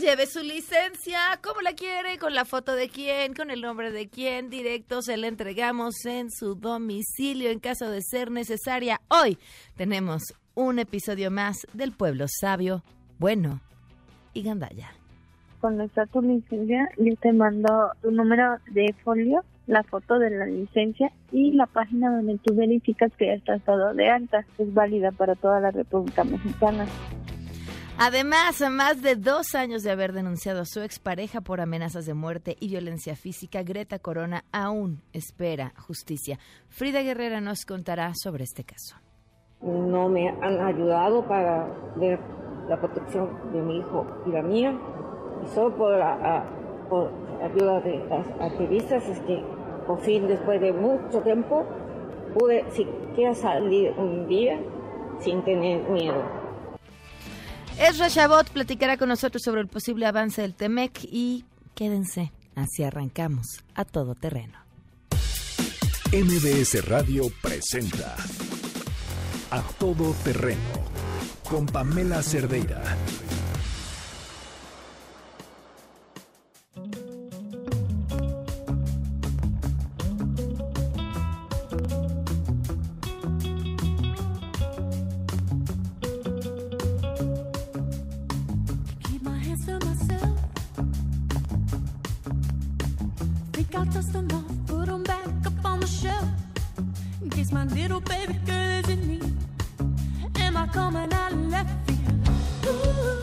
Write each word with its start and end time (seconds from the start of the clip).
lleve 0.00 0.26
su 0.26 0.40
licencia, 0.40 1.18
como 1.42 1.60
la 1.60 1.74
quiere, 1.74 2.18
con 2.18 2.34
la 2.34 2.46
foto 2.46 2.74
de 2.74 2.88
quién, 2.88 3.34
con 3.34 3.50
el 3.50 3.60
nombre 3.60 3.92
de 3.92 4.08
quién, 4.08 4.48
directo 4.48 5.02
se 5.02 5.18
la 5.18 5.26
entregamos 5.26 6.06
en 6.06 6.30
su 6.30 6.54
domicilio 6.54 7.50
en 7.50 7.60
caso 7.60 7.90
de 7.90 8.00
ser 8.00 8.30
necesaria. 8.30 9.00
Hoy 9.08 9.36
tenemos 9.76 10.22
un 10.54 10.78
episodio 10.78 11.30
más 11.30 11.66
del 11.74 11.92
pueblo 11.92 12.24
sabio, 12.28 12.82
bueno 13.18 13.60
y 14.32 14.42
gandaya. 14.42 14.90
Cuando 15.60 15.84
está 15.84 16.06
tu 16.06 16.22
licencia, 16.22 16.88
yo 16.96 17.14
te 17.16 17.32
mando 17.34 17.90
tu 18.00 18.10
número 18.10 18.56
de 18.70 18.94
folio, 19.04 19.44
la 19.66 19.82
foto 19.82 20.18
de 20.18 20.30
la 20.30 20.46
licencia 20.46 21.12
y 21.30 21.52
la 21.52 21.66
página 21.66 22.10
donde 22.10 22.38
tú 22.38 22.54
verificas 22.54 23.12
que 23.18 23.26
ya 23.26 23.34
estás 23.34 23.62
todo 23.64 23.92
de 23.92 24.08
alta. 24.08 24.46
Es 24.56 24.72
válida 24.72 25.12
para 25.12 25.34
toda 25.34 25.60
la 25.60 25.70
República 25.70 26.24
Mexicana. 26.24 26.86
Además, 28.02 28.62
a 28.62 28.70
más 28.70 29.02
de 29.02 29.14
dos 29.14 29.54
años 29.54 29.82
de 29.82 29.90
haber 29.90 30.14
denunciado 30.14 30.62
a 30.62 30.64
su 30.64 30.80
expareja 30.80 31.42
por 31.42 31.60
amenazas 31.60 32.06
de 32.06 32.14
muerte 32.14 32.56
y 32.58 32.68
violencia 32.68 33.14
física, 33.14 33.62
Greta 33.62 33.98
Corona 33.98 34.42
aún 34.52 35.02
espera 35.12 35.74
justicia. 35.76 36.38
Frida 36.70 37.02
Guerrera 37.02 37.42
nos 37.42 37.66
contará 37.66 38.12
sobre 38.14 38.44
este 38.44 38.64
caso. 38.64 38.96
No 39.60 40.08
me 40.08 40.30
han 40.30 40.64
ayudado 40.64 41.28
para 41.28 41.66
ver 41.96 42.18
la 42.70 42.80
protección 42.80 43.52
de 43.52 43.60
mi 43.60 43.80
hijo 43.80 44.06
y 44.26 44.30
la 44.30 44.40
mía. 44.40 44.80
Y 45.44 45.48
solo 45.48 45.76
por, 45.76 45.92
por 46.88 47.12
ayuda 47.44 47.82
de 47.82 48.02
las 48.08 48.26
activistas 48.40 49.06
es 49.10 49.20
que 49.20 49.44
por 49.86 50.00
fin, 50.00 50.26
después 50.26 50.58
de 50.62 50.72
mucho 50.72 51.20
tiempo, 51.20 51.66
pude 52.32 52.64
siquiera 52.70 53.34
salir 53.34 53.92
un 53.98 54.26
día 54.26 54.58
sin 55.18 55.44
tener 55.44 55.86
miedo. 55.90 56.39
Ezra 57.78 58.08
Chabot 58.08 58.48
platicará 58.50 58.96
con 58.96 59.08
nosotros 59.08 59.42
sobre 59.42 59.60
el 59.60 59.68
posible 59.68 60.06
avance 60.06 60.42
del 60.42 60.54
TEMEC 60.54 61.04
y 61.04 61.44
quédense, 61.74 62.32
así 62.54 62.82
arrancamos 62.82 63.64
a 63.74 63.84
todo 63.84 64.14
terreno. 64.14 64.58
MBS 66.12 66.84
Radio 66.86 67.30
presenta 67.40 68.16
A 69.52 69.62
Todo 69.78 70.12
Terreno 70.24 70.58
con 71.48 71.66
Pamela 71.66 72.20
Cerdeira. 72.22 72.82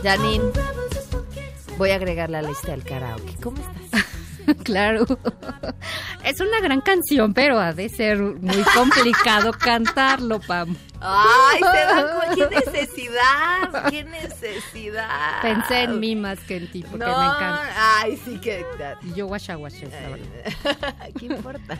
Janine. 0.08 0.52
Voy 1.78 1.90
a 1.92 1.96
agregar 1.96 2.30
la 2.30 2.42
lista 2.42 2.72
del 2.72 2.82
karaoke. 2.86 3.36
¿Cómo 3.44 3.58
estás? 3.58 4.06
Claro. 4.64 5.06
Es 6.24 6.40
una 6.40 6.62
gran 6.62 6.80
canción, 6.80 7.34
pero 7.34 7.60
ha 7.60 7.74
de 7.74 7.90
ser 7.90 8.18
muy 8.18 8.64
complicado 8.74 9.52
cantarlo, 9.60 10.40
Pam. 10.40 10.74
¡Ay, 11.02 11.60
se 11.60 11.66
dan 11.66 12.06
cu- 12.08 12.36
¡Qué 12.36 12.56
necesidad! 12.66 13.90
¡Qué 13.90 14.04
necesidad! 14.06 15.42
Pensé 15.42 15.82
en 15.84 16.00
mí 16.00 16.16
más 16.16 16.40
que 16.40 16.56
en 16.56 16.72
ti, 16.72 16.82
porque 16.90 17.06
no, 17.06 17.20
me 17.20 17.26
encanta. 17.26 18.00
¡Ay, 18.00 18.18
sí 18.24 18.40
que... 18.40 18.66
Y 19.04 19.16
yo 19.16 19.28
la 19.30 20.10
verdad. 20.10 21.10
¿Qué 21.20 21.26
importa? 21.26 21.80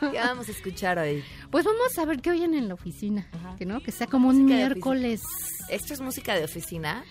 ¿Qué 0.00 0.18
vamos 0.18 0.48
a 0.48 0.50
escuchar 0.50 0.98
hoy? 0.98 1.22
Pues 1.50 1.66
vamos 1.66 1.98
a 1.98 2.06
ver 2.06 2.22
qué 2.22 2.30
oyen 2.30 2.54
en 2.54 2.68
la 2.68 2.74
oficina, 2.74 3.26
que 3.58 3.66
no, 3.66 3.80
que 3.82 3.92
sea 3.92 4.06
como 4.06 4.30
un 4.30 4.44
Música 4.44 4.56
miércoles. 4.56 5.20
¿Esto 5.68 5.92
es 5.92 6.00
música 6.00 6.34
de 6.34 6.44
oficina? 6.44 7.04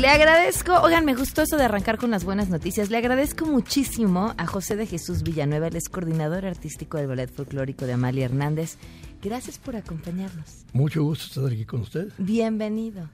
Le 0.00 0.08
agradezco, 0.08 0.80
oigan, 0.80 1.04
me 1.04 1.14
gustó 1.14 1.42
eso 1.42 1.58
de 1.58 1.64
arrancar 1.64 1.98
con 1.98 2.10
las 2.10 2.24
buenas 2.24 2.48
noticias. 2.48 2.88
Le 2.88 2.96
agradezco 2.96 3.44
muchísimo 3.44 4.32
a 4.38 4.46
José 4.46 4.74
de 4.74 4.86
Jesús 4.86 5.22
Villanueva, 5.22 5.66
el 5.66 5.76
es 5.76 5.90
coordinador 5.90 6.46
artístico 6.46 6.96
del 6.96 7.06
Ballet 7.06 7.30
Folclórico 7.30 7.84
de 7.84 7.92
Amalia 7.92 8.24
Hernández. 8.24 8.78
Gracias 9.22 9.58
por 9.58 9.76
acompañarnos. 9.76 10.64
Mucho 10.72 11.02
gusto 11.02 11.26
estar 11.26 11.52
aquí 11.52 11.66
con 11.66 11.82
usted. 11.82 12.08
Bienvenido. 12.16 13.10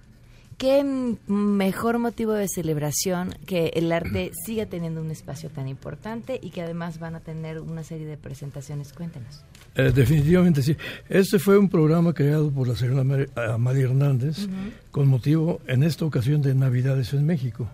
Qué 0.58 0.84
mejor 1.26 1.98
motivo 1.98 2.34
de 2.34 2.46
celebración 2.46 3.34
que 3.46 3.72
el 3.74 3.90
arte 3.90 4.30
siga 4.46 4.66
teniendo 4.66 5.00
un 5.00 5.10
espacio 5.10 5.50
tan 5.50 5.66
importante 5.66 6.38
y 6.40 6.50
que 6.50 6.62
además 6.62 7.00
van 7.00 7.16
a 7.16 7.20
tener 7.20 7.60
una 7.60 7.82
serie 7.82 8.06
de 8.06 8.16
presentaciones. 8.16 8.92
Cuéntenos. 8.92 9.42
Eh, 9.76 9.92
definitivamente 9.94 10.62
sí. 10.62 10.74
Este 11.08 11.38
fue 11.38 11.58
un 11.58 11.68
programa 11.68 12.12
creado 12.14 12.50
por 12.50 12.66
la 12.66 12.74
señora 12.76 13.04
Mar- 13.04 13.28
Amalia 13.36 13.84
Hernández 13.84 14.48
con 14.90 15.06
motivo, 15.08 15.60
en 15.66 15.82
esta 15.82 16.04
ocasión, 16.06 16.40
de 16.42 16.54
Navidades 16.54 17.12
en 17.12 17.26
México. 17.26 17.68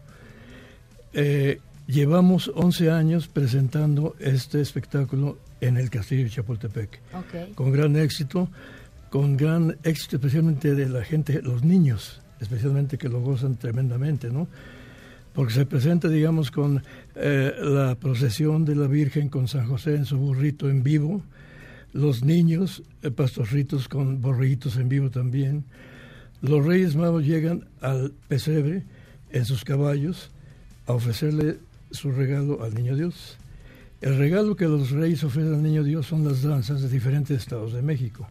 Eh, 1.12 1.60
llevamos 1.86 2.50
11 2.54 2.90
años 2.90 3.28
presentando 3.28 4.16
este 4.18 4.60
espectáculo 4.60 5.38
en 5.60 5.76
el 5.76 5.90
Castillo 5.90 6.24
de 6.24 6.30
Chapultepec, 6.30 7.00
Ok. 7.14 7.54
con 7.54 7.72
gran 7.72 7.96
éxito. 7.96 8.48
con 9.10 9.36
gran 9.36 9.76
éxito, 9.84 10.16
especialmente 10.16 10.74
de 10.74 10.88
la 10.88 11.04
gente, 11.04 11.42
los 11.42 11.62
niños, 11.62 12.22
especialmente 12.40 12.96
que 12.96 13.10
lo 13.10 13.20
gozan 13.20 13.56
tremendamente, 13.56 14.30
¿no? 14.30 14.48
Porque 15.34 15.52
se 15.52 15.66
presenta, 15.66 16.08
digamos, 16.08 16.50
con 16.50 16.82
eh, 17.16 17.52
la 17.60 17.94
procesión 17.94 18.64
de 18.64 18.74
la 18.74 18.86
Virgen 18.86 19.28
con 19.28 19.48
San 19.48 19.66
José 19.66 19.96
en 19.96 20.06
su 20.06 20.16
burrito 20.16 20.70
en 20.70 20.82
vivo, 20.82 21.20
los 21.92 22.24
niños, 22.24 22.82
eh, 23.02 23.10
pastorritos 23.10 23.88
con 23.88 24.20
borritos 24.20 24.76
en 24.76 24.88
vivo 24.88 25.10
también. 25.10 25.64
Los 26.40 26.64
Reyes 26.64 26.96
Magos 26.96 27.24
llegan 27.24 27.68
al 27.80 28.12
pesebre 28.28 28.84
en 29.30 29.44
sus 29.44 29.64
caballos 29.64 30.30
a 30.86 30.92
ofrecerle 30.92 31.58
su 31.90 32.10
regalo 32.10 32.62
al 32.62 32.74
Niño 32.74 32.96
Dios. 32.96 33.36
El 34.00 34.18
regalo 34.18 34.56
que 34.56 34.66
los 34.66 34.90
reyes 34.90 35.22
ofrecen 35.22 35.54
al 35.54 35.62
Niño 35.62 35.84
Dios 35.84 36.06
son 36.06 36.24
las 36.24 36.42
danzas 36.42 36.82
de 36.82 36.88
diferentes 36.88 37.38
estados 37.38 37.72
de 37.72 37.82
México. 37.82 38.28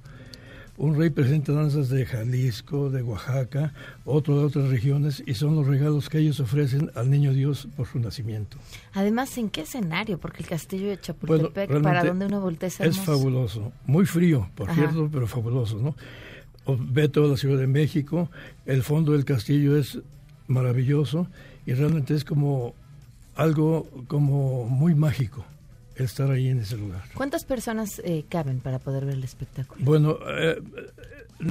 Un 0.82 0.96
rey 0.96 1.12
presenta 1.12 1.52
danzas 1.52 1.90
de 1.90 2.08
Jalisco, 2.08 2.90
de 2.90 3.04
Oaxaca, 3.04 3.72
otro 4.04 4.40
de 4.40 4.46
otras 4.46 4.68
regiones, 4.70 5.22
y 5.28 5.36
son 5.36 5.56
los 5.56 5.68
regalos 5.68 6.10
que 6.10 6.18
ellos 6.18 6.40
ofrecen 6.40 6.90
al 6.96 7.12
Niño 7.12 7.34
Dios 7.34 7.68
por 7.78 7.86
su 7.86 8.00
nacimiento. 8.00 8.58
Además, 8.94 9.38
¿en 9.38 9.52
qué 9.52 9.62
escenario? 9.62 10.18
Porque 10.18 10.42
el 10.42 10.50
castillo 10.50 10.88
de 10.88 11.00
Chapultepec, 11.00 11.84
para 11.84 12.04
donde 12.04 12.26
uno 12.26 12.42
voltea, 12.42 12.70
es, 12.70 12.80
es 12.80 13.00
fabuloso. 13.00 13.72
Muy 13.86 14.08
frío, 14.08 14.50
por 14.56 14.74
cierto, 14.74 15.08
pero 15.14 15.28
fabuloso, 15.28 15.78
¿no? 15.78 15.96
Ve 16.66 17.08
toda 17.10 17.28
la 17.28 17.38
Ciudad 17.38 17.60
de 17.60 17.68
México, 17.68 18.32
el 18.66 18.82
fondo 18.82 19.12
del 19.12 19.24
castillo 19.24 19.78
es 19.78 20.00
maravilloso 20.48 21.28
y 21.68 21.74
realmente 21.74 22.16
es 22.16 22.26
como 22.26 22.74
algo 23.36 23.88
como 24.08 24.68
muy 24.68 24.96
mágico 24.96 25.46
estar 25.96 26.32
ahí 26.32 26.48
en 26.48 26.60
ese 26.60 26.78
lugar. 26.78 27.04
¿Cuántas 27.14 27.46
personas 27.46 28.02
eh, 28.04 28.26
caben 28.30 28.60
para 28.60 28.80
poder 28.80 29.06
ver 29.06 29.16
el 29.16 29.24
espectáculo? 29.24 29.84
Bueno, 29.84 30.18
eh, 30.28 30.62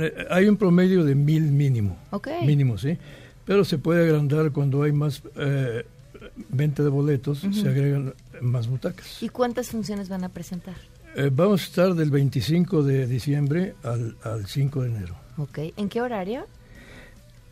eh, 0.01 0.27
hay 0.31 0.47
un 0.49 0.57
promedio 0.57 1.05
de 1.05 1.15
mil 1.15 1.43
mínimo. 1.43 1.99
Mínimo, 2.45 2.79
sí. 2.79 2.97
Pero 3.45 3.65
se 3.65 3.79
puede 3.79 4.05
agrandar 4.05 4.53
cuando 4.53 4.83
hay 4.83 4.93
más 4.93 5.23
venta 6.49 6.83
de 6.83 6.89
boletos, 6.89 7.41
se 7.41 7.69
agregan 7.69 8.15
más 8.41 8.69
butacas. 8.69 9.23
¿Y 9.23 9.29
cuántas 9.29 9.71
funciones 9.71 10.09
van 10.09 10.25
a 10.25 10.29
presentar? 10.29 10.75
vamos 11.33 11.63
a 11.63 11.65
estar 11.65 11.95
del 11.95 12.09
25 12.09 12.85
de 12.85 13.09
diciembre 13.09 13.75
al, 13.83 14.17
al 14.23 14.47
5 14.47 14.83
de 14.83 14.89
enero. 14.89 15.17
Ok. 15.39 15.59
¿En 15.77 15.89
qué 15.89 16.01
horario? 16.01 16.47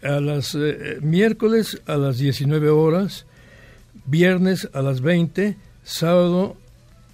A 0.01 0.21
las 0.21 0.57
miércoles 1.01 1.83
a 1.87 1.97
las 1.97 2.19
19 2.19 2.69
horas, 2.69 3.27
viernes 4.07 4.69
a 4.73 4.83
las 4.83 5.01
20, 5.01 5.57
sábado 5.83 6.57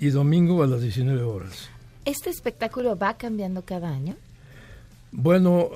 y 0.04 0.10
domingo 0.10 0.62
a 0.62 0.66
las 0.66 0.82
19 0.82 1.22
horas. 1.22 1.70
¿Este 2.04 2.28
espectáculo 2.28 2.94
va 2.98 3.16
cambiando 3.16 3.62
cada 3.62 3.88
año? 3.88 4.16
Bueno, 5.12 5.70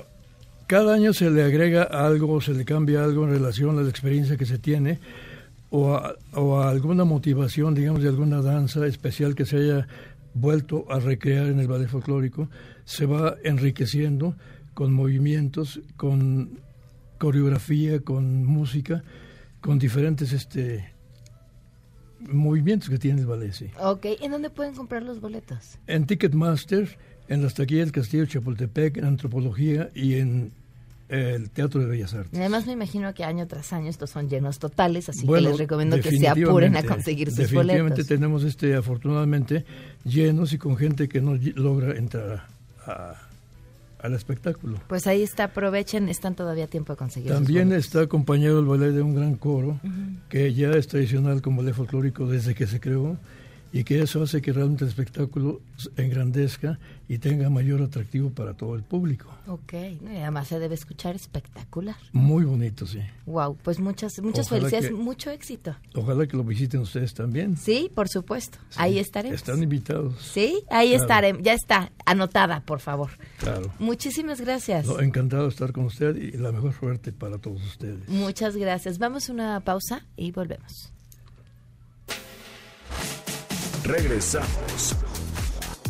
cada 0.67 0.93
año 0.93 1.13
se 1.13 1.31
le 1.31 1.41
agrega 1.41 1.81
algo, 1.81 2.39
se 2.39 2.53
le 2.53 2.63
cambia 2.63 3.03
algo 3.03 3.23
en 3.23 3.31
relación 3.31 3.79
a 3.79 3.81
la 3.81 3.89
experiencia 3.89 4.37
que 4.37 4.45
se 4.45 4.59
tiene 4.59 4.99
o 5.71 5.95
a, 5.95 6.15
o 6.33 6.59
a 6.59 6.69
alguna 6.69 7.05
motivación, 7.05 7.73
digamos, 7.73 8.03
de 8.03 8.09
alguna 8.09 8.43
danza 8.43 8.85
especial 8.85 9.33
que 9.33 9.47
se 9.47 9.57
haya 9.57 9.87
vuelto 10.35 10.85
a 10.91 10.99
recrear 10.99 11.47
en 11.47 11.59
el 11.59 11.67
ballet 11.67 11.87
folclórico, 11.87 12.49
se 12.85 13.07
va 13.07 13.35
enriqueciendo 13.43 14.35
con 14.75 14.93
movimientos, 14.93 15.81
con 15.97 16.59
coreografía, 17.17 18.01
con 18.01 18.45
música, 18.45 19.03
con 19.59 19.79
diferentes 19.79 20.33
este, 20.33 20.93
movimientos 22.27 22.89
que 22.89 22.97
tiene 22.97 23.21
el 23.21 23.27
ballet, 23.27 23.51
sí. 23.51 23.69
Ok, 23.79 24.05
¿en 24.21 24.31
dónde 24.31 24.49
pueden 24.49 24.75
comprar 24.75 25.03
los 25.03 25.21
boletos? 25.21 25.77
En 25.87 26.05
Ticketmaster, 26.05 26.97
en 27.27 27.43
las 27.43 27.53
taquillas 27.53 27.85
del 27.85 27.91
Castillo 27.91 28.25
Chapultepec, 28.25 28.97
en 28.97 29.05
Antropología 29.05 29.89
y 29.93 30.15
en 30.15 30.51
el 31.09 31.49
Teatro 31.49 31.81
de 31.81 31.87
Bellas 31.87 32.13
Artes. 32.13 32.39
además 32.39 32.67
me 32.67 32.73
imagino 32.73 33.13
que 33.15 33.23
año 33.23 33.47
tras 33.47 33.73
año 33.73 33.89
estos 33.89 34.11
son 34.11 34.29
llenos 34.29 34.59
totales, 34.59 35.09
así 35.09 35.25
que 35.25 35.41
les 35.41 35.57
recomiendo 35.57 35.99
que 35.99 36.11
se 36.11 36.27
apuren 36.27 36.77
a 36.77 36.83
conseguir 36.83 37.29
sus 37.29 37.37
definitivamente 37.37 38.03
tenemos 38.03 38.43
este 38.43 38.75
afortunadamente 38.75 39.65
llenos 40.03 40.53
y 40.53 40.59
con 40.59 40.77
gente 40.77 41.09
que 41.09 41.19
no 41.19 41.35
logra 41.55 41.97
entrar 41.97 42.45
a 42.85 43.28
al 44.01 44.13
espectáculo. 44.13 44.79
Pues 44.87 45.07
ahí 45.07 45.21
está, 45.21 45.45
aprovechen, 45.45 46.09
están 46.09 46.35
todavía 46.35 46.65
a 46.65 46.67
tiempo 46.67 46.93
de 46.93 46.97
conseguir. 46.97 47.31
También 47.31 47.71
está 47.73 48.01
acompañado 48.01 48.59
el 48.59 48.65
ballet 48.65 48.91
de 48.91 49.01
un 49.01 49.15
gran 49.15 49.35
coro, 49.35 49.79
que 50.29 50.53
ya 50.53 50.71
es 50.71 50.87
tradicional 50.87 51.41
como 51.41 51.61
ballet 51.61 51.73
folclórico 51.73 52.27
desde 52.27 52.55
que 52.55 52.67
se 52.67 52.79
creó 52.79 53.17
y 53.71 53.83
que 53.83 54.01
eso 54.01 54.23
hace 54.23 54.41
que 54.41 54.51
realmente 54.51 54.83
el 54.83 54.89
espectáculo 54.89 55.61
engrandezca 55.97 56.79
y 57.07 57.17
tenga 57.17 57.49
mayor 57.49 57.81
atractivo 57.81 58.29
para 58.29 58.53
todo 58.53 58.75
el 58.75 58.83
público. 58.83 59.31
Ok, 59.47 59.73
y 59.73 60.17
además 60.17 60.47
se 60.47 60.59
debe 60.59 60.75
escuchar 60.75 61.15
espectacular. 61.15 61.95
Muy 62.11 62.45
bonito, 62.45 62.85
sí. 62.85 62.99
Wow, 63.25 63.57
pues 63.63 63.79
muchas 63.79 64.19
muchas 64.21 64.49
felicidades, 64.49 64.91
mucho 64.91 65.31
éxito. 65.31 65.75
Ojalá 65.95 66.27
que 66.27 66.37
lo 66.37 66.43
visiten 66.43 66.81
ustedes 66.81 67.13
también. 67.13 67.57
Sí, 67.57 67.91
por 67.93 68.09
supuesto. 68.09 68.59
ahí 68.75 68.99
estaremos. 68.99 69.35
Están 69.35 69.63
invitados. 69.63 70.21
Sí, 70.21 70.63
ahí 70.69 70.93
estaremos. 70.93 71.41
Ya 71.43 71.53
está, 71.53 71.91
anotada, 72.05 72.61
por 72.61 72.79
favor. 72.79 73.09
Claro. 73.39 73.71
Muchísimas 73.79 74.41
gracias. 74.41 74.87
encantado 74.99 75.43
de 75.43 75.49
estar 75.49 75.71
con 75.71 75.85
usted 75.85 76.15
y 76.15 76.31
la 76.37 76.51
mejor 76.51 76.73
suerte 76.73 77.11
para 77.11 77.37
todos 77.37 77.63
ustedes. 77.63 78.07
Muchas 78.07 78.55
gracias. 78.55 78.99
Vamos 78.99 79.29
a 79.29 79.33
una 79.33 79.59
pausa 79.61 80.05
y 80.15 80.31
volvemos. 80.31 80.91
Regresamos 83.89 84.95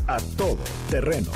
a 0.07 0.17
todo 0.37 0.57
terreno. 0.89 1.31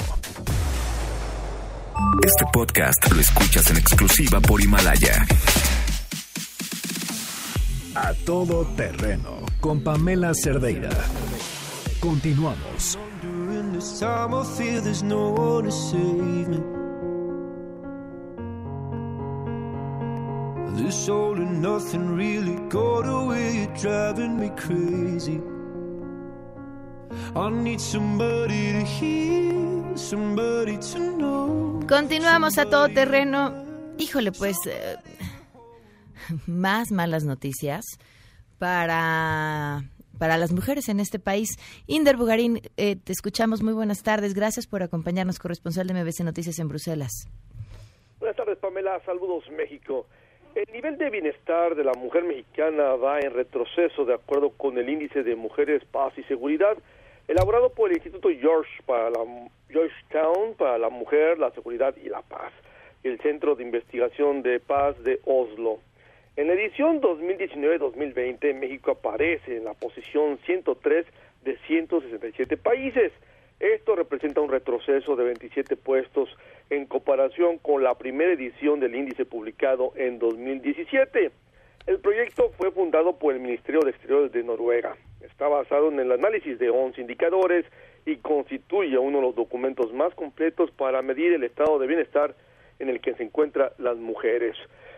Este 2.23 2.45
podcast 2.53 3.11
lo 3.11 3.19
escuchas 3.19 3.69
en 3.69 3.77
exclusiva 3.77 4.39
por 4.39 4.61
Himalaya. 4.61 5.25
A 7.95 8.13
todo 8.25 8.65
terreno 8.77 9.45
con 9.59 9.83
Pamela 9.83 10.31
Cerdeira. 10.33 10.89
Continuamos. 11.99 12.97
This 20.77 21.09
all 21.09 21.35
and 21.35 21.61
nothing 21.61 22.15
really 22.15 22.55
got 22.69 23.05
away, 23.05 23.67
driving 23.81 24.39
me 24.39 24.49
crazy. 24.55 25.41
Continuamos 31.87 32.59
a 32.59 32.69
todo 32.69 32.89
terreno. 32.89 33.51
Híjole, 33.97 34.31
pues 34.31 34.57
eh, 34.67 34.97
más 36.45 36.91
malas 36.91 37.23
noticias 37.23 37.85
para 38.59 39.81
para 40.19 40.37
las 40.37 40.51
mujeres 40.51 40.89
en 40.89 40.99
este 40.99 41.17
país. 41.17 41.57
Inder 41.87 42.17
Bugarín, 42.17 42.61
eh, 42.77 42.97
te 42.97 43.11
escuchamos. 43.11 43.63
Muy 43.63 43.73
buenas 43.73 44.03
tardes. 44.03 44.35
Gracias 44.35 44.67
por 44.67 44.83
acompañarnos, 44.83 45.39
corresponsal 45.39 45.87
de 45.87 45.95
MBC 45.95 46.23
Noticias 46.23 46.59
en 46.59 46.67
Bruselas. 46.67 47.27
Buenas 48.19 48.37
tardes, 48.37 48.59
Pamela. 48.59 49.01
Saludos, 49.05 49.43
México. 49.49 50.05
El 50.53 50.71
nivel 50.71 50.99
de 50.99 51.09
bienestar 51.09 51.73
de 51.73 51.83
la 51.83 51.93
mujer 51.93 52.25
mexicana 52.25 52.95
va 52.95 53.19
en 53.19 53.33
retroceso 53.33 54.05
de 54.05 54.13
acuerdo 54.13 54.51
con 54.51 54.77
el 54.77 54.87
índice 54.87 55.23
de 55.23 55.35
mujeres, 55.35 55.83
paz 55.85 56.13
y 56.15 56.23
seguridad 56.25 56.77
elaborado 57.27 57.69
por 57.69 57.89
el 57.89 57.97
Instituto 57.97 58.29
George 58.29 58.71
para 58.85 59.09
la, 59.09 59.19
Georgetown 59.69 60.55
para 60.57 60.77
la 60.77 60.89
Mujer, 60.89 61.39
la 61.39 61.51
Seguridad 61.51 61.95
y 62.03 62.09
la 62.09 62.21
Paz, 62.21 62.51
y 63.03 63.07
el 63.07 63.19
Centro 63.21 63.55
de 63.55 63.63
Investigación 63.63 64.41
de 64.43 64.59
Paz 64.59 65.01
de 65.03 65.19
Oslo. 65.25 65.79
En 66.35 66.47
la 66.47 66.53
edición 66.53 66.99
2019-2020, 67.01 68.55
México 68.55 68.91
aparece 68.91 69.57
en 69.57 69.65
la 69.65 69.73
posición 69.73 70.39
103 70.45 71.05
de 71.43 71.57
167 71.67 72.57
países. 72.57 73.11
Esto 73.59 73.95
representa 73.95 74.41
un 74.41 74.49
retroceso 74.49 75.15
de 75.15 75.25
27 75.25 75.75
puestos 75.75 76.35
en 76.69 76.85
comparación 76.85 77.59
con 77.59 77.83
la 77.83 77.95
primera 77.95 78.33
edición 78.33 78.79
del 78.79 78.95
índice 78.95 79.25
publicado 79.25 79.93
en 79.95 80.17
2017. 80.17 81.31
El 81.85 81.99
proyecto 81.99 82.49
fue 82.57 82.71
fundado 82.71 83.19
por 83.19 83.33
el 83.33 83.41
Ministerio 83.41 83.81
de 83.81 83.91
Exteriores 83.91 84.31
de 84.31 84.41
Noruega. 84.41 84.95
Está 85.19 85.49
basado 85.49 85.89
en 85.89 85.99
el 85.99 86.13
análisis 86.13 86.57
de 86.57 86.69
11 86.69 87.01
indicadores 87.01 87.65
y 88.05 88.15
constituye 88.17 88.97
uno 88.97 89.17
de 89.17 89.23
los 89.23 89.35
documentos 89.35 89.91
más 89.91 90.15
completos 90.15 90.71
para 90.71 91.01
medir 91.01 91.33
el 91.33 91.43
estado 91.43 91.79
de 91.79 91.87
bienestar 91.87 92.35
en 92.79 92.87
el 92.87 93.01
que 93.01 93.13
se 93.15 93.23
encuentran 93.23 93.71
las 93.79 93.97
mujeres. 93.97 94.55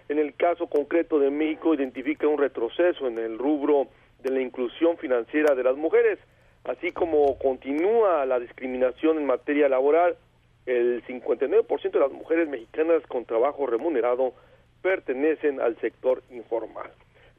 En 0.10 0.20
el 0.20 0.36
caso 0.36 0.68
concreto 0.68 1.18
de 1.18 1.32
México, 1.32 1.74
identifica 1.74 2.28
un 2.28 2.38
retroceso 2.38 3.08
en 3.08 3.18
el 3.18 3.40
rubro 3.40 3.88
de 4.22 4.30
la 4.30 4.42
inclusión 4.42 4.98
financiera 4.98 5.56
de 5.56 5.64
las 5.64 5.76
mujeres, 5.76 6.20
así 6.66 6.92
como 6.92 7.40
continúa 7.40 8.28
la 8.28 8.40
discriminación 8.40 9.18
en 9.18 9.26
materia 9.26 9.68
laboral. 9.70 10.18
El 10.68 11.04
59% 11.06 11.92
de 11.92 12.00
las 12.00 12.12
mujeres 12.12 12.48
mexicanas 12.48 13.02
con 13.08 13.26
trabajo 13.26 13.66
remunerado 13.66 14.36
pertenecen 14.86 15.60
al 15.60 15.76
sector 15.78 16.22
informal. 16.30 16.92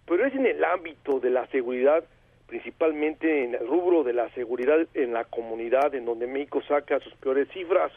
Pero 0.05 0.27
es 0.27 0.35
en 0.35 0.47
el 0.47 0.65
ámbito 0.65 1.21
de 1.21 1.31
la 1.31 1.47
seguridad, 1.47 2.03
principalmente 2.49 3.45
en 3.45 3.55
el 3.55 3.65
rubro 3.69 4.03
de 4.03 4.15
la 4.15 4.29
seguridad 4.31 4.85
en 4.95 5.13
la 5.13 5.23
comunidad, 5.27 5.95
en 5.95 6.07
donde 6.07 6.27
México 6.27 6.61
saca 6.67 6.99
sus 6.99 7.15
peores 7.15 7.47
cifras. 7.51 7.93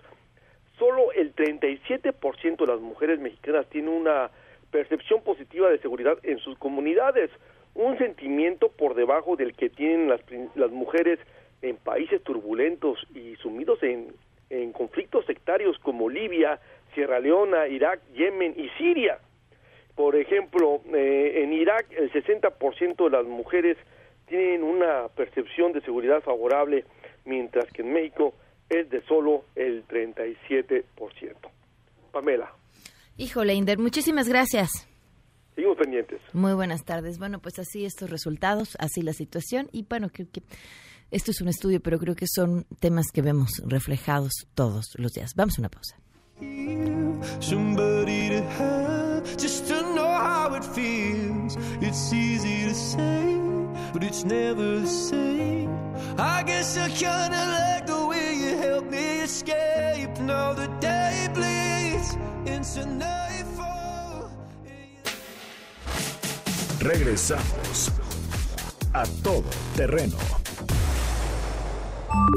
solo 0.78 1.12
el 1.14 1.36
37% 1.36 2.58
de 2.58 2.68
las 2.68 2.80
mujeres 2.80 3.20
mexicanas 3.20 3.68
tienen 3.70 3.90
una 3.90 4.30
percepción 4.70 5.24
positiva 5.24 5.68
de 5.72 5.80
seguridad 5.80 6.20
en 6.22 6.38
sus 6.38 6.56
comunidades, 6.60 7.32
un 7.74 7.98
sentimiento 7.98 8.70
por 8.70 8.94
debajo 8.94 9.36
del 9.36 9.54
que 9.54 9.70
tienen 9.72 10.10
las, 10.10 10.22
las 10.54 10.70
mujeres 10.70 11.18
en 11.64 11.76
países 11.78 12.22
turbulentos 12.24 13.00
y 13.16 13.36
sumidos 13.38 13.82
en, 13.82 14.14
en 14.52 14.74
conflictos 14.74 15.26
sectarios 15.26 15.80
como 15.80 16.08
Libia, 16.08 16.60
Sierra 16.94 17.20
Leona, 17.20 17.68
Irak, 17.68 18.00
Yemen 18.14 18.54
y 18.56 18.70
Siria. 18.78 19.18
Por 20.00 20.16
ejemplo, 20.16 20.82
eh, 20.96 21.44
en 21.44 21.52
Irak 21.52 21.88
el 21.92 22.10
60% 22.14 23.04
de 23.04 23.10
las 23.10 23.26
mujeres 23.26 23.76
tienen 24.30 24.64
una 24.64 25.10
percepción 25.10 25.74
de 25.74 25.82
seguridad 25.82 26.22
favorable, 26.22 26.86
mientras 27.26 27.66
que 27.74 27.82
en 27.82 27.92
México 27.92 28.34
es 28.70 28.90
de 28.90 29.02
solo 29.02 29.44
el 29.58 29.86
37%. 29.90 30.86
Pamela. 32.14 32.50
Híjole, 33.18 33.54
Inder, 33.56 33.78
muchísimas 33.78 34.30
gracias. 34.30 34.70
Seguimos 35.54 35.76
pendientes. 35.76 36.22
Muy 36.32 36.54
buenas 36.54 36.86
tardes. 36.86 37.20
Bueno, 37.20 37.40
pues 37.40 37.60
así 37.60 37.84
estos 37.84 38.10
resultados, 38.10 38.78
así 38.80 39.02
la 39.02 39.12
situación 39.12 39.68
y 39.74 39.84
bueno, 39.84 40.08
creo 40.14 40.30
que 40.32 40.44
esto 41.12 41.32
es 41.32 41.42
un 41.42 41.50
estudio, 41.50 41.82
pero 41.82 42.00
creo 42.00 42.16
que 42.16 42.28
son 42.34 42.66
temas 42.80 43.08
que 43.14 43.22
vemos 43.22 43.62
reflejados 43.68 44.32
todos 44.56 44.94
los 44.98 45.12
días. 45.12 45.34
Vamos 45.36 45.60
a 45.60 45.62
una 45.62 45.70
pausa. 45.70 45.98
Know 49.96 50.08
how 50.08 50.54
it 50.56 50.64
feels. 50.64 51.58
It's 51.82 52.14
easy 52.14 52.66
to 52.66 52.74
say, 52.74 53.38
but 53.94 54.04
it's 54.04 54.24
never 54.24 54.80
the 54.80 54.88
same. 54.88 55.70
I 56.18 56.44
guess 56.44 56.78
I 56.78 56.90
kinda 56.90 57.42
like 57.58 57.86
the 57.88 58.06
way 58.08 58.34
you 58.36 58.58
help 58.58 58.86
me 58.90 59.22
escape. 59.22 60.18
Now 60.22 60.54
the 60.54 60.68
day 60.80 61.28
bleeds 61.34 62.18
into 62.46 62.86
nightfall. 62.86 64.30
Regresamos 66.80 67.92
a 68.94 69.04
todo 69.24 69.50
terreno. 69.76 70.18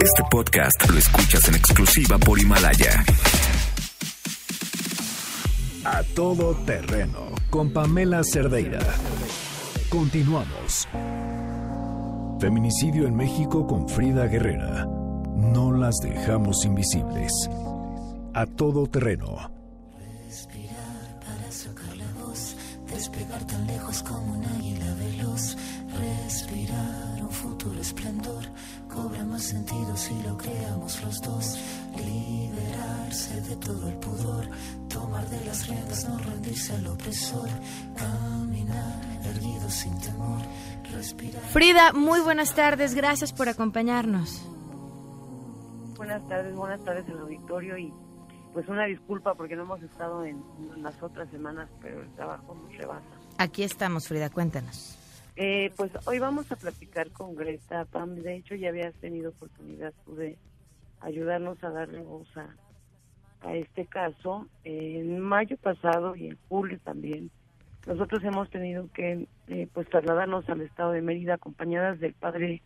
Este 0.01 0.23
podcast 0.31 0.89
lo 0.91 0.99
escuchas 0.99 1.49
en 1.49 1.55
exclusiva 1.55 2.19
por 2.19 2.39
Himalaya. 2.39 3.05
A 5.85 6.05
todo 6.15 6.55
terreno 6.65 7.33
con 7.51 7.73
Pamela 7.73 8.23
Cerdeira. 8.23 8.79
Continuamos. 9.89 10.87
Feminicidio 12.39 13.09
en 13.09 13.17
México 13.17 13.67
con 13.67 13.89
Frida 13.89 14.27
Guerrera. 14.27 14.87
No 14.87 15.73
las 15.73 15.97
dejamos 15.97 16.65
invisibles. 16.65 17.33
A 18.33 18.47
todo 18.47 18.87
terreno. 18.87 19.51
Respirar 20.25 21.19
para 21.19 21.51
sacar 21.51 21.97
la 21.97 22.25
voz, 22.25 22.57
despegar 22.89 23.45
tan 23.47 23.67
lejos 23.67 24.05
como 24.05 24.35
un 24.35 24.45
águila 24.45 24.95
veloz. 24.95 25.57
Respirar 25.99 27.23
un 27.23 27.31
futuro 27.31 27.81
esplendor, 27.81 28.45
cobra 28.89 29.25
más 29.25 29.43
sentido 29.43 29.97
si 29.97 30.15
lo 30.23 30.37
creamos 30.37 31.03
los 31.03 31.21
dos. 31.21 31.59
Liberarse 31.97 33.41
de 33.43 33.57
todo 33.57 33.89
el 33.89 33.97
pudor, 33.97 34.49
tomar 34.93 35.29
de 35.29 35.45
las 35.45 35.69
riendas, 35.69 36.09
no 36.09 36.19
rendirse 36.19 36.75
al 36.75 36.87
opresor. 36.87 37.49
Caminar 37.97 39.01
erguido 39.25 39.69
sin 39.71 39.99
temor, 40.01 40.41
respirar. 40.93 41.43
Frida, 41.43 41.93
muy 41.93 42.21
buenas 42.21 42.55
tardes. 42.55 42.95
Gracias 42.95 43.33
por 43.33 43.49
acompañarnos. 43.49 44.47
Buenas 45.97 46.27
tardes, 46.29 46.55
buenas 46.55 46.85
tardes 46.85 47.09
al 47.09 47.21
auditorio 47.21 47.79
y 47.79 47.93
pues 48.53 48.69
una 48.69 48.85
disculpa 48.85 49.35
porque 49.35 49.57
no 49.57 49.63
hemos 49.63 49.83
estado 49.83 50.25
en, 50.25 50.43
en 50.75 50.83
las 50.83 51.01
otras 51.03 51.31
semanas, 51.31 51.71
pero 51.81 52.03
el 52.03 52.13
trabajo 52.15 52.55
nos 52.55 52.77
rebasa. 52.77 53.07
Aquí 53.39 53.63
estamos, 53.63 54.09
Frida, 54.09 54.29
cuéntanos. 54.29 54.99
Eh, 55.37 55.73
pues 55.77 55.91
hoy 56.05 56.19
vamos 56.19 56.51
a 56.53 56.57
platicar 56.57 57.11
con 57.11 57.35
Greta 57.35 57.87
Pam. 57.87 58.17
De 58.17 58.37
hecho, 58.37 58.55
ya 58.55 58.69
habías 58.69 58.95
tenido 58.97 59.31
oportunidad 59.31 59.95
tú 60.05 60.15
de 60.15 60.37
ayudarnos 61.01 61.63
a 61.65 61.71
darle 61.71 62.03
voz 62.03 62.29
a, 62.37 62.55
a 63.45 63.55
este 63.55 63.87
caso. 63.87 64.47
En 64.65 65.21
mayo 65.21 65.57
pasado 65.57 66.17
y 66.17 66.29
en 66.29 66.39
julio 66.49 66.79
también, 66.85 67.31
nosotros 67.87 68.23
hemos 68.25 68.49
tenido 68.51 68.89
que 68.93 69.27
eh, 69.49 69.69
pues 69.73 69.89
trasladarnos 69.89 70.49
al 70.49 70.61
estado 70.61 70.93
de 70.93 71.03
Mérida 71.03 71.35
acompañadas 71.35 72.01
del 72.01 72.15
padre, 72.15 72.63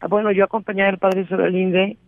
ah, 0.00 0.06
bueno, 0.06 0.30
yo 0.32 0.44
acompañada 0.44 0.90
del 0.90 0.98
padre 0.98 1.26
Sorolinde 1.26 1.98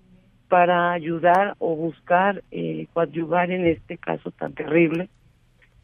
para 0.49 0.93
ayudar 0.93 1.57
o 1.61 1.75
buscar 1.75 2.45
eh, 2.51 2.87
coadyuvar 2.93 3.51
en 3.51 3.65
este 3.67 3.97
caso 3.97 4.31
tan 4.33 4.53
terrible. 4.53 5.09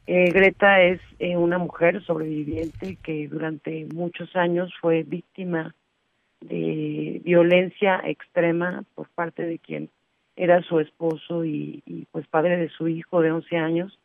Eh, 0.06 0.30
Greta 0.30 0.82
es 0.82 1.00
eh, 1.18 1.36
una 1.36 1.58
mujer 1.58 2.02
sobreviviente 2.04 2.96
que 3.02 3.28
durante 3.28 3.86
muchos 3.94 4.34
años 4.36 4.72
fue 4.80 5.04
víctima 5.04 5.74
de 6.40 7.20
violencia 7.24 8.00
extrema 8.04 8.84
por 8.94 9.08
parte 9.08 9.42
de 9.42 9.58
quien 9.58 9.90
era 10.38 10.62
su 10.62 10.78
esposo 10.80 11.44
y, 11.44 11.82
pues 12.12 12.26
padre 12.28 12.56
de 12.56 12.68
su 12.68 12.88
hijo 12.88 13.20
de 13.20 13.32
11 13.32 13.56
años. 13.56 13.98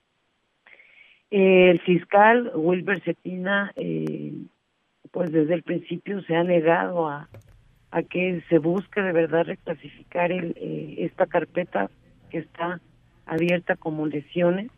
El 1.30 1.80
fiscal 1.82 2.52
Wilber 2.56 3.02
Cetina, 3.02 3.72
eh, 3.76 4.34
pues 5.12 5.32
desde 5.32 5.54
el 5.54 5.64
principio 5.64 6.22
se 6.24 6.36
ha 6.36 6.44
negado 6.44 7.08
a, 7.08 7.30
a 7.92 8.04
que 8.04 8.44
se 8.50 8.58
busque 8.58 9.02
de 9.02 9.14
verdad 9.14 9.46
reclasificar 9.46 10.32
el, 10.32 10.56
eh, 10.58 10.96
esta 11.00 11.28
carpeta 11.28 11.90
que 12.30 12.40
está 12.40 12.82
abierta 13.26 13.76
como 13.76 14.06
lesiones 14.08 14.72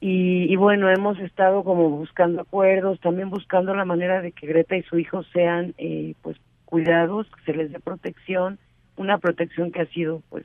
y, 0.00 0.50
y, 0.50 0.56
bueno, 0.56 0.88
hemos 0.90 1.18
estado 1.18 1.62
como 1.62 1.90
buscando 1.90 2.40
acuerdos, 2.40 3.00
también 3.00 3.28
buscando 3.28 3.74
la 3.74 3.84
manera 3.84 4.22
de 4.22 4.32
que 4.32 4.46
Greta 4.46 4.74
y 4.76 4.82
su 4.82 4.98
hijo 4.98 5.22
sean 5.24 5.74
eh, 5.76 6.14
pues 6.22 6.38
cuidados, 6.64 7.26
que 7.30 7.52
se 7.52 7.54
les 7.54 7.70
dé 7.70 7.80
protección, 7.80 8.58
una 9.00 9.16
protección 9.16 9.72
que 9.72 9.80
ha 9.80 9.86
sido 9.86 10.22
pues 10.28 10.44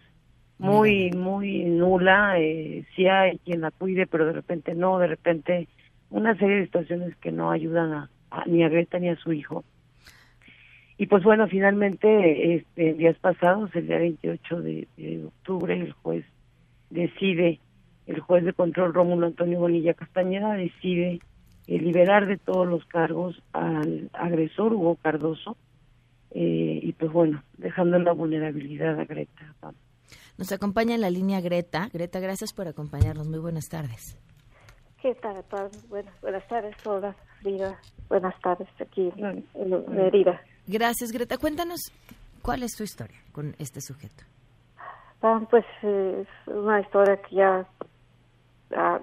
muy, 0.58 1.12
muy 1.12 1.66
nula, 1.66 2.40
eh, 2.40 2.86
sí 2.96 3.06
hay 3.06 3.38
quien 3.40 3.60
la 3.60 3.72
cuide, 3.72 4.08
pero 4.08 4.26
de 4.26 4.32
repente 4.32 4.74
no, 4.74 4.98
de 4.98 5.08
repente 5.08 5.68
una 6.10 6.38
serie 6.38 6.58
de 6.58 6.66
situaciones 6.66 7.16
que 7.18 7.34
no 7.34 7.52
ayudan 7.52 7.92
a, 7.92 8.10
a 8.32 8.46
ni 8.46 8.64
a 8.64 8.70
Greta 8.70 8.98
ni 8.98 9.10
a 9.10 9.18
su 9.18 9.34
hijo. 9.34 9.66
Y 10.98 11.08
pues 11.08 11.24
bueno, 11.24 11.50
finalmente, 11.50 12.56
este, 12.56 12.94
días 12.94 13.18
pasados, 13.20 13.76
el 13.76 13.88
día 13.88 13.98
28 13.98 14.62
de, 14.62 14.88
de 14.96 15.26
octubre, 15.26 15.78
el 15.78 15.92
juez 15.92 16.24
decide 16.90 17.60
el 18.08 18.22
juez 18.22 18.46
de 18.46 18.54
control 18.54 18.94
Rómulo 18.94 19.28
Antonio 19.28 19.60
Bonilla 19.60 19.94
Castañeda 19.94 20.54
decide 20.54 21.20
eh, 21.68 21.80
liberar 21.80 22.28
de 22.28 22.38
todos 22.38 22.66
los 22.66 22.86
cargos 22.86 23.42
al 23.52 24.10
agresor 24.14 24.74
Hugo 24.74 24.96
Cardoso 25.02 25.58
eh, 26.36 26.80
y 26.84 26.94
pues 26.94 27.12
bueno, 27.12 27.44
dejando 27.58 27.98
en 27.98 28.04
la 28.04 28.12
vulnerabilidad 28.12 29.00
a 29.00 29.06
Greta. 29.06 29.56
Nos 30.38 30.52
acompaña 30.52 30.94
en 30.94 31.02
la 31.02 31.10
línea 31.10 31.42
Greta. 31.42 31.90
Greta, 31.92 32.20
gracias 32.20 32.54
por 32.54 32.68
acompañarnos. 32.68 33.28
Muy 33.28 33.40
buenas 33.40 33.66
tardes. 33.70 34.20
¿Qué 35.02 35.16
tal? 35.16 35.44
Buenas, 35.90 36.22
buenas 36.22 36.48
tardes, 36.48 36.76
todas. 36.84 37.16
Frida. 37.42 37.80
Buenas 38.10 38.40
tardes 38.42 38.68
aquí 38.80 39.12
en 39.18 39.46
Mérida. 39.90 40.40
Gracias, 40.68 41.12
Greta. 41.12 41.38
Cuéntanos, 41.38 41.80
¿cuál 42.42 42.64
es 42.64 42.76
tu 42.76 42.84
historia 42.84 43.18
con 43.32 43.56
este 43.58 43.82
sujeto? 43.82 44.24
Ah, 45.22 45.42
pues 45.50 45.66
es 45.82 46.28
una 46.48 46.82
historia 46.82 47.18
que 47.18 47.36
ya 47.36 47.68
Ah, 48.72 49.00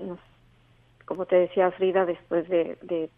como 1.06 1.26
te 1.26 1.36
decía 1.36 1.70
Frida, 1.72 2.04
después 2.04 2.48
de, 2.48 2.78
de, 2.82 3.10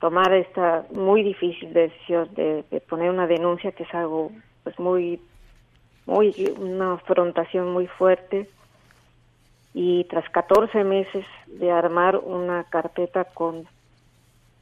tomar 0.00 0.32
esta 0.32 0.86
muy 0.92 1.22
difícil 1.22 1.72
decisión 1.72 2.28
de, 2.34 2.64
poner 2.88 3.10
una 3.10 3.26
denuncia, 3.26 3.70
que 3.72 3.84
es 3.84 3.94
algo 3.94 4.32
pues 4.64 4.78
muy, 4.78 5.20
muy, 6.06 6.54
una 6.58 6.94
afrontación 6.94 7.70
muy 7.70 7.86
fuerte, 7.86 8.48
y 9.72 10.04
tras 10.04 10.28
14 10.30 10.82
meses 10.82 11.24
de 11.46 11.70
armar 11.70 12.16
una 12.16 12.64
carpeta 12.64 13.24
con 13.24 13.66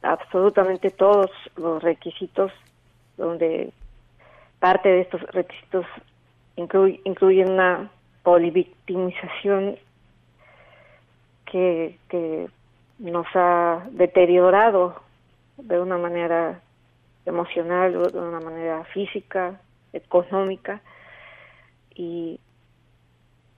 absolutamente 0.03 0.91
todos 0.91 1.31
los 1.55 1.81
requisitos, 1.81 2.51
donde 3.17 3.71
parte 4.59 4.89
de 4.89 5.01
estos 5.01 5.21
requisitos 5.31 5.85
incluye, 6.57 7.01
incluyen 7.05 7.51
una 7.51 7.89
polivictimización 8.23 9.77
que, 11.45 11.97
que 12.09 12.49
nos 12.99 13.25
ha 13.33 13.87
deteriorado 13.91 15.08
de 15.63 15.79
una 15.79 15.97
manera 15.97 16.61
emocional, 17.25 17.93
de 18.11 18.19
una 18.19 18.39
manera 18.39 18.83
física, 18.85 19.61
económica 19.93 20.81
y 21.95 22.39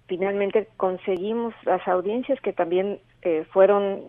finalmente 0.08 0.68
conseguimos 0.78 1.54
las 1.64 1.88
audiencias 1.88 2.40
que 2.42 2.54
también 2.54 3.00
eh, 3.22 3.46
fueron 3.52 4.04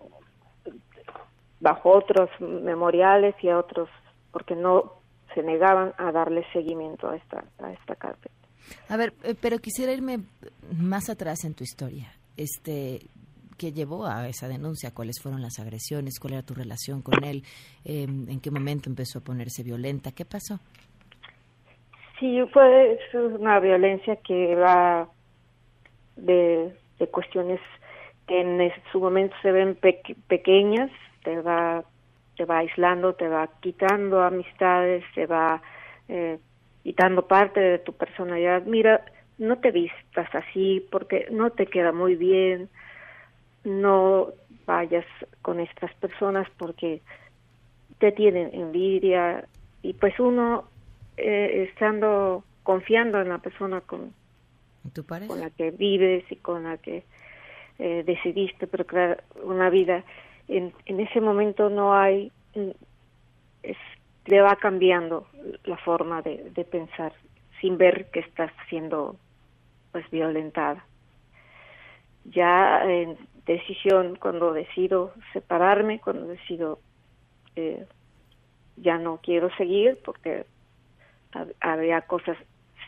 bajo 1.59 1.91
otros 1.91 2.29
memoriales 2.39 3.35
y 3.41 3.49
a 3.49 3.57
otros 3.57 3.89
porque 4.31 4.55
no 4.55 4.93
se 5.33 5.43
negaban 5.43 5.93
a 5.97 6.11
darle 6.11 6.45
seguimiento 6.51 7.09
a 7.09 7.15
esta 7.15 7.45
a 7.59 7.71
esta 7.71 7.95
carpeta. 7.95 8.35
A 8.89 8.97
ver, 8.97 9.13
eh, 9.23 9.35
pero 9.39 9.59
quisiera 9.59 9.93
irme 9.93 10.19
más 10.71 11.09
atrás 11.09 11.43
en 11.43 11.53
tu 11.53 11.63
historia. 11.63 12.11
Este, 12.37 13.01
¿Qué 13.57 13.71
llevó 13.71 14.05
a 14.05 14.27
esa 14.27 14.47
denuncia? 14.47 14.93
¿Cuáles 14.93 15.21
fueron 15.21 15.41
las 15.41 15.59
agresiones? 15.59 16.19
¿Cuál 16.19 16.33
era 16.33 16.43
tu 16.43 16.53
relación 16.53 17.01
con 17.01 17.23
él? 17.23 17.43
Eh, 17.85 18.03
¿En 18.03 18.39
qué 18.39 18.51
momento 18.51 18.89
empezó 18.89 19.19
a 19.19 19.23
ponerse 19.23 19.63
violenta? 19.63 20.11
¿Qué 20.11 20.25
pasó? 20.25 20.59
Sí, 22.19 22.41
fue 22.53 22.97
una 23.13 23.59
violencia 23.59 24.15
que 24.17 24.55
va 24.55 25.09
de, 26.15 26.73
de 26.99 27.07
cuestiones 27.07 27.59
que 28.27 28.39
en 28.39 28.71
su 28.91 28.99
momento 28.99 29.35
se 29.41 29.51
ven 29.51 29.75
pe- 29.75 30.01
pequeñas, 30.27 30.89
te 31.23 31.41
va, 31.41 31.83
te 32.37 32.45
va 32.45 32.59
aislando, 32.59 33.13
te 33.15 33.27
va 33.27 33.49
quitando 33.61 34.21
amistades, 34.21 35.03
te 35.13 35.25
va 35.25 35.61
eh, 36.07 36.39
quitando 36.83 37.27
parte 37.27 37.59
de 37.59 37.79
tu 37.79 37.93
personalidad. 37.93 38.63
Mira, 38.63 39.03
no 39.37 39.59
te 39.59 39.71
vistas 39.71 40.29
así 40.33 40.87
porque 40.91 41.27
no 41.31 41.51
te 41.51 41.65
queda 41.67 41.91
muy 41.91 42.15
bien, 42.15 42.69
no 43.63 44.27
vayas 44.65 45.05
con 45.41 45.59
estas 45.59 45.93
personas 45.95 46.47
porque 46.57 47.01
te 47.99 48.11
tienen 48.11 48.49
envidia. 48.53 49.45
Y 49.81 49.93
pues 49.93 50.19
uno 50.19 50.65
eh, 51.17 51.69
estando 51.69 52.43
confiando 52.63 53.21
en 53.21 53.29
la 53.29 53.39
persona 53.39 53.81
con, 53.81 54.13
con 55.27 55.39
la 55.39 55.49
que 55.49 55.71
vives 55.71 56.23
y 56.31 56.37
con 56.37 56.63
la 56.63 56.77
que 56.77 57.03
eh, 57.79 58.03
decidiste 58.05 58.67
procrear 58.67 59.23
una 59.43 59.69
vida 59.69 60.03
en, 60.47 60.73
en 60.85 60.99
ese 60.99 61.21
momento 61.21 61.69
no 61.69 61.93
hay 61.93 62.31
mm, 62.55 62.69
es, 63.63 63.77
te 64.23 64.41
va 64.41 64.55
cambiando 64.55 65.27
la 65.63 65.77
forma 65.77 66.21
de, 66.21 66.49
de 66.51 66.65
pensar 66.65 67.13
sin 67.59 67.77
ver 67.77 68.09
que 68.11 68.19
estás 68.19 68.51
siendo 68.69 69.17
pues 69.91 70.09
violentada. 70.09 70.85
Ya 72.25 72.83
en 72.83 73.17
decisión 73.45 74.15
cuando 74.15 74.53
decido 74.53 75.13
separarme 75.33 75.99
cuando 75.99 76.27
decido 76.27 76.79
eh, 77.55 77.85
ya 78.77 78.97
no 78.97 79.19
quiero 79.21 79.49
seguir 79.55 79.99
porque 80.03 80.45
hab- 81.33 81.53
había 81.59 82.01
cosas 82.01 82.37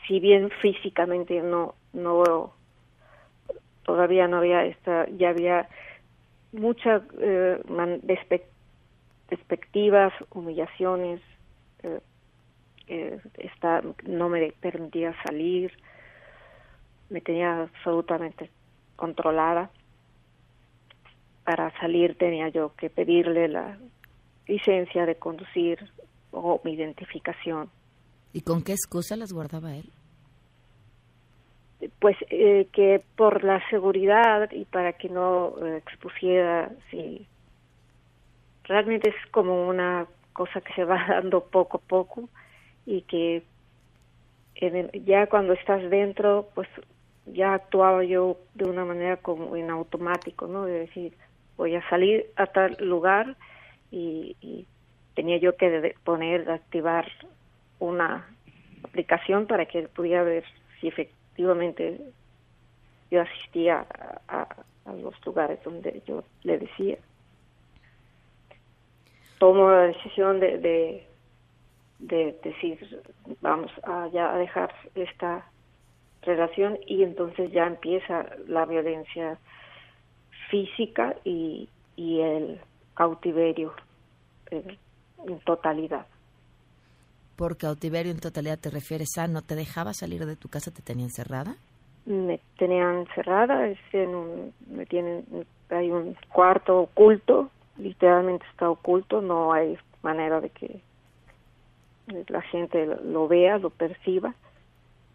si 0.07 0.19
bien 0.19 0.49
físicamente 0.61 1.41
no 1.41 1.75
no 1.93 2.53
todavía 3.83 4.27
no 4.27 4.37
había 4.37 4.65
esta 4.65 5.07
ya 5.09 5.29
había 5.29 5.69
muchas 6.51 7.01
eh, 7.19 7.61
despectivas 9.29 10.13
humillaciones 10.31 11.21
eh, 11.83 11.99
eh, 12.87 13.19
no 14.05 14.29
me 14.29 14.51
permitía 14.53 15.15
salir 15.25 15.71
me 17.09 17.21
tenía 17.21 17.63
absolutamente 17.63 18.51
controlada 18.95 19.69
para 21.45 21.71
salir 21.79 22.17
tenía 22.17 22.49
yo 22.49 22.73
que 22.75 22.89
pedirle 22.89 23.47
la 23.47 23.77
licencia 24.47 25.05
de 25.05 25.15
conducir 25.15 25.79
o 26.31 26.59
mi 26.63 26.73
identificación. 26.73 27.69
¿Y 28.33 28.41
con 28.41 28.61
qué 28.63 28.73
excusa 28.73 29.15
las 29.15 29.31
guardaba 29.31 29.75
él? 29.75 29.89
pues 31.99 32.15
eh, 32.29 32.67
que 32.73 33.03
por 33.15 33.43
la 33.43 33.61
seguridad 33.69 34.49
y 34.51 34.65
para 34.65 34.93
que 34.93 35.09
no 35.09 35.53
eh, 35.63 35.77
expusiera 35.77 36.71
si 36.89 37.27
realmente 38.63 39.09
es 39.09 39.31
como 39.31 39.67
una 39.67 40.07
cosa 40.33 40.61
que 40.61 40.73
se 40.73 40.83
va 40.83 41.05
dando 41.09 41.41
poco 41.41 41.77
a 41.77 41.81
poco 41.81 42.29
y 42.85 43.01
que 43.03 43.43
en 44.55 44.75
el- 44.75 45.05
ya 45.05 45.27
cuando 45.27 45.53
estás 45.53 45.87
dentro 45.89 46.49
pues 46.55 46.67
ya 47.27 47.53
actuaba 47.53 48.03
yo 48.03 48.37
de 48.55 48.65
una 48.69 48.85
manera 48.85 49.17
como 49.17 49.55
en 49.55 49.69
automático 49.69 50.47
no 50.47 50.65
de 50.65 50.79
decir 50.79 51.13
voy 51.57 51.75
a 51.75 51.89
salir 51.89 52.25
a 52.35 52.47
tal 52.47 52.77
lugar 52.79 53.35
y, 53.91 54.65
tenía 55.15 55.37
yo 55.37 55.55
que 55.55 55.95
poner 56.03 56.49
activar 56.51 57.09
una 57.79 58.27
aplicación 58.83 59.47
para 59.47 59.65
que 59.65 59.87
pudiera 59.87 60.23
ver 60.23 60.43
si 60.81 60.89
efectivamente 60.89 62.01
yo 63.09 63.21
asistía 63.21 63.85
a 64.27 64.47
los 64.93 65.13
lugares 65.25 65.63
donde 65.63 66.01
yo 66.05 66.25
le 66.43 66.57
decía. 66.57 66.97
Tomo 69.39 69.69
la 69.69 69.87
decisión 69.87 70.41
de, 70.41 70.57
de, 70.57 71.07
de 71.99 72.39
decir, 72.43 73.01
vamos 73.41 73.71
a 73.83 74.07
ya 74.13 74.33
a 74.33 74.37
dejar 74.37 74.73
esta 74.95 75.45
relación 76.21 76.77
y 76.87 77.03
entonces 77.03 77.51
ya 77.51 77.67
empieza 77.67 78.25
la 78.47 78.65
violencia 78.65 79.37
física 80.49 81.15
y, 81.23 81.69
y 81.95 82.19
el 82.21 82.59
cautiverio 82.95 83.73
en, 84.51 84.77
en 85.27 85.39
totalidad. 85.41 86.05
Por 87.35 87.57
cautiverio 87.57 88.11
en 88.11 88.19
totalidad 88.19 88.59
te 88.59 88.69
refieres 88.69 89.17
a 89.17 89.27
no 89.27 89.41
te 89.41 89.55
dejaba 89.55 89.93
salir 89.93 90.25
de 90.25 90.35
tu 90.35 90.47
casa, 90.47 90.71
te 90.71 90.81
tenía 90.81 91.05
encerrada. 91.05 91.57
me 92.05 92.39
tenían 92.57 92.99
encerrada 92.99 93.67
es 93.67 93.79
en 93.91 94.15
un, 94.15 94.53
me 94.67 94.85
tienen 94.85 95.25
hay 95.69 95.89
un 95.89 96.15
cuarto 96.31 96.79
oculto 96.79 97.49
literalmente 97.77 98.45
está 98.51 98.69
oculto 98.69 99.21
no 99.21 99.51
hay 99.51 99.77
manera 100.03 100.39
de 100.39 100.49
que 100.51 100.81
la 102.27 102.41
gente 102.41 102.85
lo, 102.85 103.01
lo 103.01 103.27
vea 103.27 103.57
lo 103.57 103.71
perciba 103.71 104.35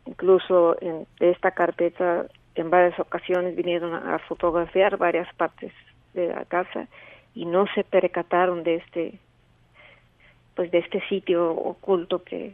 incluso 0.06 0.80
en 0.82 1.06
esta 1.20 1.52
carpeta 1.52 2.26
en 2.54 2.70
varias 2.70 2.98
ocasiones 2.98 3.56
vinieron 3.56 3.94
a, 3.94 4.18
fotografiar 4.20 4.96
varias 4.96 5.32
partes 5.34 5.72
de 6.14 6.28
la 6.28 6.44
casa 6.44 6.88
y 7.34 7.46
no 7.46 7.66
se 7.74 7.84
percataron 7.84 8.64
de 8.64 8.76
este 8.76 9.18
pues 10.54 10.70
de 10.70 10.78
este 10.78 11.00
sitio 11.08 11.52
oculto 11.52 12.22
que 12.22 12.52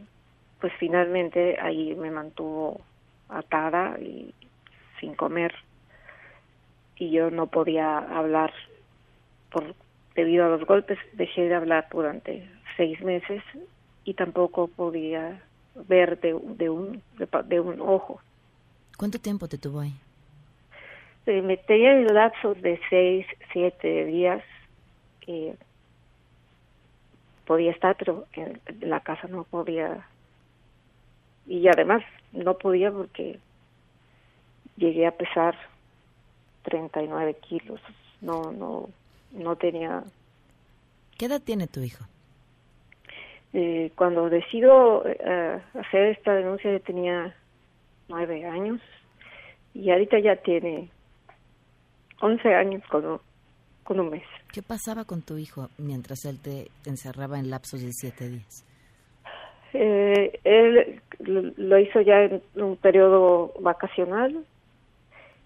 pues 0.61 0.71
finalmente 0.79 1.57
ahí 1.59 1.95
me 1.95 2.11
mantuvo 2.11 2.81
atada 3.27 3.99
y 3.99 4.33
sin 4.99 5.15
comer. 5.15 5.53
Y 6.95 7.11
yo 7.11 7.29
no 7.29 7.47
podía 7.47 7.97
hablar 7.97 8.53
por 9.51 9.75
debido 10.15 10.45
a 10.45 10.49
los 10.49 10.65
golpes 10.65 10.97
dejé 11.13 11.47
de 11.47 11.55
hablar 11.55 11.87
durante 11.91 12.47
seis 12.75 13.01
meses 13.01 13.43
y 14.03 14.13
tampoco 14.13 14.67
podía 14.67 15.41
ver 15.87 16.19
de, 16.21 16.39
de 16.57 16.69
un 16.69 17.01
de, 17.17 17.27
de 17.45 17.59
un 17.59 17.81
ojo 17.81 18.21
¿Cuánto 18.97 19.19
tiempo 19.19 19.47
te 19.47 19.57
tuvo 19.57 19.79
ahí? 19.81 19.93
Eh, 21.27 21.41
me 21.41 21.57
tenía 21.57 21.91
en 21.91 22.13
lapsos 22.13 22.59
de 22.61 22.79
seis 22.89 23.25
siete 23.51 24.05
días 24.05 24.43
que 25.21 25.55
podía 27.45 27.71
estar 27.71 27.95
pero 27.97 28.25
en 28.33 28.59
en 28.65 28.89
la 28.89 28.99
casa 29.01 29.27
no 29.27 29.43
podía 29.43 30.05
y 31.45 31.67
además 31.67 32.03
no 32.33 32.57
podía 32.57 32.91
porque 32.91 33.39
llegué 34.77 35.05
a 35.07 35.11
pesar 35.11 35.55
39 36.63 37.35
kilos 37.47 37.79
no 38.21 38.51
no 38.51 38.89
no 39.31 39.55
tenía 39.55 40.03
¿Qué 41.17 41.25
edad 41.25 41.41
tiene 41.41 41.67
tu 41.67 41.81
hijo? 41.81 42.05
eh, 43.53 43.91
cuando 43.95 44.29
decido 44.29 45.03
eh, 45.07 45.61
hacer 45.73 46.07
esta 46.17 46.33
denuncia 46.35 46.71
yo 46.71 46.81
tenía 46.81 47.33
nueve 48.09 48.45
años 48.45 48.79
y 49.73 49.91
ahorita 49.91 50.19
ya 50.19 50.35
tiene 50.37 50.89
11 52.21 52.53
años 52.55 52.83
con, 52.89 53.05
un- 53.05 53.19
con 53.83 53.99
un 53.99 54.09
mes 54.09 54.23
¿Qué 54.51 54.61
pasaba 54.63 55.05
con 55.05 55.21
tu 55.21 55.37
hijo 55.37 55.69
mientras 55.77 56.25
él 56.25 56.39
te 56.41 56.67
encerraba 56.85 57.37
en 57.39 57.49
lapsos 57.49 57.81
de 57.81 57.91
siete 57.91 58.29
días? 58.29 58.65
Eh, 59.73 60.39
él 60.45 61.01
lo 61.19 61.77
hizo 61.79 62.01
ya 62.01 62.23
en 62.23 62.41
un 62.55 62.77
periodo 62.77 63.53
vacacional 63.59 64.43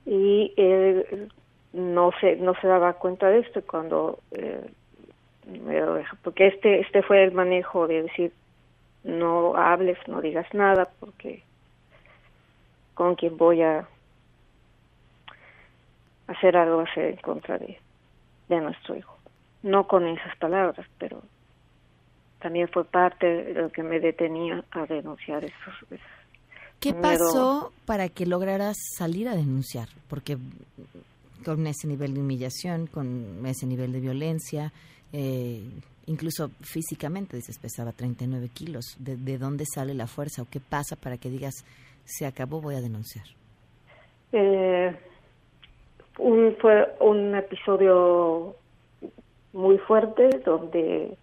y 0.06 0.54
él 0.56 1.30
no 1.74 2.12
se 2.22 2.36
no 2.38 2.54
se 2.62 2.68
daba 2.68 2.94
cuenta 2.94 3.30
de 3.30 3.40
esto 3.40 3.62
cuando 3.66 4.20
eh, 4.32 4.62
porque 6.24 6.48
este 6.48 6.80
este 6.82 7.02
fue 7.02 7.24
el 7.24 7.32
manejo 7.32 7.88
de 7.88 8.04
decir 8.04 8.32
no 9.04 9.56
hables 9.56 9.98
no 10.08 10.22
digas 10.22 10.46
nada 10.54 10.90
porque 11.00 11.44
con 12.94 13.16
quien 13.16 13.38
voy 13.38 13.62
a 13.62 13.88
hacer 16.28 16.56
algo 16.56 16.86
ser 16.94 17.06
en 17.06 17.18
contra 17.18 17.58
de, 17.58 17.80
de 18.48 18.62
nuestro 18.62 18.96
hijo 18.96 19.18
no 19.64 19.88
con 19.88 20.08
esas 20.08 20.36
palabras 20.38 20.86
pero 20.98 21.22
también 22.42 22.68
fue 22.68 22.84
parte 22.84 23.28
de 23.28 23.54
lo 23.54 23.72
que 23.72 23.84
me 23.84 24.00
detenía 24.00 24.66
a 24.72 24.86
denunciar 24.88 25.44
esos. 25.46 26.02
¿Qué 26.80 26.92
miedo. 26.92 27.02
pasó 27.04 27.74
para 27.86 28.10
que 28.10 28.26
lograras 28.26 28.78
salir 28.98 29.30
a 29.30 29.36
denunciar? 29.36 29.88
Porque 30.10 30.38
con 31.46 31.66
ese 31.68 31.88
nivel 31.88 32.16
de 32.16 32.20
humillación, 32.20 32.88
con 32.88 33.46
ese 33.46 33.68
nivel 33.68 33.92
de 33.92 34.00
violencia, 34.00 34.74
eh, 35.14 35.64
incluso 36.08 36.50
físicamente, 36.62 37.38
dices, 37.38 37.60
pesaba 37.60 37.92
39 37.92 38.50
kilos. 38.50 38.96
¿De, 38.98 39.16
¿De 39.16 39.38
dónde 39.38 39.66
sale 39.72 39.94
la 39.94 40.08
fuerza 40.08 40.42
o 40.42 40.48
qué 40.50 40.60
pasa 40.60 40.96
para 40.96 41.18
que 41.18 41.30
digas, 41.30 41.54
se 42.04 42.26
acabó, 42.26 42.62
voy 42.62 42.76
a 42.76 42.82
denunciar? 42.82 43.26
Eh, 44.32 44.96
un, 46.20 46.56
fue 46.60 46.94
un 47.00 47.36
episodio 47.36 48.56
muy 49.54 49.78
fuerte 49.80 50.30
donde 50.46 51.18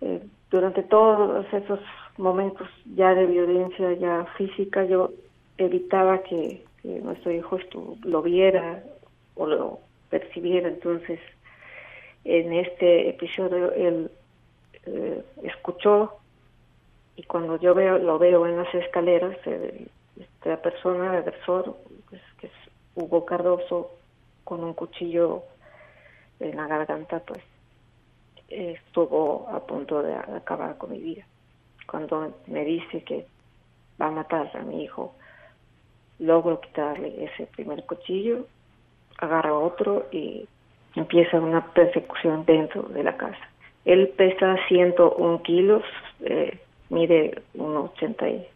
eh, 0.00 0.22
durante 0.50 0.82
todos 0.82 1.46
esos 1.52 1.80
momentos 2.16 2.68
ya 2.96 3.14
de 3.14 3.26
violencia 3.26 3.92
ya 3.94 4.26
física 4.36 4.84
yo 4.84 5.10
evitaba 5.58 6.22
que, 6.22 6.64
nuestro 6.82 7.30
hijo 7.30 7.56
esto, 7.58 7.96
lo 8.04 8.22
viera 8.22 8.82
o 9.34 9.46
lo 9.46 9.80
percibiera 10.08 10.68
entonces 10.68 11.20
en 12.24 12.54
este 12.54 13.10
episodio 13.10 13.70
él 13.72 14.10
eh, 14.86 15.22
escuchó 15.42 16.14
y 17.16 17.22
cuando 17.24 17.60
yo 17.60 17.74
veo 17.74 17.98
lo 17.98 18.18
veo 18.18 18.46
en 18.46 18.56
las 18.56 18.74
escaleras 18.74 19.36
eh, 19.44 19.88
esta 20.20 20.56
persona 20.60 21.06
el 21.12 21.18
agresor 21.22 21.76
pues, 22.08 22.22
que 22.38 22.46
es 22.48 22.52
Hugo 22.94 23.24
Cardoso 23.24 23.92
con 24.44 24.64
un 24.64 24.74
cuchillo 24.74 25.44
en 26.40 26.56
la 26.56 26.66
garganta 26.66 27.20
pues 27.20 27.40
estuvo 28.48 29.48
a 29.48 29.60
punto 29.60 30.02
de 30.02 30.14
acabar 30.14 30.76
con 30.76 30.90
mi 30.90 30.98
vida. 30.98 31.24
Cuando 31.86 32.34
me 32.46 32.64
dice 32.64 33.02
que 33.04 33.26
va 34.00 34.08
a 34.08 34.10
matar 34.10 34.50
a 34.56 34.62
mi 34.62 34.82
hijo, 34.82 35.14
logro 36.18 36.60
quitarle 36.60 37.24
ese 37.24 37.46
primer 37.46 37.84
cuchillo, 37.84 38.46
agarra 39.18 39.54
otro 39.54 40.06
y 40.10 40.48
empieza 40.94 41.38
una 41.38 41.72
persecución 41.72 42.44
dentro 42.44 42.82
de 42.82 43.04
la 43.04 43.16
casa. 43.16 43.48
Él 43.84 44.08
pesa 44.16 44.56
101 44.68 45.42
kilos, 45.42 45.82
eh, 46.20 46.58
mide 46.90 47.42
1,85 47.56 48.44
y 48.44 48.46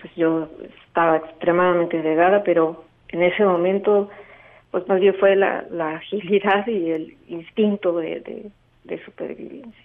pues 0.00 0.14
yo 0.16 0.48
estaba 0.86 1.18
extremadamente 1.18 2.02
delgada, 2.02 2.42
pero 2.42 2.84
en 3.08 3.22
ese 3.22 3.44
momento 3.44 4.10
pues 4.70 4.86
más 4.88 5.00
bien 5.00 5.14
fue 5.14 5.36
la, 5.36 5.66
agilidad 5.96 6.66
y 6.66 6.90
el 6.90 7.16
instinto 7.28 7.96
de, 7.96 8.52
de, 8.84 9.04
supervivencia. 9.04 9.84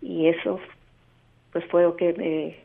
Y 0.00 0.28
eso 0.28 0.60
pues 1.52 1.64
fue 1.66 1.82
lo 1.82 1.96
que 1.96 2.14
me 2.14 2.56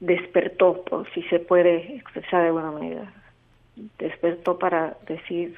despertó, 0.00 0.82
por 0.84 1.08
si 1.12 1.22
se 1.24 1.38
puede 1.38 1.96
expresar 1.96 2.40
de 2.40 2.46
alguna 2.48 2.72
manera, 2.72 3.12
despertó 3.98 4.58
para 4.58 4.96
decir 5.06 5.54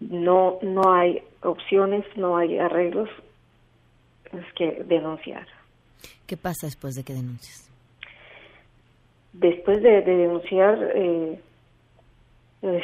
no 0.00 0.58
no 0.62 0.92
hay 0.92 1.22
opciones, 1.42 2.04
no 2.16 2.36
hay 2.36 2.58
arreglos, 2.58 3.08
es 4.32 4.52
que 4.54 4.84
denunciar. 4.84 5.46
¿Qué 6.26 6.36
pasa 6.36 6.66
después 6.66 6.94
de 6.94 7.04
que 7.04 7.12
denuncias? 7.12 7.70
Después 9.32 9.82
de, 9.82 10.02
denunciar, 10.02 10.78
eh, 10.94 11.40
es 12.62 12.82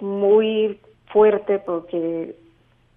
muy 0.00 0.78
fuerte 1.06 1.58
porque 1.58 2.34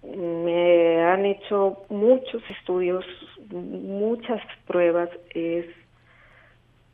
me 0.02 1.02
han 1.02 1.26
hecho 1.26 1.84
muchos 1.88 2.42
estudios, 2.50 3.04
muchas 3.50 4.40
pruebas, 4.66 5.10
es 5.30 5.66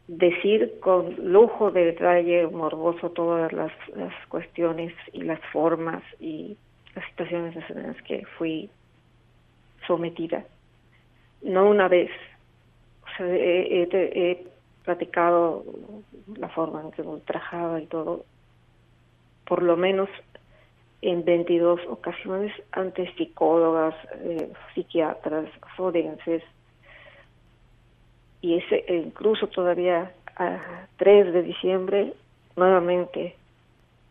decir 0.08 0.78
con 0.80 1.32
lujo 1.32 1.70
de 1.70 1.86
detalle 1.86 2.46
morboso 2.48 3.10
todas 3.10 3.52
las, 3.52 3.72
las 3.94 4.14
cuestiones 4.28 4.92
y 5.12 5.22
las 5.22 5.40
formas 5.52 6.02
y 6.20 6.56
las 6.94 7.04
situaciones 7.10 7.56
en 7.70 7.82
las 7.84 8.02
que 8.02 8.24
fui 8.36 8.68
sometida. 9.86 10.44
No 11.42 11.68
una 11.68 11.88
vez. 11.88 12.10
He 13.18 14.46
platicado 14.84 15.64
la 16.36 16.48
forma 16.48 16.80
en 16.80 16.90
que 16.92 17.02
me 17.02 17.10
ultrajaba 17.10 17.80
y 17.80 17.86
todo, 17.86 18.24
por 19.46 19.62
lo 19.62 19.76
menos 19.76 20.08
en 21.02 21.24
22 21.24 21.80
ocasiones 21.88 22.52
ante 22.70 23.12
psicólogas, 23.14 23.94
eh, 24.20 24.52
psiquiatras, 24.74 25.48
forenses, 25.76 26.42
y 28.40 28.56
ese 28.58 28.84
e 28.88 28.96
incluso 28.96 29.48
todavía 29.48 30.12
a 30.36 30.86
3 30.96 31.32
de 31.32 31.42
diciembre 31.42 32.14
nuevamente 32.56 33.36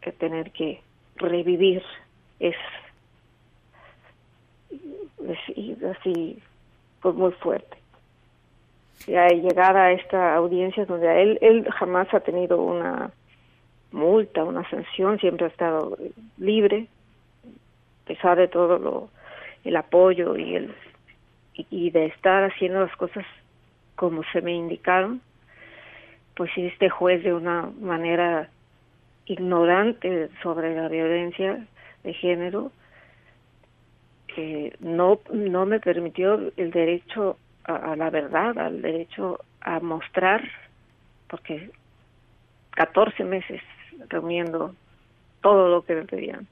que 0.02 0.12
tener 0.12 0.52
que 0.52 0.82
revivir 1.16 1.84
es, 2.40 2.56
es 5.28 5.84
así 5.84 6.42
pues 7.02 7.16
muy 7.16 7.32
fuerte. 7.34 7.78
Llegada 9.08 9.86
a 9.86 9.92
esta 9.94 10.36
audiencia 10.36 10.86
donde 10.86 11.22
él, 11.22 11.40
él 11.42 11.68
jamás 11.72 12.14
ha 12.14 12.20
tenido 12.20 12.62
una 12.62 13.12
multa, 13.92 14.44
una 14.44 14.68
sanción, 14.70 15.20
siempre 15.20 15.46
ha 15.46 15.50
estado 15.50 15.98
libre, 16.38 16.88
a 18.04 18.08
pesar 18.08 18.38
de 18.38 18.48
todo 18.48 18.78
lo, 18.78 19.10
el 19.64 19.76
apoyo 19.76 20.38
y, 20.38 20.56
el, 20.56 20.74
y, 21.56 21.90
de 21.90 22.06
estar 22.06 22.44
haciendo 22.44 22.82
las 22.82 22.96
cosas 22.96 23.26
como 23.96 24.24
se 24.32 24.42
me 24.42 24.54
indicaron, 24.54 25.22
pues 26.36 26.52
este 26.56 26.90
juez 26.90 27.24
de 27.24 27.34
una 27.34 27.70
manera 27.80 28.50
ignorante 29.26 30.30
sobre 30.42 30.76
la 30.76 30.88
violencia 30.88 31.66
de 32.04 32.14
género, 32.14 32.72
eh, 34.38 34.74
no, 34.80 35.20
no 35.32 35.66
me 35.66 35.80
permitió 35.80 36.52
el 36.56 36.72
derecho 36.72 37.38
a, 37.64 37.96
la 37.96 38.10
verdad, 38.10 38.58
al 38.58 38.82
derecho 38.82 39.40
a 39.62 39.80
mostrar, 39.80 40.48
porque 41.28 41.70
14 42.72 43.24
meses 43.24 43.62
reuniendo 44.10 44.76
todo 45.42 45.70
lo 45.70 45.84
que 45.84 45.96
le 45.96 46.04
pedían 46.04 46.48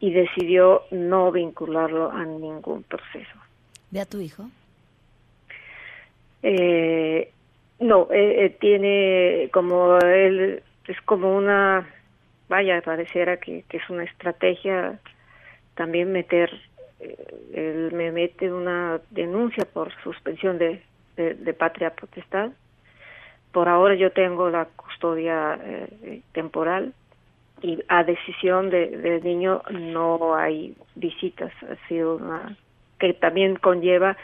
y 0.00 0.12
decidió 0.12 0.82
no 0.90 1.32
vincularlo 1.32 2.10
a 2.10 2.24
ningún 2.24 2.82
proceso. 2.84 3.38
¿Ve 3.90 4.00
a 4.00 4.06
tu 4.06 4.20
hijo? 4.20 4.48
Eh, 6.42 7.32
no, 7.80 8.08
eh, 8.10 8.44
eh, 8.44 8.56
tiene 8.60 9.50
como 9.52 9.98
él, 9.98 10.62
es 10.86 11.00
como 11.02 11.36
una, 11.36 11.88
vaya, 12.48 12.80
pareciera 12.82 13.38
que, 13.38 13.64
que 13.68 13.78
es 13.78 13.90
una 13.90 14.04
estrategia 14.04 15.00
también 15.78 16.10
meter 16.10 16.50
él 17.00 17.90
me 17.92 18.10
mete 18.10 18.52
una 18.52 19.00
denuncia 19.10 19.64
por 19.64 19.92
suspensión 20.02 20.58
de, 20.58 20.82
de, 21.16 21.54
patria 21.54 21.90
potestad. 21.90 22.50
Por 23.52 23.68
ahora 23.68 23.94
yo 23.94 24.10
tengo 24.12 24.50
la 24.50 24.66
custodia 24.66 25.58
eh, 25.62 26.22
temporal 26.32 26.92
y 27.62 27.82
a 27.88 28.04
decisión 28.04 28.70
del 28.70 29.02
de 29.02 29.20
niño 29.20 29.62
no 29.70 30.34
hay 30.34 30.76
visitas. 30.96 31.52
Ha 31.62 31.88
sido 31.88 32.16
una 32.16 32.56
que 32.98 33.14
también 33.14 33.56
conlleva 33.56 34.16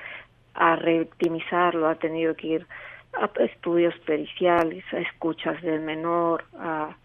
a 0.54 0.76
revictimizarlo, 0.76 1.88
ha 1.88 1.94
tenido 1.94 2.34
que 2.34 2.46
ir 2.48 2.66
a 3.12 3.30
estudios 3.44 3.96
periciales, 4.00 4.84
a 4.92 4.98
escuchas 4.98 5.62
del 5.62 5.80
menor, 5.80 6.44
a 6.58 6.96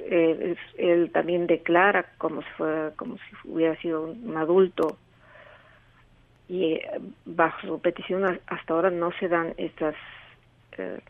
eh, 0.00 0.56
él 0.76 1.10
también 1.12 1.46
declara 1.46 2.06
como 2.18 2.42
si 2.42 2.48
fuera 2.56 2.92
como 2.96 3.16
si 3.16 3.48
hubiera 3.48 3.76
sido 3.80 4.02
un 4.02 4.36
adulto 4.36 4.96
y 6.48 6.74
eh, 6.74 7.00
bajo 7.24 7.66
su 7.66 7.80
petición 7.80 8.40
hasta 8.46 8.74
ahora 8.74 8.90
no 8.90 9.12
se 9.18 9.28
dan 9.28 9.54
estas 9.56 9.94
eh, 10.78 11.00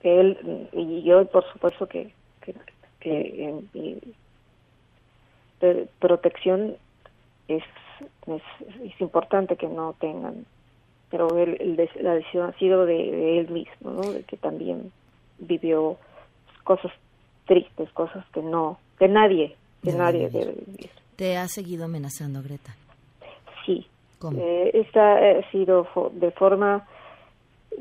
él 0.00 0.68
y 0.72 1.02
yo 1.02 1.24
por 1.26 1.44
supuesto 1.52 1.86
que 1.86 2.12
que, 3.00 3.54
protección 5.98 6.76
es, 7.48 7.62
es, 8.26 9.00
importante 9.00 9.56
que 9.56 9.66
no 9.66 9.94
tengan 9.98 10.46
pero 11.10 11.38
él, 11.38 11.88
la 12.00 12.14
decisión 12.14 12.48
ha 12.48 12.58
sido 12.58 12.86
de, 12.86 12.94
de 12.94 13.40
él 13.40 13.50
mismo 13.50 13.90
¿no? 13.90 14.12
de 14.12 14.22
que 14.24 14.36
también 14.36 14.92
vivió 15.38 15.98
cosas 16.64 16.92
tristes, 17.46 17.90
cosas 17.92 18.24
que 18.32 18.42
no, 18.42 18.78
que 18.98 19.08
nadie, 19.08 19.56
que 19.82 19.92
nadie 19.92 20.28
debe 20.30 20.52
vivir. 20.66 20.90
¿Te 21.16 21.36
ha 21.36 21.46
seguido 21.46 21.84
amenazando, 21.84 22.42
Greta? 22.42 22.74
Sí. 23.64 23.86
Eh, 24.36 24.70
esta 24.72 25.16
ha 25.16 25.50
sido 25.50 25.86
de 26.12 26.30
forma 26.30 26.86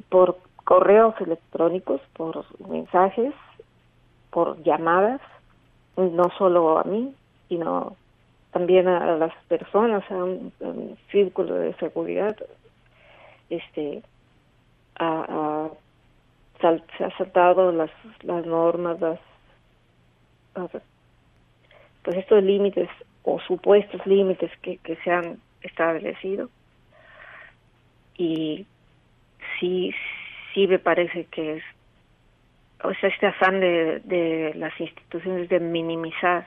por 0.09 0.37
correos 0.65 1.15
electrónicos, 1.21 2.01
por 2.13 2.45
mensajes, 2.67 3.33
por 4.29 4.61
llamadas, 4.63 5.21
no 5.95 6.29
solo 6.37 6.79
a 6.79 6.83
mí, 6.83 7.13
sino 7.47 7.95
también 8.51 8.87
a, 8.87 9.15
las 9.15 9.33
personas, 9.47 10.03
a 10.11 10.15
un, 10.15 10.51
círculo 11.11 11.55
de 11.55 11.73
seguridad, 11.75 12.35
este, 13.49 14.03
a 14.99 15.69
se 16.97 17.03
ha 17.03 17.17
saltado 17.17 17.71
las, 17.71 17.91
las 18.23 18.45
normas, 18.45 18.99
las, 18.99 19.19
pues 22.03 22.17
estos 22.17 22.43
límites 22.43 22.89
o 23.23 23.39
supuestos 23.39 24.05
límites 24.05 24.51
que, 24.61 24.77
que 24.77 24.95
se 24.97 25.11
han 25.11 25.39
establecido. 25.61 26.49
Y 28.17 28.65
sí, 29.59 29.93
sí 30.53 30.67
me 30.67 30.79
parece 30.79 31.25
que 31.25 31.57
es 31.57 31.63
o 32.83 32.93
sea, 32.95 33.09
este 33.09 33.27
afán 33.27 33.59
de, 33.59 34.51
las 34.55 34.77
instituciones 34.79 35.49
de 35.49 35.59
minimizar 35.59 36.45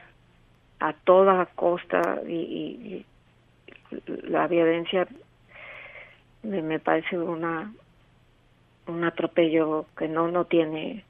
a 0.81 0.93
toda 0.93 1.47
costa 1.55 2.21
y, 2.27 2.35
y, 2.35 3.07
la 4.25 4.47
violencia 4.47 5.07
me, 6.43 6.79
parece 6.79 7.17
una 7.19 7.73
un 8.87 9.05
atropello 9.05 9.87
que 9.97 10.09
no 10.09 10.29
no 10.29 10.45
tiene 10.45 11.05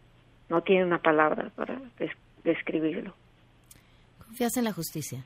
no 0.49 0.63
tiene 0.63 0.85
una 0.85 0.99
palabra 0.99 1.51
para 1.57 1.81
des, 1.99 2.13
describirlo. 2.45 3.15
¿Confías 4.25 4.57
en 4.57 4.65
la 4.65 4.73
justicia? 4.73 5.25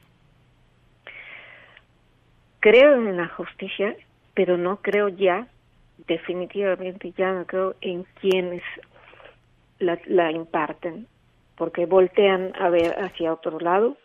Creo 2.60 2.94
en 2.94 3.16
la 3.16 3.28
justicia, 3.28 3.96
pero 4.34 4.56
no 4.56 4.76
creo 4.76 5.08
ya, 5.08 5.46
definitivamente 6.06 7.12
ya 7.16 7.32
no 7.32 7.46
creo 7.46 7.74
en 7.80 8.04
quienes 8.20 8.62
la, 9.78 9.98
la 10.06 10.30
imparten, 10.30 11.06
porque 11.56 11.86
voltean 11.86 12.52
a 12.58 12.68
ver 12.70 12.92
hacia 13.02 13.32
otro 13.32 13.60
lado 13.60 13.96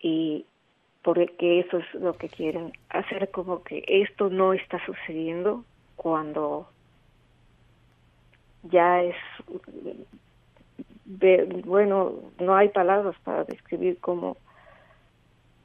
y 0.00 0.46
porque 1.02 1.60
eso 1.60 1.78
es 1.78 1.94
lo 1.94 2.14
que 2.14 2.28
quieren, 2.28 2.72
hacer 2.90 3.30
como 3.30 3.62
que 3.62 3.84
esto 3.86 4.30
no 4.30 4.52
está 4.52 4.84
sucediendo 4.84 5.64
cuando 5.96 6.68
ya 8.64 9.02
es 9.02 9.16
bueno, 11.64 12.12
no 12.38 12.54
hay 12.54 12.68
palabras 12.68 13.16
para 13.24 13.44
describir 13.44 13.98
cómo 14.00 14.36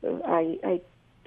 eh, 0.02 0.22
hay, 0.26 0.60
hay 0.64 0.82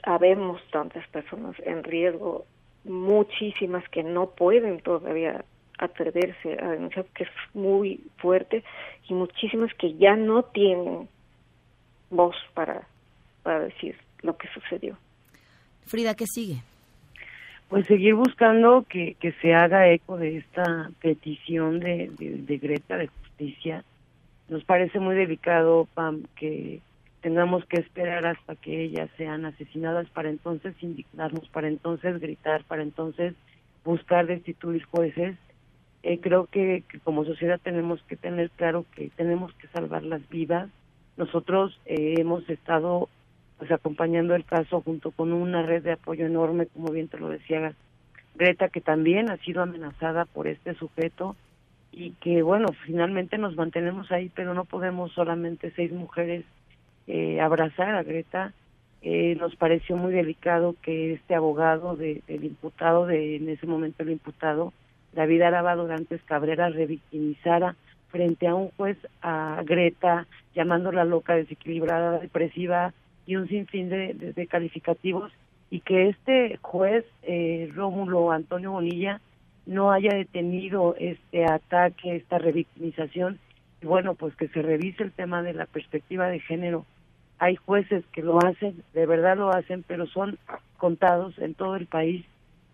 habemos 0.07 0.62
tantas 0.71 1.07
personas 1.09 1.57
en 1.64 1.83
riesgo, 1.83 2.47
muchísimas 2.85 3.87
que 3.88 4.03
no 4.03 4.31
pueden 4.31 4.81
todavía 4.81 5.45
atreverse 5.79 6.57
a 6.62 6.71
denunciar 6.71 7.05
que 7.07 7.25
es 7.25 7.31
muy 7.53 8.01
fuerte 8.16 8.64
y 9.09 9.14
muchísimas 9.14 9.75
que 9.75 9.95
ya 9.95 10.16
no 10.16 10.45
tienen 10.45 11.09
voz 12.09 12.37
para, 12.55 12.87
para 13.47 13.61
decir 13.61 13.95
lo 14.23 14.37
que 14.37 14.49
sucedió. 14.49 14.99
Frida, 15.85 16.15
¿qué 16.15 16.27
sigue? 16.27 16.63
Pues 17.69 17.87
seguir 17.87 18.15
buscando 18.15 18.85
que, 18.89 19.15
que 19.21 19.31
se 19.41 19.55
haga 19.55 19.89
eco 19.89 20.17
de 20.17 20.39
esta 20.39 20.91
petición 21.01 21.79
de, 21.79 22.11
de, 22.19 22.39
de 22.39 22.59
Greta 22.59 22.97
de 22.97 23.07
justicia. 23.07 23.85
Nos 24.49 24.65
parece 24.65 24.99
muy 24.99 25.15
delicado, 25.15 25.87
Pam, 25.95 26.25
que 26.35 26.81
tengamos 27.21 27.65
que 27.67 27.79
esperar 27.79 28.27
hasta 28.27 28.57
que 28.57 28.83
ellas 28.83 29.09
sean 29.17 29.45
asesinadas 29.45 30.11
para 30.11 30.29
entonces 30.29 30.75
indignarnos, 30.81 31.49
para 31.51 31.69
entonces 31.69 32.19
gritar, 32.21 32.65
para 32.65 32.83
entonces 32.83 33.35
buscar 33.85 34.27
destituir 34.27 34.85
jueces 34.87 35.37
eh, 36.09 36.21
creo 36.21 36.47
que, 36.47 36.85
como 37.03 37.25
sociedad 37.25 37.59
tenemos 37.61 38.01
que 38.05 38.15
tener 38.15 38.51
claro 38.51 38.87
que 38.95 39.11
tenemos 39.17 39.53
que 39.55 39.67
salvarlas 39.67 40.21
vivas. 40.29 40.69
Nosotros 41.17 41.81
eh, 41.85 42.15
hemos 42.19 42.49
estado 42.49 43.09
pues 43.59 43.71
acompañando 43.71 44.35
el 44.35 44.45
caso 44.45 44.81
junto 44.83 45.11
con 45.11 45.33
una 45.33 45.62
red 45.62 45.83
de 45.83 45.92
apoyo 45.92 46.27
enorme, 46.27 46.66
como 46.66 46.90
bien 46.90 47.09
te 47.09 47.19
lo 47.19 47.29
decía 47.29 47.75
Greta, 48.35 48.69
que 48.69 48.81
también 48.81 49.31
ha 49.31 49.38
sido 49.38 49.62
amenazada 49.62 50.27
por 50.27 50.47
este 50.47 50.75
sujeto 50.75 51.37
y 51.90 52.11
que 52.21 52.42
bueno, 52.42 52.69
finalmente 52.85 53.38
nos 53.38 53.57
mantenemos 53.57 54.12
ahí, 54.12 54.31
pero 54.35 54.53
no 54.53 54.64
podemos 54.64 55.12
solamente 55.12 55.73
seis 55.75 55.90
mujeres 55.92 56.45
eh, 57.07 57.40
abrazar 57.40 57.95
a 57.95 58.03
Greta. 58.03 58.53
Eh, 59.01 59.37
nos 59.38 59.57
pareció 59.57 59.97
muy 59.97 60.12
delicado 60.12 60.75
que 60.83 61.14
este 61.14 61.35
abogado 61.35 61.97
de, 61.97 62.23
del 62.27 62.45
imputado, 62.45 63.07
de 63.07 63.37
en 63.37 63.49
ese 63.49 63.66
momento 63.66 64.03
el 64.03 64.11
imputado, 64.11 64.73
David 65.12 65.42
Araba 65.42 65.77
Durantes 65.77 66.21
Cabrera 66.25 66.69
revictimizara 66.69 67.77
frente 68.11 68.47
a 68.47 68.55
un 68.55 68.71
juez 68.73 68.99
a 69.23 69.62
Greta, 69.64 70.27
llamándola 70.55 71.05
loca, 71.05 71.35
desequilibrada, 71.35 72.19
depresiva 72.19 72.92
y 73.27 73.37
un 73.37 73.49
sinfín 73.49 73.89
de, 73.89 74.15
de, 74.15 74.47
calificativos, 74.47 75.33
y 75.71 75.81
que 75.81 76.09
este 76.09 76.59
juez, 76.62 77.05
eh, 77.23 77.71
Rómulo 77.75 78.31
Antonio 78.31 78.73
Bonilla, 78.73 79.21
no 79.67 79.91
haya 79.91 80.15
detenido 80.15 80.95
este 80.99 81.45
ataque, 81.45 82.17
esta 82.17 82.39
revictimización, 82.39 83.39
y 83.83 83.87
bueno, 83.87 84.15
pues 84.15 84.35
que 84.37 84.49
se 84.49 84.62
revise 84.62 85.03
el 85.03 85.12
tema 85.12 85.43
de 85.43 85.55
la 85.55 85.67
perspectiva 85.67 86.29
de 86.29 86.41
género. 86.41 86.87
Hay 87.39 87.57
jueces 87.57 88.05
que 88.12 88.23
lo 88.23 88.39
hacen, 88.39 88.83
de 88.95 89.07
verdad 89.07 89.37
lo 89.37 89.51
hacen, 89.51 89.83
pero 89.87 90.07
son 90.07 90.39
contados 90.79 91.39
en 91.39 91.55
todo 91.55 91.77
el 91.77 91.87
país 91.87 92.25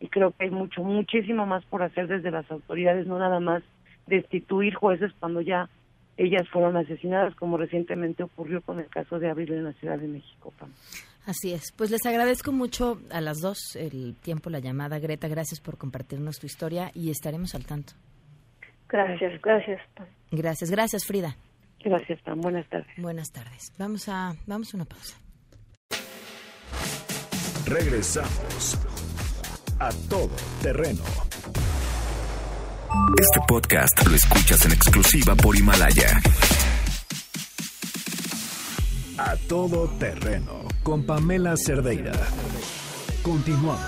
y 0.03 0.09
creo 0.09 0.33
que 0.33 0.45
hay 0.45 0.51
mucho, 0.51 0.83
muchísimo 0.83 1.47
más 1.47 1.65
por 1.67 1.85
hacer 1.85 2.09
desde 2.09 2.33
las 2.33 2.51
autoridades, 2.51 3.07
no 3.07 3.21
nada 3.21 3.38
más 3.38 3.62
destituir 4.09 4.75
jueces 4.75 5.12
cuando 5.21 5.41
ya 5.41 5.69
ellas 6.16 6.48
fueron 6.51 6.77
asesinadas, 6.77 7.35
como 7.35 7.57
recientemente 7.57 8.22
ocurrió 8.22 8.61
con 8.62 8.79
el 8.79 8.87
caso 8.88 9.18
de 9.18 9.31
Abril 9.31 9.53
en 9.53 9.64
la 9.64 9.72
Ciudad 9.75 9.98
de 9.98 10.09
México. 10.09 10.53
Así 11.25 11.53
es. 11.53 11.72
Pues 11.72 11.90
les 11.90 12.05
agradezco 12.05 12.53
mucho 12.53 13.01
a 13.11 13.20
las 13.20 13.40
dos 13.40 13.77
el 13.77 14.16
tiempo, 14.16 14.51
la 14.51 14.59
llamada. 14.59 14.98
Greta, 14.98 15.29
gracias 15.29 15.61
por 15.61 15.79
compartirnos 15.79 16.38
tu 16.38 16.46
historia 16.46 16.90
y 16.94 17.11
estaremos 17.11 17.55
al 17.55 17.64
tanto. 17.64 17.92
Gracias, 18.88 19.40
gracias. 19.40 19.81
Gracias, 20.31 20.70
gracias 20.70 21.07
Frida. 21.07 21.37
Gracias, 21.85 22.20
Pam. 22.22 22.40
Buenas 22.40 22.68
tardes. 22.68 22.92
Buenas 22.96 23.33
tardes. 23.33 23.72
Vamos 23.79 24.09
a, 24.09 24.35
vamos 24.46 24.72
a 24.72 24.77
una 24.77 24.85
pausa. 24.85 25.16
Regresamos 27.66 28.79
a 29.81 29.90
todo 30.09 30.31
terreno. 30.62 31.03
Este 33.18 33.40
podcast 33.48 34.07
lo 34.07 34.14
escuchas 34.14 34.64
en 34.66 34.72
exclusiva 34.72 35.35
por 35.35 35.57
Himalaya. 35.57 36.20
A 39.18 39.37
todo 39.48 39.88
terreno 39.98 40.64
con 40.83 41.05
Pamela 41.07 41.57
Cerdeira. 41.57 42.12
Continuamos. 43.22 43.78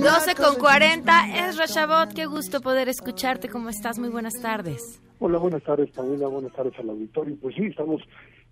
12 0.00 0.34
con 0.36 0.56
40 0.56 1.48
es 1.48 1.56
Rashabot, 1.56 2.12
qué 2.14 2.26
gusto 2.26 2.60
poder 2.60 2.88
escucharte. 2.88 3.48
¿Cómo 3.48 3.70
estás? 3.70 3.98
Muy 3.98 4.10
buenas 4.10 4.34
tardes. 4.40 5.00
Hola, 5.18 5.38
buenas 5.38 5.62
tardes, 5.62 5.90
Pamela. 5.90 6.26
Buenas 6.28 6.52
tardes 6.52 6.78
al 6.78 6.90
auditorio. 6.90 7.36
Pues 7.40 7.54
sí, 7.54 7.66
estamos 7.66 8.02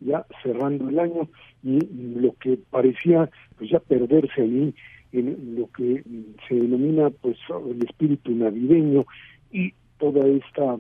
ya 0.00 0.24
cerrando 0.42 0.88
el 0.88 0.98
año 0.98 1.28
y 1.62 1.78
lo 2.18 2.34
que 2.40 2.58
parecía 2.70 3.28
pues 3.56 3.70
ya 3.70 3.78
perderse 3.78 4.42
ahí 4.42 4.74
en 5.12 5.57
lo 5.57 5.70
que 5.70 6.03
se 6.48 6.55
denomina 6.55 7.11
pues 7.11 7.37
el 7.70 7.85
espíritu 7.85 8.33
navideño 8.33 9.05
y 9.51 9.75
toda 9.98 10.27
esta 10.27 10.77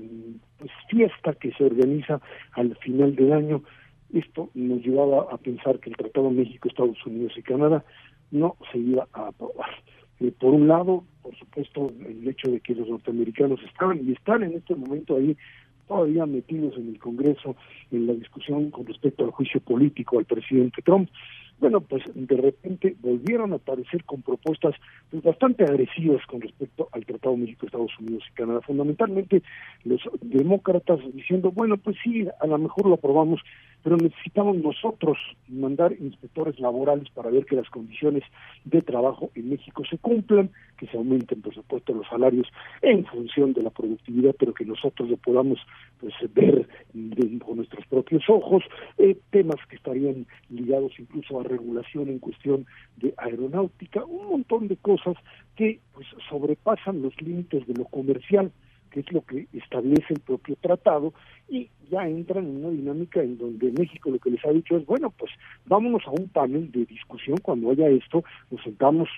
pues, 0.58 0.70
fiesta 0.88 1.34
que 1.34 1.52
se 1.52 1.64
organiza 1.64 2.20
al 2.52 2.76
final 2.76 3.14
del 3.14 3.32
año 3.32 3.62
esto 4.12 4.50
nos 4.54 4.82
llevaba 4.82 5.26
a 5.32 5.38
pensar 5.38 5.78
que 5.80 5.90
el 5.90 5.96
Tratado 5.96 6.30
México, 6.30 6.68
Estados 6.68 7.04
Unidos 7.06 7.32
y 7.36 7.42
Canadá 7.42 7.84
no 8.30 8.56
se 8.70 8.78
iba 8.78 9.08
a 9.12 9.28
aprobar. 9.28 9.70
Eh, 10.20 10.32
por 10.38 10.52
un 10.52 10.68
lado, 10.68 11.04
por 11.22 11.34
supuesto, 11.36 11.90
el 12.06 12.28
hecho 12.28 12.50
de 12.50 12.60
que 12.60 12.74
los 12.74 12.88
norteamericanos 12.88 13.60
estaban 13.62 14.06
y 14.06 14.12
están 14.12 14.42
en 14.42 14.52
este 14.54 14.74
momento 14.74 15.16
ahí 15.16 15.36
todavía 15.88 16.26
metidos 16.26 16.76
en 16.76 16.88
el 16.88 16.98
Congreso 16.98 17.56
en 17.90 18.06
la 18.06 18.12
discusión 18.12 18.70
con 18.70 18.86
respecto 18.86 19.24
al 19.24 19.30
juicio 19.30 19.60
político 19.60 20.18
al 20.18 20.24
presidente 20.24 20.82
Trump. 20.82 21.08
Bueno, 21.62 21.80
pues 21.80 22.02
de 22.12 22.36
repente 22.36 22.96
volvieron 23.00 23.52
a 23.52 23.56
aparecer 23.56 24.02
con 24.02 24.20
propuestas 24.20 24.74
pues, 25.12 25.22
bastante 25.22 25.62
agresivas 25.62 26.26
con 26.26 26.40
respecto 26.40 26.88
al 26.90 27.06
Tratado 27.06 27.36
México, 27.36 27.66
Estados 27.66 27.96
Unidos 28.00 28.24
y 28.28 28.34
Canadá. 28.34 28.62
Fundamentalmente 28.62 29.44
los 29.84 30.00
demócratas 30.22 30.98
diciendo, 31.14 31.52
bueno, 31.52 31.76
pues 31.76 31.96
sí, 32.02 32.26
a 32.40 32.46
lo 32.48 32.58
mejor 32.58 32.86
lo 32.86 32.94
aprobamos, 32.94 33.40
pero 33.84 33.96
necesitamos 33.96 34.56
nosotros 34.56 35.16
mandar 35.46 35.92
inspectores 36.00 36.58
laborales 36.58 37.08
para 37.10 37.30
ver 37.30 37.46
que 37.46 37.54
las 37.54 37.70
condiciones 37.70 38.24
de 38.64 38.82
trabajo 38.82 39.30
en 39.36 39.50
México 39.50 39.84
se 39.88 39.98
cumplan, 39.98 40.50
que 40.78 40.88
se 40.88 40.96
aumenten, 40.96 41.42
por 41.42 41.54
supuesto, 41.54 41.94
los 41.94 42.08
salarios 42.08 42.48
en 42.82 43.04
función 43.06 43.52
de 43.52 43.62
la 43.62 43.70
productividad, 43.70 44.34
pero 44.36 44.52
que 44.52 44.64
nosotros 44.64 45.08
lo 45.08 45.16
podamos 45.16 45.60
pues, 46.00 46.12
ver 46.34 46.66
con 47.44 47.56
nuestros 47.56 47.86
propios 47.86 48.24
ojos, 48.28 48.64
eh, 48.98 49.16
temas 49.30 49.64
que 49.68 49.76
estarían 49.76 50.26
ligados 50.50 50.92
incluso 50.98 51.38
a 51.38 51.44
regulación 51.52 52.08
en 52.08 52.18
cuestión 52.18 52.66
de 52.96 53.14
aeronáutica, 53.16 54.04
un 54.04 54.26
montón 54.28 54.68
de 54.68 54.76
cosas 54.76 55.16
que 55.56 55.80
pues 55.92 56.06
sobrepasan 56.28 57.02
los 57.02 57.14
límites 57.20 57.66
de 57.66 57.74
lo 57.74 57.84
comercial 57.84 58.50
que 58.92 59.00
es 59.00 59.12
lo 59.12 59.22
que 59.24 59.48
establece 59.52 60.14
el 60.14 60.20
propio 60.20 60.56
tratado, 60.56 61.12
y 61.48 61.68
ya 61.90 62.06
entran 62.06 62.46
en 62.46 62.64
una 62.64 62.70
dinámica 62.70 63.22
en 63.22 63.38
donde 63.38 63.72
México 63.72 64.10
lo 64.10 64.18
que 64.18 64.30
les 64.30 64.44
ha 64.44 64.50
dicho 64.50 64.76
es, 64.76 64.86
bueno, 64.86 65.10
pues 65.10 65.32
vámonos 65.66 66.06
a 66.06 66.10
un 66.10 66.28
panel 66.28 66.70
de 66.70 66.84
discusión 66.84 67.38
cuando 67.38 67.70
haya 67.70 67.88
esto, 67.88 68.22
nos 68.50 68.62
sentamos 68.62 69.08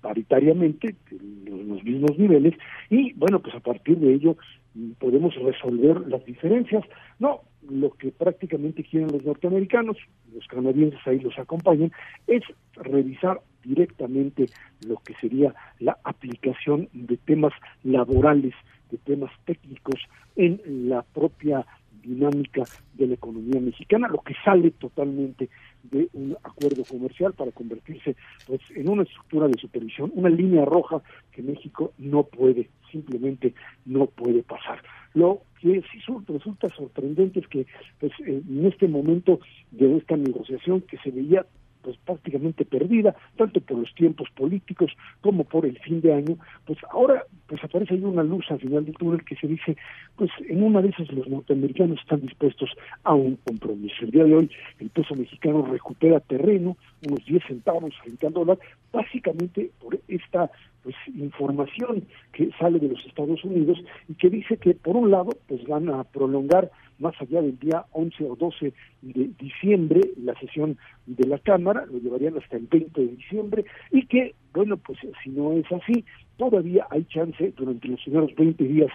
paritariamente, 0.00 0.94
en 1.10 1.68
los 1.68 1.82
mismos 1.84 2.18
niveles, 2.18 2.54
y 2.90 3.12
bueno, 3.14 3.40
pues 3.40 3.54
a 3.54 3.60
partir 3.60 3.98
de 3.98 4.14
ello 4.14 4.36
mm, 4.74 4.92
podemos 4.92 5.34
resolver 5.36 6.00
las 6.08 6.24
diferencias. 6.24 6.84
No, 7.18 7.42
lo 7.68 7.90
que 7.90 8.10
prácticamente 8.10 8.82
quieren 8.82 9.12
los 9.12 9.24
norteamericanos, 9.24 9.96
los 10.34 10.46
canadienses 10.46 11.00
ahí 11.06 11.20
los 11.20 11.38
acompañan, 11.38 11.92
es 12.26 12.42
revisar 12.74 13.40
directamente 13.64 14.46
lo 14.86 14.96
que 14.96 15.14
sería 15.14 15.54
la 15.78 15.96
aplicación 16.04 16.88
de 16.92 17.16
temas 17.16 17.52
laborales, 17.84 18.54
de 18.90 18.98
temas 18.98 19.30
técnicos 19.44 20.00
en 20.36 20.60
la 20.88 21.02
propia 21.02 21.64
dinámica 22.02 22.62
de 22.94 23.06
la 23.06 23.14
economía 23.14 23.60
mexicana, 23.60 24.08
lo 24.08 24.18
que 24.18 24.34
sale 24.44 24.72
totalmente 24.72 25.48
de 25.84 26.08
un 26.12 26.36
acuerdo 26.42 26.84
comercial 26.84 27.32
para 27.32 27.52
convertirse 27.52 28.16
pues 28.46 28.60
en 28.74 28.88
una 28.88 29.02
estructura 29.02 29.48
de 29.48 29.58
supervisión, 29.58 30.12
una 30.14 30.28
línea 30.28 30.64
roja 30.64 31.02
que 31.30 31.42
México 31.42 31.92
no 31.98 32.24
puede, 32.24 32.70
simplemente 32.90 33.54
no 33.84 34.06
puede 34.06 34.42
pasar. 34.42 34.82
Lo 35.14 35.42
que 35.60 35.82
sí 35.92 36.00
resulta 36.28 36.68
sorprendente 36.70 37.40
es 37.40 37.48
que 37.48 37.66
pues 38.00 38.12
en 38.20 38.66
este 38.66 38.88
momento 38.88 39.40
de 39.70 39.96
esta 39.96 40.16
negociación 40.16 40.80
que 40.82 40.98
se 40.98 41.10
veía 41.10 41.46
pues 41.82 41.96
prácticamente 41.98 42.64
perdida, 42.64 43.14
tanto 43.36 43.60
por 43.60 43.78
los 43.78 43.94
tiempos 43.94 44.28
políticos 44.34 44.92
como 45.20 45.44
por 45.44 45.66
el 45.66 45.78
fin 45.80 46.00
de 46.00 46.14
año, 46.14 46.36
pues 46.64 46.78
ahora 46.90 47.24
pues 47.46 47.62
aparece 47.62 47.94
ahí 47.94 48.00
una 48.00 48.22
luz 48.22 48.46
al 48.50 48.60
final 48.60 48.84
del 48.84 48.94
túnel 48.94 49.24
que 49.24 49.36
se 49.36 49.46
dice, 49.46 49.76
pues 50.16 50.30
en 50.48 50.62
una 50.62 50.80
de 50.80 50.88
esas 50.88 51.10
los 51.12 51.28
norteamericanos 51.28 52.00
están 52.00 52.20
dispuestos 52.20 52.70
a 53.04 53.14
un 53.14 53.36
compromiso. 53.36 53.96
El 54.00 54.10
día 54.10 54.24
de 54.24 54.34
hoy 54.34 54.50
el 54.78 54.90
peso 54.90 55.14
mexicano 55.14 55.66
recupera 55.66 56.20
terreno, 56.20 56.76
unos 57.06 57.24
10 57.26 57.42
centavos 57.46 57.94
frente 58.02 58.26
al 58.26 58.32
dólar, 58.32 58.58
básicamente 58.92 59.70
por 59.80 59.98
esta 60.08 60.50
pues 60.82 60.96
información 61.14 62.04
que 62.32 62.50
sale 62.58 62.78
de 62.78 62.88
los 62.88 63.06
Estados 63.06 63.44
Unidos 63.44 63.78
y 64.08 64.14
que 64.14 64.30
dice 64.30 64.56
que 64.56 64.74
por 64.74 64.96
un 64.96 65.10
lado 65.10 65.30
pues 65.46 65.64
van 65.66 65.88
a 65.90 66.04
prolongar 66.04 66.70
más 67.02 67.14
allá 67.20 67.42
del 67.42 67.58
día 67.58 67.84
11 67.90 68.24
o 68.24 68.36
12 68.36 68.72
de 69.02 69.30
diciembre 69.38 70.00
la 70.16 70.34
sesión 70.38 70.78
de 71.06 71.26
la 71.26 71.38
Cámara, 71.38 71.84
lo 71.86 71.98
llevarían 71.98 72.38
hasta 72.38 72.56
el 72.56 72.66
20 72.68 73.00
de 73.00 73.08
diciembre 73.08 73.64
y 73.90 74.06
que, 74.06 74.34
bueno, 74.54 74.76
pues 74.76 74.98
si 75.22 75.30
no 75.30 75.52
es 75.52 75.70
así, 75.70 76.04
todavía 76.38 76.86
hay 76.90 77.04
chance 77.04 77.52
durante 77.56 77.88
los 77.88 78.00
primeros 78.02 78.34
20 78.36 78.64
días 78.64 78.90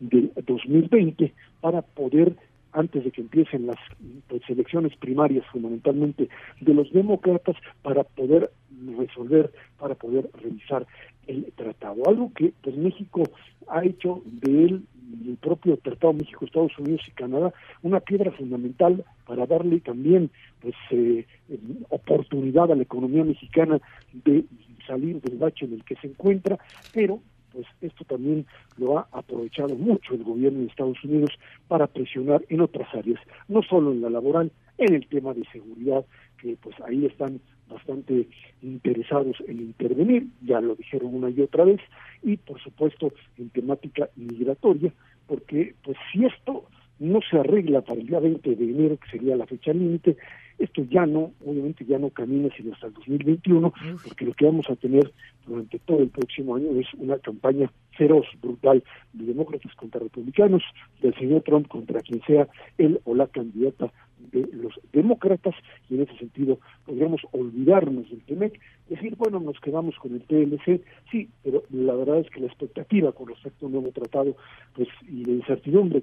del 0.00 0.32
2020 0.46 1.32
para 1.60 1.82
poder 1.82 2.34
antes 2.72 3.04
de 3.04 3.10
que 3.10 3.20
empiecen 3.20 3.66
las 3.66 3.78
pues, 4.28 4.42
elecciones 4.48 4.96
primarias 4.96 5.44
fundamentalmente 5.52 6.28
de 6.60 6.74
los 6.74 6.92
demócratas 6.92 7.56
para 7.82 8.04
poder 8.04 8.50
resolver, 8.96 9.52
para 9.78 9.94
poder 9.94 10.30
revisar 10.42 10.86
el 11.26 11.52
tratado. 11.56 12.08
Algo 12.08 12.32
que 12.34 12.52
pues 12.62 12.76
México 12.76 13.22
ha 13.68 13.84
hecho 13.84 14.22
de 14.24 14.64
él 14.64 14.82
el 15.26 15.36
propio 15.36 15.76
Tratado 15.76 16.12
México, 16.12 16.44
Estados 16.44 16.78
Unidos 16.78 17.02
y 17.08 17.10
Canadá, 17.12 17.52
una 17.82 18.00
piedra 18.00 18.30
fundamental 18.30 19.04
para 19.26 19.46
darle 19.46 19.80
también 19.80 20.30
pues 20.60 20.74
eh, 20.90 21.26
oportunidad 21.88 22.70
a 22.70 22.76
la 22.76 22.82
economía 22.82 23.24
mexicana 23.24 23.80
de 24.12 24.44
salir 24.86 25.20
del 25.20 25.38
bache 25.38 25.66
en 25.66 25.74
el 25.74 25.84
que 25.84 25.96
se 25.96 26.08
encuentra, 26.08 26.58
pero 26.92 27.20
pues 27.52 27.66
esto 27.80 28.04
también 28.04 28.46
lo 28.76 28.98
ha 28.98 29.08
aprovechado 29.12 29.74
mucho 29.74 30.14
el 30.14 30.24
gobierno 30.24 30.60
de 30.60 30.66
Estados 30.66 31.02
Unidos 31.04 31.30
para 31.68 31.86
presionar 31.86 32.44
en 32.48 32.60
otras 32.60 32.92
áreas, 32.94 33.20
no 33.48 33.62
solo 33.62 33.92
en 33.92 34.02
la 34.02 34.10
laboral, 34.10 34.50
en 34.78 34.94
el 34.94 35.06
tema 35.06 35.34
de 35.34 35.44
seguridad, 35.52 36.04
que 36.40 36.56
pues 36.60 36.74
ahí 36.86 37.06
están 37.06 37.40
bastante 37.68 38.28
interesados 38.62 39.36
en 39.46 39.60
intervenir, 39.60 40.26
ya 40.42 40.60
lo 40.60 40.74
dijeron 40.74 41.14
una 41.14 41.30
y 41.30 41.40
otra 41.40 41.64
vez, 41.64 41.80
y 42.22 42.36
por 42.36 42.60
supuesto 42.60 43.12
en 43.38 43.50
temática 43.50 44.08
migratoria, 44.16 44.92
porque 45.26 45.74
pues 45.84 45.96
si 46.12 46.24
esto 46.24 46.64
no 47.00 47.20
se 47.28 47.38
arregla 47.38 47.80
para 47.80 48.00
el 48.00 48.06
día 48.06 48.20
20 48.20 48.54
de 48.54 48.64
enero, 48.64 48.98
que 48.98 49.10
sería 49.10 49.34
la 49.34 49.46
fecha 49.46 49.72
límite, 49.72 50.16
esto 50.58 50.84
ya 50.84 51.06
no, 51.06 51.32
obviamente 51.44 51.86
ya 51.86 51.98
no 51.98 52.10
camina 52.10 52.50
sino 52.54 52.74
hasta 52.74 52.88
el 52.88 52.92
2021, 52.92 53.72
porque 54.06 54.26
lo 54.26 54.34
que 54.34 54.44
vamos 54.44 54.68
a 54.68 54.76
tener 54.76 55.10
durante 55.46 55.78
todo 55.80 56.00
el 56.00 56.10
próximo 56.10 56.56
año 56.56 56.78
es 56.78 56.86
una 56.98 57.18
campaña 57.18 57.72
feroz, 57.96 58.26
brutal, 58.42 58.84
de 59.14 59.24
demócratas 59.24 59.74
contra 59.74 60.00
republicanos, 60.00 60.62
del 61.00 61.14
señor 61.14 61.42
Trump 61.42 61.66
contra 61.68 62.00
quien 62.00 62.20
sea 62.22 62.46
él 62.76 63.00
o 63.04 63.14
la 63.14 63.26
candidata 63.26 63.90
de 64.32 64.46
los 64.52 64.78
demócratas, 64.92 65.54
y 65.88 65.94
en 65.94 66.02
ese 66.02 66.16
sentido 66.18 66.58
podríamos 66.84 67.22
olvidarnos 67.32 68.10
del 68.10 68.20
TEMEC, 68.20 68.60
decir, 68.90 69.16
bueno, 69.16 69.40
nos 69.40 69.58
quedamos 69.60 69.96
con 69.96 70.14
el 70.14 70.20
TLC, 70.22 70.82
sí, 71.10 71.30
pero 71.42 71.62
la 71.70 71.94
verdad 71.94 72.18
es 72.18 72.28
que 72.28 72.40
la 72.40 72.46
expectativa 72.46 73.12
con 73.12 73.28
respecto 73.28 73.64
a 73.64 73.68
un 73.68 73.72
nuevo 73.72 73.90
tratado, 73.92 74.36
pues, 74.74 74.88
y 75.08 75.24
la 75.24 75.32
incertidumbre 75.32 76.02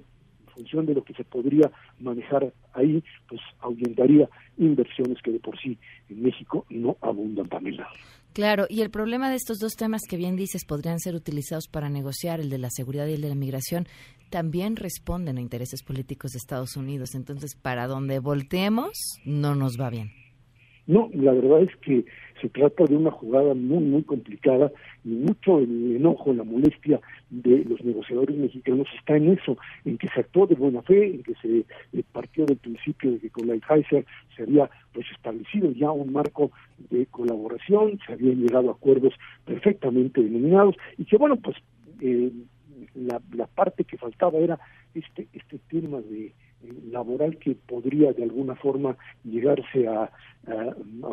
función 0.58 0.86
de 0.86 0.94
lo 0.94 1.04
que 1.04 1.14
se 1.14 1.24
podría 1.24 1.70
manejar 2.00 2.52
ahí, 2.72 3.02
pues 3.28 3.40
ahuyentaría 3.60 4.28
inversiones 4.56 5.22
que 5.22 5.30
de 5.30 5.38
por 5.38 5.56
sí 5.58 5.78
en 6.08 6.22
México 6.22 6.66
no 6.68 6.96
abundan, 7.00 7.48
Pamela. 7.48 7.88
Claro, 8.32 8.66
y 8.68 8.82
el 8.82 8.90
problema 8.90 9.30
de 9.30 9.36
estos 9.36 9.58
dos 9.58 9.74
temas 9.74 10.02
que 10.08 10.16
bien 10.16 10.36
dices 10.36 10.64
podrían 10.64 10.98
ser 10.98 11.14
utilizados 11.14 11.68
para 11.68 11.88
negociar, 11.88 12.40
el 12.40 12.50
de 12.50 12.58
la 12.58 12.70
seguridad 12.70 13.06
y 13.06 13.14
el 13.14 13.22
de 13.22 13.28
la 13.28 13.34
migración, 13.34 13.86
también 14.30 14.76
responden 14.76 15.38
a 15.38 15.40
intereses 15.40 15.82
políticos 15.82 16.32
de 16.32 16.38
Estados 16.38 16.76
Unidos. 16.76 17.14
Entonces, 17.14 17.54
para 17.54 17.86
donde 17.86 18.18
volteemos, 18.18 18.92
no 19.24 19.54
nos 19.54 19.78
va 19.80 19.90
bien. 19.90 20.10
No, 20.86 21.10
la 21.12 21.32
verdad 21.32 21.62
es 21.62 21.76
que 21.82 22.04
se 22.40 22.48
trata 22.48 22.84
de 22.84 22.96
una 22.96 23.10
jugada 23.10 23.54
muy, 23.54 23.82
muy 23.82 24.02
complicada 24.02 24.70
y 25.04 25.08
mucho 25.08 25.58
el 25.58 25.96
enojo, 25.96 26.32
la 26.32 26.44
molestia 26.44 27.00
de 27.30 27.64
los 27.64 27.82
negociadores 27.84 28.36
mexicanos 28.36 28.86
está 28.98 29.16
en 29.16 29.32
eso, 29.32 29.56
en 29.84 29.98
que 29.98 30.08
se 30.08 30.20
actuó 30.20 30.46
de 30.46 30.54
buena 30.54 30.82
fe, 30.82 31.06
en 31.06 31.22
que 31.22 31.34
se 31.42 31.58
eh, 31.58 32.02
partió 32.12 32.46
del 32.46 32.58
principio 32.58 33.12
de 33.12 33.18
que 33.18 33.30
con 33.30 33.46
la 33.46 33.54
Pfizer 33.54 34.04
se 34.36 34.42
había 34.42 34.70
pues 34.92 35.06
establecido 35.12 35.70
ya 35.72 35.90
un 35.90 36.12
marco 36.12 36.50
de 36.90 37.06
colaboración, 37.06 37.98
se 38.06 38.12
habían 38.12 38.40
llegado 38.40 38.70
a 38.70 38.72
acuerdos 38.72 39.14
perfectamente 39.44 40.22
denominados 40.22 40.76
y 40.96 41.04
que 41.04 41.16
bueno, 41.16 41.36
pues 41.36 41.56
eh, 42.00 42.30
la, 42.94 43.20
la 43.32 43.46
parte 43.46 43.84
que 43.84 43.98
faltaba 43.98 44.38
era 44.38 44.58
este, 44.94 45.28
este 45.32 45.58
tema 45.68 46.00
de 46.00 46.32
laboral 46.90 47.38
que 47.38 47.54
podría 47.54 48.12
de 48.12 48.24
alguna 48.24 48.54
forma 48.56 48.96
llegarse 49.24 49.86
a, 49.86 50.10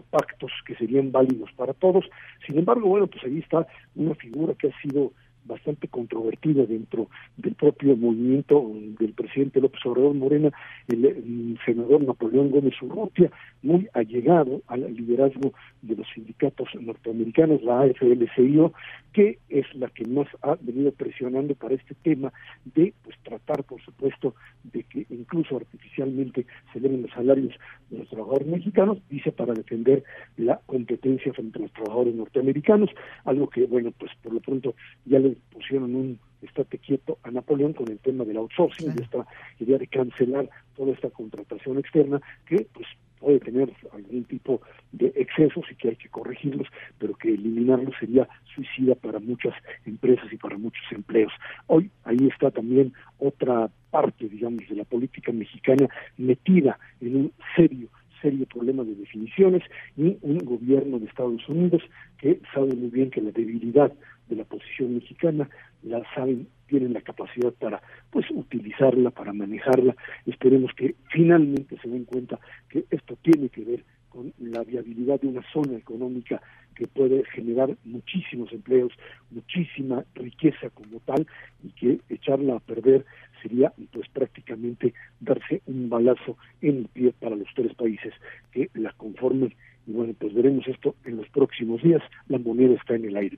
pactos 0.09 0.51
que 0.65 0.75
serían 0.75 1.11
válidos 1.11 1.51
para 1.57 1.73
todos. 1.73 2.05
Sin 2.47 2.57
embargo, 2.57 2.87
bueno, 2.87 3.07
pues 3.07 3.21
ahí 3.25 3.39
está 3.39 3.67
una 3.95 4.15
figura 4.15 4.53
que 4.53 4.69
ha 4.69 4.81
sido 4.81 5.11
bastante 5.45 5.87
controvertida 5.87 6.65
dentro 6.65 7.07
del 7.37 7.55
propio 7.55 7.95
movimiento 7.95 8.71
del 8.99 9.13
presidente 9.13 9.61
López 9.61 9.85
Obrador 9.85 10.13
Morena, 10.15 10.51
el, 10.87 11.57
senador 11.65 12.03
Napoleón 12.03 12.51
Gómez 12.51 12.73
Urrutia, 12.81 13.31
muy 13.61 13.87
allegado 13.93 14.61
al 14.67 14.93
liderazgo 14.93 15.53
de 15.81 15.95
los 15.95 16.07
sindicatos 16.13 16.67
norteamericanos, 16.79 17.63
la 17.63 17.81
AFL-CIO, 17.81 18.73
que 19.13 19.39
es 19.49 19.65
la 19.75 19.87
que 19.89 20.05
más 20.05 20.27
ha 20.41 20.57
venido 20.59 20.91
presionando 20.91 21.55
para 21.55 21.75
este 21.75 21.95
tema 22.03 22.33
de 22.65 22.93
pues 23.03 23.15
tratar, 23.23 23.63
por 23.63 23.81
supuesto, 23.81 24.35
de 24.63 24.83
que 24.83 25.05
incluso 25.09 25.57
artificialmente 25.57 26.45
se 26.73 26.79
den 26.79 27.01
los 27.01 27.11
salarios 27.11 27.53
de 27.89 27.99
los 27.99 28.09
trabajadores 28.09 28.47
mexicanos, 28.47 28.97
dice 29.09 29.31
para 29.31 29.53
defender 29.53 30.03
la 30.37 30.59
competencia 30.65 31.33
frente 31.33 31.59
a 31.59 31.61
los 31.63 31.71
trabajadores 31.71 32.15
norteamericanos, 32.15 32.89
algo 33.23 33.49
que, 33.49 33.65
bueno, 33.65 33.91
pues 33.97 34.11
por 34.21 34.33
lo 34.33 34.39
pronto 34.39 34.75
ya 35.05 35.19
le 35.35 35.41
pusieron 35.51 35.95
un 35.95 36.19
estate 36.41 36.77
quieto 36.77 37.17
a 37.23 37.31
Napoleón 37.31 37.73
con 37.73 37.89
el 37.89 37.99
tema 37.99 38.23
del 38.23 38.37
outsourcing 38.37 38.93
y 38.95 39.01
esta 39.01 39.25
idea 39.59 39.77
de 39.77 39.87
cancelar 39.87 40.49
toda 40.75 40.93
esta 40.93 41.09
contratación 41.09 41.77
externa 41.77 42.21
que 42.45 42.67
pues 42.73 42.87
puede 43.19 43.39
tener 43.39 43.73
algún 43.91 44.23
tipo 44.25 44.61
de 44.91 45.11
excesos 45.15 45.65
y 45.71 45.75
que 45.75 45.89
hay 45.89 45.95
que 45.95 46.09
corregirlos, 46.09 46.67
pero 46.99 47.15
que 47.15 47.29
eliminarlos 47.29 47.95
sería 47.99 48.27
suicida 48.53 48.93
para 48.95 49.19
muchas 49.19 49.53
empresas 49.85 50.31
y 50.31 50.37
para 50.37 50.57
muchos 50.57 50.83
empleos. 50.91 51.31
Hoy 51.67 51.89
ahí 52.03 52.27
está 52.31 52.51
también 52.51 52.93
otra 53.17 53.69
parte, 53.89 54.29
digamos, 54.29 54.67
de 54.69 54.75
la 54.75 54.83
política 54.83 55.31
mexicana 55.31 55.87
metida 56.17 56.77
en 57.01 57.15
un 57.15 57.31
serio 57.55 57.89
serio 58.21 58.45
problema 58.47 58.83
de 58.83 58.95
definiciones 58.95 59.61
y 59.97 60.17
un 60.21 60.39
gobierno 60.39 60.97
de 60.97 61.05
Estados 61.05 61.47
Unidos 61.47 61.83
que 62.17 62.39
sabe 62.53 62.73
muy 62.73 62.89
bien 62.89 63.11
que 63.11 63.21
la 63.21 63.31
debilidad 63.31 63.91
de 64.29 64.35
la 64.35 64.43
posición 64.43 64.95
mexicana, 64.95 65.49
la 65.83 66.01
saben, 66.13 66.47
tienen 66.67 66.93
la 66.93 67.01
capacidad 67.01 67.53
para 67.53 67.81
pues 68.09 68.25
utilizarla, 68.31 69.11
para 69.11 69.33
manejarla. 69.33 69.95
Esperemos 70.25 70.71
que 70.73 70.95
finalmente 71.11 71.77
se 71.81 71.89
den 71.89 72.05
cuenta 72.05 72.39
que 72.69 72.85
esto 72.89 73.17
tiene 73.21 73.49
que 73.49 73.63
ver 73.63 73.83
con 74.09 74.33
la 74.39 74.63
viabilidad 74.63 75.19
de 75.19 75.27
una 75.27 75.43
zona 75.51 75.77
económica 75.77 76.41
que 76.73 76.87
puede 76.87 77.23
generar 77.25 77.75
muchísimos 77.83 78.51
empleos, 78.53 78.93
muchísima 79.29 80.05
riqueza 80.15 80.69
como 80.69 80.99
tal, 81.01 81.27
y 81.63 81.69
que 81.71 81.99
echarla 82.09 82.55
a 82.55 82.59
perder 82.59 83.05
sería 83.41 83.73
pues 83.91 84.07
prácticamente 84.09 84.93
darse 85.19 85.61
un 85.65 85.89
balazo 85.89 86.37
en 86.61 86.77
el 86.77 86.87
pie 86.87 87.13
para 87.19 87.35
los 87.35 87.47
tres 87.55 87.73
países 87.75 88.13
que 88.51 88.69
la 88.73 88.91
conforman 88.93 89.53
y 89.87 89.91
bueno, 89.91 90.13
pues 90.19 90.33
veremos 90.33 90.67
esto 90.67 90.95
en 91.03 91.17
los 91.17 91.29
próximos 91.29 91.81
días. 91.81 92.01
La 92.27 92.39
moneda 92.39 92.73
está 92.75 92.95
en 92.95 93.05
el 93.05 93.15
aire. 93.17 93.37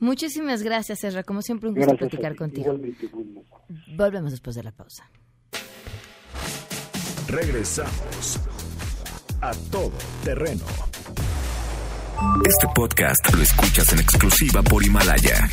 Muchísimas 0.00 0.62
gracias, 0.62 1.04
Ezra. 1.04 1.22
Como 1.22 1.42
siempre, 1.42 1.68
un 1.68 1.76
gusto 1.76 1.96
platicar 1.96 2.34
contigo. 2.34 2.78
Volvemos 3.96 4.32
después 4.32 4.56
de 4.56 4.62
la 4.62 4.72
pausa. 4.72 5.08
Regresamos 7.28 8.40
a 9.40 9.52
todo 9.70 9.92
terreno. 10.24 10.64
Este 12.46 12.66
podcast 12.74 13.34
lo 13.34 13.42
escuchas 13.42 13.92
en 13.92 14.00
exclusiva 14.00 14.62
por 14.62 14.84
Himalaya. 14.84 15.48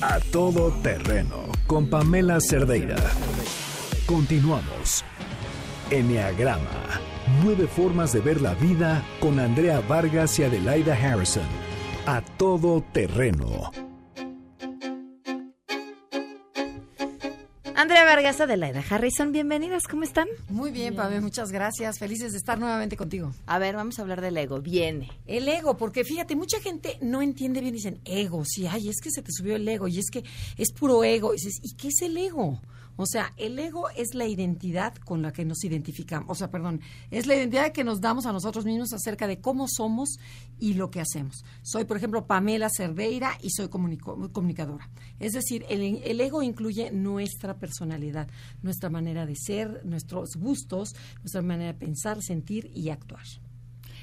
A 0.00 0.20
todo 0.32 0.70
terreno 0.82 1.48
con 1.66 1.88
Pamela 1.90 2.38
Cerdeira. 2.40 2.96
Continuamos. 4.06 5.04
Enneagrama. 5.90 7.17
Nueve 7.44 7.66
formas 7.66 8.12
de 8.14 8.20
ver 8.20 8.40
la 8.40 8.54
vida 8.54 9.04
con 9.20 9.38
Andrea 9.38 9.80
Vargas 9.80 10.38
y 10.38 10.44
Adelaida 10.44 10.94
Harrison. 10.94 11.44
A 12.06 12.22
todo 12.22 12.82
terreno. 12.92 13.70
Andrea 17.74 18.04
Vargas, 18.04 18.40
Adelaida 18.40 18.82
Harrison, 18.88 19.30
bienvenidas, 19.30 19.82
¿cómo 19.88 20.04
están? 20.04 20.26
Muy 20.48 20.70
bien, 20.70 20.96
Pame, 20.96 21.20
muchas 21.20 21.52
gracias. 21.52 21.98
Felices 21.98 22.32
de 22.32 22.38
estar 22.38 22.58
nuevamente 22.58 22.96
contigo. 22.96 23.32
A 23.46 23.58
ver, 23.58 23.76
vamos 23.76 23.98
a 23.98 24.02
hablar 24.02 24.22
del 24.22 24.36
ego. 24.38 24.60
Viene. 24.62 25.10
El 25.26 25.48
ego, 25.48 25.76
porque 25.76 26.04
fíjate, 26.04 26.34
mucha 26.34 26.60
gente 26.60 26.96
no 27.02 27.20
entiende 27.20 27.60
bien, 27.60 27.74
dicen 27.74 28.00
ego, 28.06 28.42
sí, 28.46 28.66
ay, 28.66 28.88
es 28.88 29.00
que 29.02 29.10
se 29.10 29.22
te 29.22 29.32
subió 29.32 29.54
el 29.56 29.68
ego, 29.68 29.86
y 29.86 29.98
es 29.98 30.10
que 30.10 30.24
es 30.56 30.72
puro 30.72 31.04
ego. 31.04 31.34
Y 31.34 31.36
dices, 31.36 31.60
¿y 31.62 31.76
qué 31.76 31.88
es 31.88 32.00
el 32.02 32.16
ego? 32.16 32.60
O 33.00 33.06
sea, 33.06 33.32
el 33.36 33.56
ego 33.60 33.88
es 33.90 34.14
la 34.14 34.26
identidad 34.26 34.92
con 34.96 35.22
la 35.22 35.32
que 35.32 35.44
nos 35.44 35.62
identificamos. 35.62 36.28
O 36.28 36.34
sea, 36.34 36.50
perdón, 36.50 36.80
es 37.12 37.28
la 37.28 37.36
identidad 37.36 37.70
que 37.70 37.84
nos 37.84 38.00
damos 38.00 38.26
a 38.26 38.32
nosotros 38.32 38.64
mismos 38.64 38.92
acerca 38.92 39.28
de 39.28 39.40
cómo 39.40 39.66
somos 39.68 40.18
y 40.58 40.74
lo 40.74 40.90
que 40.90 41.00
hacemos. 41.00 41.44
Soy, 41.62 41.84
por 41.84 41.96
ejemplo, 41.96 42.26
Pamela 42.26 42.68
Cerdeira 42.68 43.38
y 43.40 43.50
soy 43.50 43.68
comunicadora. 43.68 44.90
Es 45.20 45.32
decir, 45.32 45.64
el, 45.68 46.02
el 46.02 46.20
ego 46.20 46.42
incluye 46.42 46.90
nuestra 46.90 47.56
personalidad, 47.56 48.28
nuestra 48.62 48.90
manera 48.90 49.26
de 49.26 49.36
ser, 49.36 49.86
nuestros 49.86 50.34
gustos, 50.34 50.96
nuestra 51.20 51.40
manera 51.40 51.74
de 51.74 51.78
pensar, 51.78 52.20
sentir 52.20 52.68
y 52.74 52.90
actuar. 52.90 53.22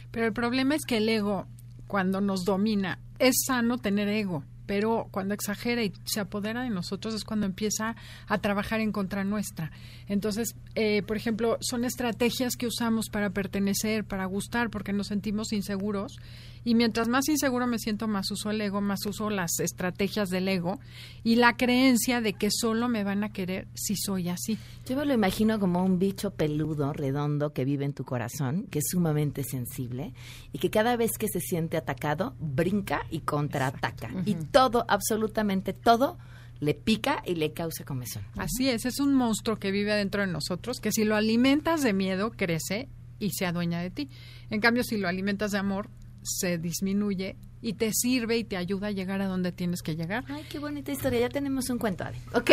Pero 0.09 0.25
el 0.25 0.31
problema 0.31 0.73
es 0.73 0.85
que 0.85 0.97
el 0.97 1.09
ego, 1.09 1.47
cuando 1.87 2.21
nos 2.21 2.45
domina, 2.45 3.01
es 3.19 3.43
sano 3.45 3.77
tener 3.77 4.07
ego 4.07 4.45
pero 4.65 5.07
cuando 5.11 5.33
exagera 5.33 5.83
y 5.83 5.91
se 6.05 6.19
apodera 6.19 6.63
de 6.63 6.69
nosotros 6.69 7.13
es 7.13 7.23
cuando 7.23 7.45
empieza 7.45 7.95
a 8.27 8.37
trabajar 8.39 8.79
en 8.79 8.91
contra 8.91 9.23
nuestra. 9.23 9.71
Entonces, 10.07 10.55
eh, 10.75 11.03
por 11.03 11.17
ejemplo, 11.17 11.57
son 11.61 11.85
estrategias 11.85 12.55
que 12.55 12.67
usamos 12.67 13.09
para 13.09 13.29
pertenecer, 13.29 14.03
para 14.03 14.25
gustar, 14.25 14.69
porque 14.69 14.93
nos 14.93 15.07
sentimos 15.07 15.53
inseguros 15.53 16.17
y 16.65 16.73
mientras 16.73 17.07
más 17.07 17.29
inseguro 17.29 17.67
me 17.67 17.77
siento, 17.77 18.07
más 18.07 18.31
uso 18.31 18.49
el 18.49 18.59
ego, 18.59 18.81
más 18.81 19.05
uso 19.05 19.29
las 19.29 19.59
estrategias 19.59 20.29
del 20.29 20.47
ego 20.47 20.79
y 21.23 21.35
la 21.35 21.55
creencia 21.55 22.21
de 22.21 22.33
que 22.33 22.49
solo 22.49 22.89
me 22.89 23.03
van 23.03 23.23
a 23.23 23.31
querer 23.31 23.67
si 23.75 23.95
soy 23.95 24.29
así. 24.29 24.57
Yo 24.87 24.95
me 24.95 25.05
lo 25.05 25.13
imagino 25.13 25.59
como 25.59 25.83
un 25.83 25.99
bicho 25.99 26.31
peludo, 26.31 26.91
redondo, 26.91 27.53
que 27.53 27.65
vive 27.65 27.85
en 27.85 27.93
tu 27.93 28.03
corazón, 28.03 28.65
que 28.71 28.79
es 28.79 28.85
sumamente 28.89 29.43
sensible 29.43 30.13
y 30.53 30.57
que 30.57 30.71
cada 30.71 30.97
vez 30.97 31.11
que 31.19 31.27
se 31.27 31.39
siente 31.39 31.77
atacado, 31.77 32.33
brinca 32.39 33.05
y 33.11 33.19
contraataca. 33.19 34.09
Y 34.25 34.33
todo, 34.55 34.85
absolutamente 34.87 35.73
todo, 35.73 36.17
le 36.61 36.75
pica 36.75 37.21
y 37.25 37.35
le 37.35 37.51
causa 37.51 37.83
comezón. 37.83 38.23
Así 38.37 38.69
es, 38.69 38.85
es 38.85 39.01
un 39.01 39.13
monstruo 39.13 39.57
que 39.57 39.69
vive 39.69 39.91
adentro 39.91 40.21
de 40.21 40.27
nosotros, 40.27 40.79
que 40.79 40.93
si 40.93 41.03
lo 41.03 41.17
alimentas 41.17 41.81
de 41.81 41.91
miedo, 41.91 42.31
crece 42.31 42.87
y 43.19 43.31
se 43.31 43.45
adueña 43.45 43.81
de 43.81 43.89
ti. 43.89 44.09
En 44.49 44.61
cambio, 44.61 44.85
si 44.85 44.95
lo 44.95 45.09
alimentas 45.09 45.51
de 45.51 45.57
amor, 45.57 45.89
se 46.23 46.57
disminuye 46.57 47.35
y 47.61 47.73
te 47.73 47.91
sirve 47.91 48.37
y 48.37 48.45
te 48.45 48.55
ayuda 48.55 48.87
a 48.87 48.91
llegar 48.91 49.21
a 49.21 49.27
donde 49.27 49.51
tienes 49.51 49.81
que 49.81 49.97
llegar. 49.97 50.23
Ay, 50.29 50.45
qué 50.49 50.59
bonita 50.59 50.89
historia. 50.89 51.19
Ya 51.19 51.29
tenemos 51.29 51.69
un 51.69 51.77
cuento, 51.77 52.05
Adi. 52.05 52.17
Ok. 52.33 52.51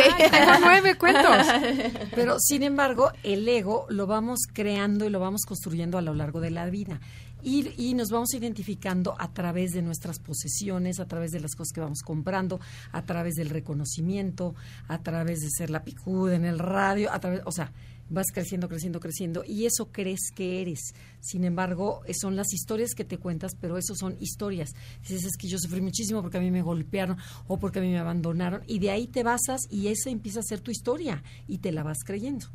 nueve 0.59 0.97
cuentos. 0.97 1.47
Pero, 2.15 2.37
sin 2.39 2.63
embargo, 2.63 3.11
el 3.23 3.47
ego 3.47 3.85
lo 3.89 4.07
vamos 4.07 4.39
creando 4.51 5.05
y 5.05 5.09
lo 5.09 5.21
vamos 5.21 5.43
construyendo 5.47 5.97
a 5.97 6.01
lo 6.01 6.13
largo 6.13 6.41
de 6.41 6.51
la 6.51 6.69
vida. 6.69 6.99
Y, 7.43 7.73
y, 7.77 7.93
nos 7.93 8.09
vamos 8.09 8.33
identificando 8.33 9.15
a 9.19 9.33
través 9.33 9.71
de 9.71 9.81
nuestras 9.81 10.19
posesiones, 10.19 10.99
a 10.99 11.05
través 11.05 11.31
de 11.31 11.39
las 11.39 11.55
cosas 11.55 11.73
que 11.73 11.81
vamos 11.81 12.01
comprando, 12.01 12.59
a 12.91 13.03
través 13.03 13.35
del 13.35 13.49
reconocimiento, 13.49 14.55
a 14.87 15.01
través 15.01 15.41
de 15.41 15.49
ser 15.49 15.69
la 15.69 15.83
picuda 15.83 16.35
en 16.35 16.45
el 16.45 16.59
radio, 16.59 17.11
a 17.11 17.19
través, 17.19 17.41
o 17.45 17.51
sea, 17.51 17.71
vas 18.09 18.27
creciendo, 18.31 18.67
creciendo, 18.69 18.99
creciendo 18.99 19.43
y 19.45 19.65
eso 19.65 19.91
crees 19.91 20.31
que 20.33 20.61
eres. 20.61 20.93
Sin 21.19 21.43
embargo, 21.43 22.01
eh, 22.05 22.13
son 22.13 22.35
las 22.35 22.53
historias 22.53 22.93
que 22.95 23.05
te 23.05 23.17
cuentas, 23.17 23.55
pero 23.59 23.77
eso 23.77 23.95
son 23.95 24.15
historias. 24.19 24.73
Dices, 25.01 25.25
es 25.25 25.37
que 25.37 25.47
yo 25.47 25.57
sufrí 25.57 25.81
muchísimo 25.81 26.21
porque 26.21 26.37
a 26.37 26.41
mí 26.41 26.51
me 26.51 26.61
golpearon 26.61 27.17
o 27.47 27.57
porque 27.57 27.79
a 27.79 27.81
mí 27.81 27.89
me 27.89 27.99
abandonaron 27.99 28.61
y 28.67 28.79
de 28.79 28.91
ahí 28.91 29.07
te 29.07 29.23
basas 29.23 29.61
y 29.69 29.87
esa 29.87 30.09
empieza 30.09 30.39
a 30.39 30.43
ser 30.43 30.61
tu 30.61 30.71
historia 30.71 31.23
y 31.47 31.59
te 31.59 31.71
la 31.71 31.83
vas 31.83 32.03
creyendo. 32.03 32.47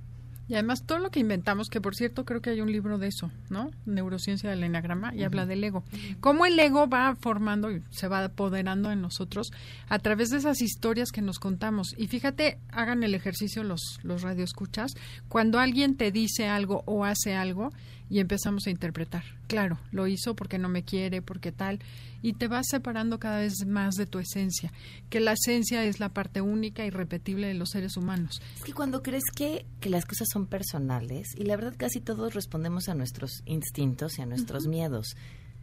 Y 0.48 0.54
además 0.54 0.84
todo 0.86 0.98
lo 0.98 1.10
que 1.10 1.20
inventamos, 1.20 1.68
que 1.68 1.80
por 1.80 1.94
cierto 1.94 2.24
creo 2.24 2.40
que 2.40 2.50
hay 2.50 2.60
un 2.60 2.72
libro 2.72 2.98
de 2.98 3.08
eso, 3.08 3.30
¿no? 3.50 3.70
Neurociencia 3.84 4.48
del 4.48 4.64
enagrama 4.64 5.14
y 5.14 5.22
habla 5.22 5.44
del 5.44 5.62
ego. 5.62 5.84
Cómo 6.20 6.46
el 6.46 6.58
ego 6.58 6.88
va 6.88 7.14
formando 7.16 7.70
y 7.70 7.82
se 7.90 8.08
va 8.08 8.24
apoderando 8.24 8.90
en 8.90 9.02
nosotros 9.02 9.50
a 9.88 9.98
través 9.98 10.30
de 10.30 10.38
esas 10.38 10.62
historias 10.62 11.12
que 11.12 11.20
nos 11.20 11.38
contamos. 11.38 11.94
Y 11.98 12.06
fíjate, 12.06 12.58
hagan 12.70 13.02
el 13.02 13.14
ejercicio 13.14 13.62
los, 13.62 14.00
los 14.02 14.22
radioescuchas, 14.22 14.92
cuando 15.28 15.58
alguien 15.58 15.96
te 15.96 16.10
dice 16.10 16.48
algo 16.48 16.82
o 16.86 17.04
hace 17.04 17.34
algo 17.34 17.70
y 18.10 18.20
empezamos 18.20 18.66
a 18.66 18.70
interpretar. 18.70 19.24
Claro, 19.46 19.78
lo 19.92 20.06
hizo 20.06 20.34
porque 20.34 20.58
no 20.58 20.68
me 20.68 20.82
quiere, 20.82 21.22
porque 21.22 21.52
tal, 21.52 21.80
y 22.22 22.32
te 22.34 22.48
vas 22.48 22.66
separando 22.68 23.18
cada 23.18 23.40
vez 23.40 23.66
más 23.66 23.94
de 23.94 24.06
tu 24.06 24.18
esencia, 24.18 24.72
que 25.10 25.20
la 25.20 25.32
esencia 25.32 25.84
es 25.84 26.00
la 26.00 26.08
parte 26.08 26.40
única 26.40 26.84
y 26.84 26.90
repetible 26.90 27.46
de 27.46 27.54
los 27.54 27.70
seres 27.70 27.96
humanos. 27.96 28.40
Es 28.56 28.64
que 28.64 28.72
cuando 28.72 29.02
crees 29.02 29.24
que, 29.34 29.66
que 29.80 29.90
las 29.90 30.04
cosas 30.04 30.28
son 30.32 30.46
personales, 30.46 31.28
y 31.36 31.44
la 31.44 31.56
verdad 31.56 31.74
casi 31.76 32.00
todos 32.00 32.34
respondemos 32.34 32.88
a 32.88 32.94
nuestros 32.94 33.42
instintos 33.46 34.18
y 34.18 34.22
a 34.22 34.26
nuestros 34.26 34.66
miedos, 34.66 35.16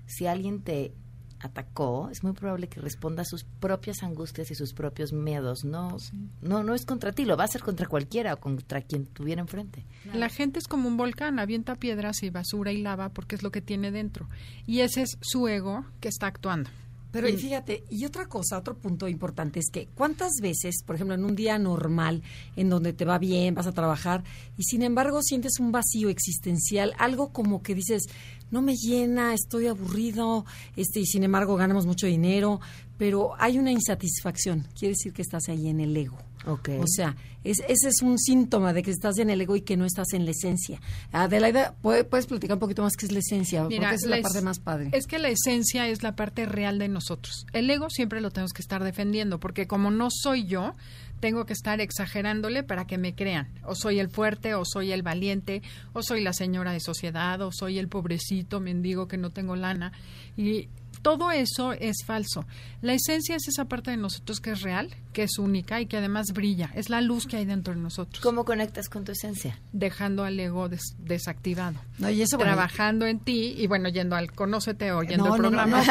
si 0.07 0.27
alguien 0.27 0.61
te 0.61 0.93
atacó, 1.39 2.09
es 2.11 2.23
muy 2.23 2.33
probable 2.33 2.67
que 2.67 2.79
responda 2.79 3.21
a 3.21 3.25
sus 3.25 3.43
propias 3.43 4.03
angustias 4.03 4.51
y 4.51 4.55
sus 4.55 4.73
propios 4.73 5.13
miedos. 5.13 5.63
No, 5.63 5.97
no, 6.41 6.63
no 6.63 6.75
es 6.75 6.85
contra 6.85 7.11
ti, 7.11 7.25
lo 7.25 7.37
va 7.37 7.43
a 7.43 7.45
hacer 7.45 7.61
contra 7.61 7.87
cualquiera 7.87 8.33
o 8.33 8.39
contra 8.39 8.81
quien 8.81 9.05
tuviera 9.05 9.41
enfrente. 9.41 9.85
La 10.13 10.29
gente 10.29 10.59
es 10.59 10.67
como 10.67 10.87
un 10.87 10.97
volcán, 10.97 11.39
avienta 11.39 11.75
piedras 11.75 12.23
y 12.23 12.29
basura 12.29 12.71
y 12.71 12.81
lava 12.81 13.09
porque 13.09 13.35
es 13.35 13.43
lo 13.43 13.51
que 13.51 13.61
tiene 13.61 13.91
dentro. 13.91 14.27
Y 14.65 14.81
ese 14.81 15.03
es 15.03 15.17
su 15.21 15.47
ego 15.47 15.85
que 15.99 16.09
está 16.09 16.27
actuando. 16.27 16.69
Pero 17.15 17.29
y 17.29 17.37
fíjate, 17.37 17.85
y 17.89 18.03
otra 18.03 18.25
cosa, 18.25 18.57
otro 18.57 18.75
punto 18.75 19.07
importante 19.07 19.61
es 19.61 19.69
que 19.71 19.87
cuántas 19.95 20.33
veces, 20.41 20.83
por 20.85 20.97
ejemplo, 20.97 21.15
en 21.15 21.23
un 21.23 21.33
día 21.33 21.57
normal, 21.57 22.21
en 22.57 22.69
donde 22.69 22.91
te 22.91 23.05
va 23.05 23.17
bien, 23.19 23.55
vas 23.55 23.67
a 23.67 23.71
trabajar, 23.71 24.25
y 24.57 24.63
sin 24.63 24.81
embargo 24.81 25.21
sientes 25.21 25.61
un 25.61 25.71
vacío 25.71 26.09
existencial, 26.09 26.93
algo 26.97 27.31
como 27.31 27.63
que 27.63 27.73
dices, 27.73 28.03
no 28.51 28.61
me 28.61 28.75
llena, 28.75 29.33
estoy 29.33 29.67
aburrido, 29.67 30.43
este, 30.75 30.99
y 30.99 31.05
sin 31.05 31.23
embargo 31.23 31.55
ganamos 31.55 31.85
mucho 31.85 32.05
dinero, 32.05 32.59
pero 32.97 33.31
hay 33.39 33.59
una 33.59 33.71
insatisfacción, 33.71 34.67
quiere 34.77 34.95
decir 34.95 35.13
que 35.13 35.21
estás 35.21 35.47
ahí 35.47 35.69
en 35.69 35.79
el 35.79 35.95
ego. 35.95 36.17
Okay. 36.45 36.79
O 36.79 36.87
sea, 36.87 37.15
es, 37.43 37.59
ese 37.67 37.89
es 37.89 38.01
un 38.01 38.17
síntoma 38.17 38.73
de 38.73 38.83
que 38.83 38.91
estás 38.91 39.17
en 39.19 39.29
el 39.29 39.41
ego 39.41 39.55
y 39.55 39.61
que 39.61 39.77
no 39.77 39.85
estás 39.85 40.13
en 40.13 40.25
la 40.25 40.31
esencia. 40.31 40.79
Adelaida, 41.11 41.75
¿puedes 41.81 42.25
platicar 42.25 42.55
un 42.55 42.59
poquito 42.59 42.81
más 42.81 42.93
qué 42.97 43.05
es 43.05 43.11
la 43.11 43.19
esencia? 43.19 43.63
Porque 43.63 43.77
es 43.77 44.05
la, 44.05 44.21
parte 44.21 44.41
más 44.41 44.59
padre. 44.59 44.89
Es 44.93 45.07
que 45.07 45.19
la 45.19 45.29
esencia 45.29 45.87
es 45.87 46.03
la 46.03 46.15
parte 46.15 46.45
real 46.45 46.79
de 46.79 46.87
nosotros. 46.87 47.45
El 47.53 47.69
ego 47.69 47.89
siempre 47.89 48.21
lo 48.21 48.31
tenemos 48.31 48.53
que 48.53 48.61
estar 48.61 48.83
defendiendo, 48.83 49.39
porque 49.39 49.67
como 49.67 49.91
no 49.91 50.09
soy 50.11 50.45
yo, 50.45 50.75
tengo 51.19 51.45
que 51.45 51.53
estar 51.53 51.81
exagerándole 51.81 52.63
para 52.63 52.85
que 52.85 52.97
me 52.97 53.15
crean. 53.15 53.47
O 53.63 53.75
soy 53.75 53.99
el 53.99 54.09
fuerte, 54.09 54.53
o 54.55 54.63
soy 54.65 54.91
el 54.91 55.03
valiente, 55.03 55.61
o 55.93 56.03
soy 56.03 56.21
la 56.21 56.33
señora 56.33 56.71
de 56.71 56.79
sociedad, 56.79 57.41
o 57.41 57.51
soy 57.51 57.79
el 57.79 57.87
pobrecito 57.87 58.59
mendigo 58.59 59.07
que 59.07 59.17
no 59.17 59.29
tengo 59.29 59.55
lana. 59.55 59.91
Y 60.37 60.69
todo 61.05 61.29
eso 61.29 61.71
es 61.73 61.97
falso. 62.03 62.47
La 62.81 62.93
esencia 62.93 63.35
es 63.35 63.47
esa 63.47 63.65
parte 63.65 63.91
de 63.91 63.97
nosotros 63.97 64.41
que 64.41 64.49
es 64.49 64.63
real, 64.63 64.89
que 65.13 65.21
es 65.21 65.37
única 65.37 65.79
y 65.79 65.85
que 65.85 65.97
además 65.97 66.33
brilla. 66.33 66.71
Es 66.73 66.89
la 66.89 66.99
luz 66.99 67.27
que 67.27 67.37
hay 67.37 67.45
dentro 67.45 67.75
de 67.75 67.79
nosotros. 67.79 68.23
¿Cómo 68.23 68.43
conectas 68.43 68.89
con 68.89 69.05
tu 69.05 69.11
esencia? 69.11 69.59
Dejando 69.71 70.23
al 70.23 70.39
ego 70.39 70.67
desactivado. 70.97 71.79
No, 71.99 72.09
y 72.09 72.23
eso, 72.23 72.39
Trabajando 72.39 73.05
en 73.05 73.19
ti 73.19 73.53
y 73.55 73.67
bueno, 73.67 73.89
yendo 73.89 74.15
al 74.15 74.31
Conócete 74.31 74.91
o 74.91 75.03
yendo 75.03 75.31
al 75.31 75.39
programa. 75.39 75.83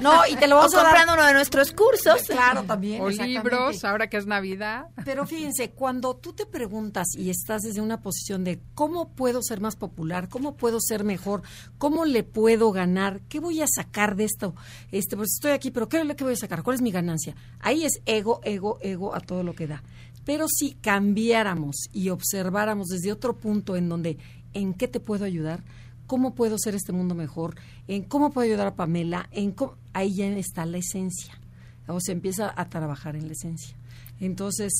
no, 0.00 0.26
y 0.26 0.36
te 0.36 0.48
lo 0.48 0.56
vamos 0.56 0.74
a 0.74 0.84
comprando 0.84 1.12
uno 1.12 1.26
de 1.26 1.34
nuestros 1.34 1.72
cursos. 1.72 2.22
Claro, 2.26 2.62
también. 2.64 3.02
O 3.02 3.10
libros, 3.10 3.84
ahora 3.84 4.08
que 4.08 4.16
es 4.16 4.26
Navidad. 4.26 4.86
Pero 5.04 5.26
fíjense, 5.26 5.72
cuando 5.72 6.16
tú 6.16 6.32
te 6.32 6.46
preguntas 6.46 7.08
y 7.14 7.28
estás 7.28 7.60
desde 7.60 7.82
una 7.82 8.00
posición 8.00 8.44
de 8.44 8.58
cómo 8.74 9.10
puedo 9.10 9.42
ser 9.42 9.60
más 9.60 9.76
popular, 9.76 10.30
cómo 10.30 10.56
puedo 10.56 10.78
ser 10.80 11.04
mejor, 11.04 11.42
cómo 11.76 12.06
le 12.06 12.22
puedo 12.22 12.72
ganar, 12.72 13.20
qué 13.28 13.38
voy 13.38 13.60
a 13.60 13.66
sacar 13.66 14.16
de 14.16 14.29
esto. 14.30 14.54
Este, 14.92 15.16
pues 15.16 15.30
estoy 15.36 15.52
aquí, 15.52 15.70
pero 15.70 15.88
¿qué, 15.88 16.02
qué 16.16 16.24
voy 16.24 16.32
a 16.34 16.36
sacar? 16.36 16.62
¿Cuál 16.62 16.76
es 16.76 16.82
mi 16.82 16.90
ganancia? 16.90 17.34
Ahí 17.60 17.84
es 17.84 18.00
ego, 18.06 18.40
ego, 18.44 18.78
ego 18.82 19.14
a 19.14 19.20
todo 19.20 19.42
lo 19.42 19.54
que 19.54 19.66
da. 19.66 19.82
Pero 20.24 20.46
si 20.48 20.72
cambiáramos 20.74 21.76
y 21.92 22.10
observáramos 22.10 22.88
desde 22.88 23.10
otro 23.12 23.36
punto 23.36 23.76
en 23.76 23.88
donde, 23.88 24.18
¿en 24.54 24.74
qué 24.74 24.88
te 24.88 25.00
puedo 25.00 25.24
ayudar? 25.24 25.62
cómo 26.06 26.34
puedo 26.34 26.56
hacer 26.56 26.74
este 26.74 26.90
mundo 26.90 27.14
mejor, 27.14 27.54
en 27.86 28.02
cómo 28.02 28.32
puedo 28.32 28.44
ayudar 28.44 28.66
a 28.66 28.74
Pamela, 28.74 29.28
en 29.30 29.52
cómo- 29.52 29.76
ahí 29.92 30.12
ya 30.16 30.26
está 30.26 30.66
la 30.66 30.78
esencia. 30.78 31.38
O 31.86 32.00
se 32.00 32.10
empieza 32.10 32.52
a 32.56 32.68
trabajar 32.68 33.14
en 33.14 33.28
la 33.28 33.32
esencia. 33.34 33.76
Entonces, 34.18 34.72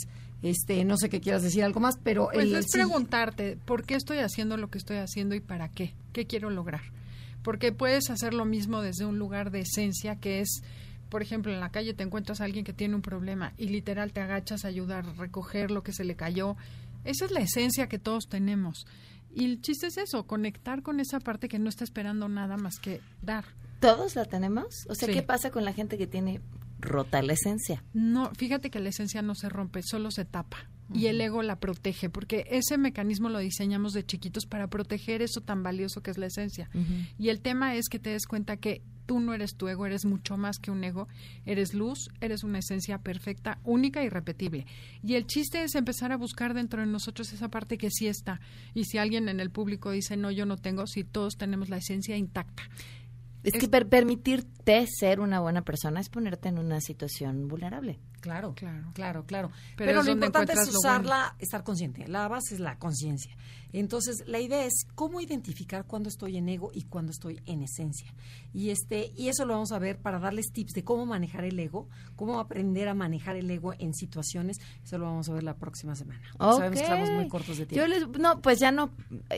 este, 0.42 0.84
no 0.84 0.96
sé 0.96 1.09
qué 1.09 1.20
quieras 1.20 1.44
decir 1.44 1.62
algo 1.62 1.78
más, 1.78 1.98
pero 2.03 2.30
Pues 2.32 2.46
el- 2.46 2.57
es 2.57 2.64
sí, 2.64 2.72
preguntarte, 2.72 3.57
¿por 3.64 3.84
qué 3.84 3.94
estoy 3.94 4.18
haciendo 4.18 4.57
lo 4.57 4.70
que 4.70 4.78
estoy 4.78 4.96
haciendo 4.96 5.36
y 5.36 5.40
para 5.40 5.68
qué? 5.68 5.94
¿Qué 6.12 6.26
quiero 6.26 6.51
lograr? 6.51 6.80
Porque 7.43 7.72
puedes 7.72 8.11
hacer 8.11 8.34
lo 8.34 8.45
mismo 8.45 8.82
desde 8.82 9.05
un 9.07 9.18
lugar 9.18 9.51
de 9.51 9.61
esencia 9.61 10.16
que 10.16 10.41
es, 10.41 10.62
por 11.09 11.22
ejemplo, 11.22 11.53
en 11.53 11.61
la 11.61 11.70
calle 11.70 11.95
te 11.95 12.03
encuentras 12.03 12.41
a 12.41 12.45
alguien 12.45 12.64
que 12.64 12.72
tiene 12.72 12.95
un 12.95 13.03
problema 13.03 13.53
y 13.57 13.68
literal 13.68 14.12
te 14.12 14.20
agachas 14.20 14.64
a 14.64 14.68
ayudar 14.68 15.07
a 15.07 15.12
recoger 15.14 15.70
lo 15.70 15.82
que 15.82 15.93
se 15.93 16.05
le 16.05 16.16
cayó. 16.16 16.57
Esa 17.05 17.24
es 17.24 17.30
la 17.30 17.41
esencia 17.41 17.88
que 17.88 17.99
todos 17.99 18.24
tenemos. 18.28 18.86
Y 19.34 19.45
el 19.45 19.61
chiste 19.62 19.86
es 19.86 19.97
eso, 19.97 20.26
conectar 20.26 20.82
con 20.82 21.01
esa 21.01 21.20
parte 21.20 21.49
que 21.49 21.59
no 21.59 21.68
está 21.68 21.84
esperando 21.84 22.28
nada 22.28 22.57
más 22.57 22.78
que 22.78 23.01
dar. 23.22 23.45
¿Todos 23.80 24.16
la 24.16 24.24
tenemos? 24.26 24.66
O 24.88 24.95
sea, 24.95 25.07
Sí. 25.09 25.14
¿qué 25.14 25.22
pasa 25.22 25.51
con 25.51 25.64
la 25.64 25.72
gente 25.72 25.97
que 25.97 26.07
tiene 26.07 26.41
rota 26.80 27.22
la 27.22 27.32
esencia? 27.32 27.82
No, 27.95 28.30
fíjate 28.34 28.70
que 28.70 28.80
la 28.80 28.91
esencia 28.91 29.22
no 29.22 29.34
se 29.34 29.49
rompe, 29.49 29.82
solo 29.82 30.11
se 30.11 30.24
tapa. 30.26 30.68
Y 30.93 31.07
el 31.07 31.20
ego 31.20 31.43
la 31.43 31.61
protege, 31.61 32.11
porque 32.11 32.45
ese 32.51 32.76
mecanismo 32.78 33.28
lo 33.28 33.38
diseñamos 33.38 33.93
de 33.93 34.05
chiquitos 34.05 34.47
para 34.47 34.66
proteger 34.68 35.22
eso 35.22 35.41
tan 35.41 35.62
valioso 35.62 36.03
que 36.03 36.11
es 36.11 36.18
la 36.18 36.26
esencia. 36.26 36.68
Y 37.18 37.28
el 37.28 37.41
tema 37.41 37.74
es 37.76 37.88
que 37.88 37.99
te 37.99 38.11
des 38.11 38.26
cuenta 38.26 38.57
que 38.57 38.82
tú 39.07 39.18
no 39.20 39.34
eres 39.34 39.57
tu 39.57 39.66
ego, 39.68 39.86
eres 39.86 40.05
mucho 40.05 40.36
más 40.36 40.59
que 40.59 40.70
un 40.70 40.84
ego, 40.84 41.09
eres 41.45 41.74
luz, 41.74 42.09
eres 42.20 42.45
una 42.45 42.59
esencia 42.61 42.99
perfecta, 42.99 43.59
única 43.64 44.05
y 44.05 44.09
repetible. 44.09 44.66
Y 45.03 45.14
el 45.14 45.26
chiste 45.26 45.62
es 45.64 45.74
empezar 45.74 46.12
a 46.12 46.16
buscar 46.16 46.55
dentro 46.55 46.80
de 46.80 46.86
nosotros 46.86 47.32
esa 47.32 47.49
parte 47.49 47.76
que 47.76 47.91
sí 47.91 48.07
está. 48.07 48.41
Y 48.74 48.84
si 48.84 48.99
alguien 48.99 49.28
en 49.28 49.41
el 49.41 49.51
público 49.51 49.91
dice, 49.91 50.16
no, 50.16 50.30
yo 50.30 50.47
no 50.47 50.57
tengo, 50.59 50.86
si 50.86 51.03
todos 51.05 51.36
tenemos 51.36 51.68
la 51.68 51.78
esencia 51.78 52.16
intacta. 52.16 52.62
Es, 53.43 53.55
que 53.55 53.68
per- 53.68 53.88
permitirte 53.88 54.86
ser 54.86 55.18
una 55.20 55.41
buena 55.41 55.62
persona 55.62 55.99
es 56.01 56.09
ponerte 56.11 56.49
en 56.49 56.59
una 56.59 56.80
situación 56.80 57.49
vulnerable. 57.49 57.99
Claro, 58.20 58.54
claro, 58.54 58.90
claro, 58.94 59.24
claro. 59.24 59.50
Pero 59.76 60.02
lo 60.02 60.12
importante 60.12 60.52
es 60.52 60.68
usarla, 60.68 61.34
estar 61.38 61.62
consciente. 61.64 62.06
La 62.06 62.28
base 62.28 62.54
es 62.54 62.60
la 62.60 62.78
conciencia. 62.78 63.34
Entonces, 63.72 64.24
la 64.26 64.40
idea 64.40 64.64
es 64.64 64.86
cómo 64.94 65.20
identificar 65.20 65.84
cuándo 65.86 66.08
estoy 66.08 66.36
en 66.36 66.48
ego 66.48 66.70
y 66.74 66.82
cuándo 66.82 67.12
estoy 67.12 67.40
en 67.46 67.62
esencia. 67.62 68.12
Y 68.52 68.70
este 68.70 69.12
y 69.16 69.28
eso 69.28 69.44
lo 69.44 69.54
vamos 69.54 69.70
a 69.70 69.78
ver 69.78 69.98
para 69.98 70.18
darles 70.18 70.46
tips 70.52 70.72
de 70.72 70.82
cómo 70.82 71.06
manejar 71.06 71.44
el 71.44 71.58
ego, 71.58 71.88
cómo 72.16 72.40
aprender 72.40 72.88
a 72.88 72.94
manejar 72.94 73.36
el 73.36 73.48
ego 73.48 73.74
en 73.78 73.94
situaciones. 73.94 74.58
Eso 74.82 74.98
lo 74.98 75.04
vamos 75.04 75.28
a 75.28 75.34
ver 75.34 75.44
la 75.44 75.54
próxima 75.54 75.94
semana. 75.94 76.20
Sabemos 76.38 76.78
que 76.78 76.82
estamos 76.82 77.10
muy 77.10 77.28
cortos 77.28 77.58
de 77.58 77.66
tiempo. 77.66 77.86
Yo 77.86 77.86
les, 77.86 78.08
no, 78.18 78.40
pues 78.42 78.58
ya 78.58 78.72
no, 78.72 78.90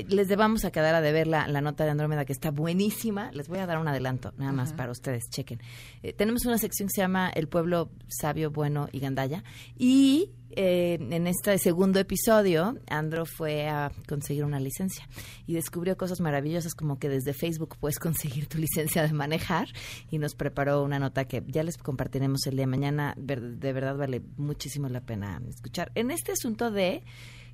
les 0.09 0.35
vamos 0.35 0.64
a 0.64 0.70
quedar 0.70 0.95
a 0.95 1.03
deber 1.03 1.26
la, 1.26 1.47
la 1.47 1.61
nota 1.61 1.85
de 1.85 1.91
Andrómeda 1.91 2.24
que 2.24 2.33
está 2.33 2.51
buenísima. 2.51 3.30
Les 3.33 3.49
voy 3.49 3.59
a 3.59 3.66
dar 3.66 3.78
un 3.78 3.89
adelanto, 3.89 4.33
nada 4.39 4.53
más 4.53 4.68
Ajá. 4.68 4.76
para 4.78 4.93
ustedes, 4.93 5.28
chequen. 5.28 5.61
Eh, 6.03 6.14
tenemos 6.14 6.47
una 6.47 6.57
sección 6.57 6.89
que 6.89 6.95
se 6.95 7.03
llama 7.03 7.30
El 7.35 7.49
pueblo 7.49 7.91
sabio, 8.09 8.51
bueno 8.51 8.72
y 8.93 9.01
gandaya. 9.01 9.45
Y 9.77 10.31
eh, 10.55 10.99
en 11.01 11.27
este 11.27 11.57
segundo 11.59 11.99
episodio, 11.99 12.79
Andro 12.89 13.25
fue 13.25 13.68
a 13.68 13.91
conseguir 14.07 14.45
una 14.45 14.61
licencia 14.61 15.09
y 15.47 15.55
descubrió 15.55 15.97
cosas 15.97 16.20
maravillosas 16.20 16.75
como 16.75 16.99
que 16.99 17.09
desde 17.09 17.33
Facebook 17.33 17.77
puedes 17.81 17.99
conseguir 17.99 18.47
tu 18.49 18.59
licencia 18.59 19.07
de 19.07 19.12
manejar 19.12 19.68
y 20.11 20.18
nos 20.18 20.35
preparó 20.35 20.83
una 20.83 20.99
nota 20.99 21.25
que 21.25 21.43
ya 21.47 21.62
les 21.62 21.79
compartiremos 21.79 22.47
el 22.47 22.57
día 22.57 22.62
de 22.62 22.66
mañana. 22.66 23.14
De 23.16 23.73
verdad 23.73 23.97
vale 23.97 24.23
muchísimo 24.37 24.89
la 24.89 25.01
pena 25.01 25.41
escuchar. 25.49 25.91
En 25.95 26.11
este 26.11 26.33
asunto 26.33 26.70
de 26.70 27.03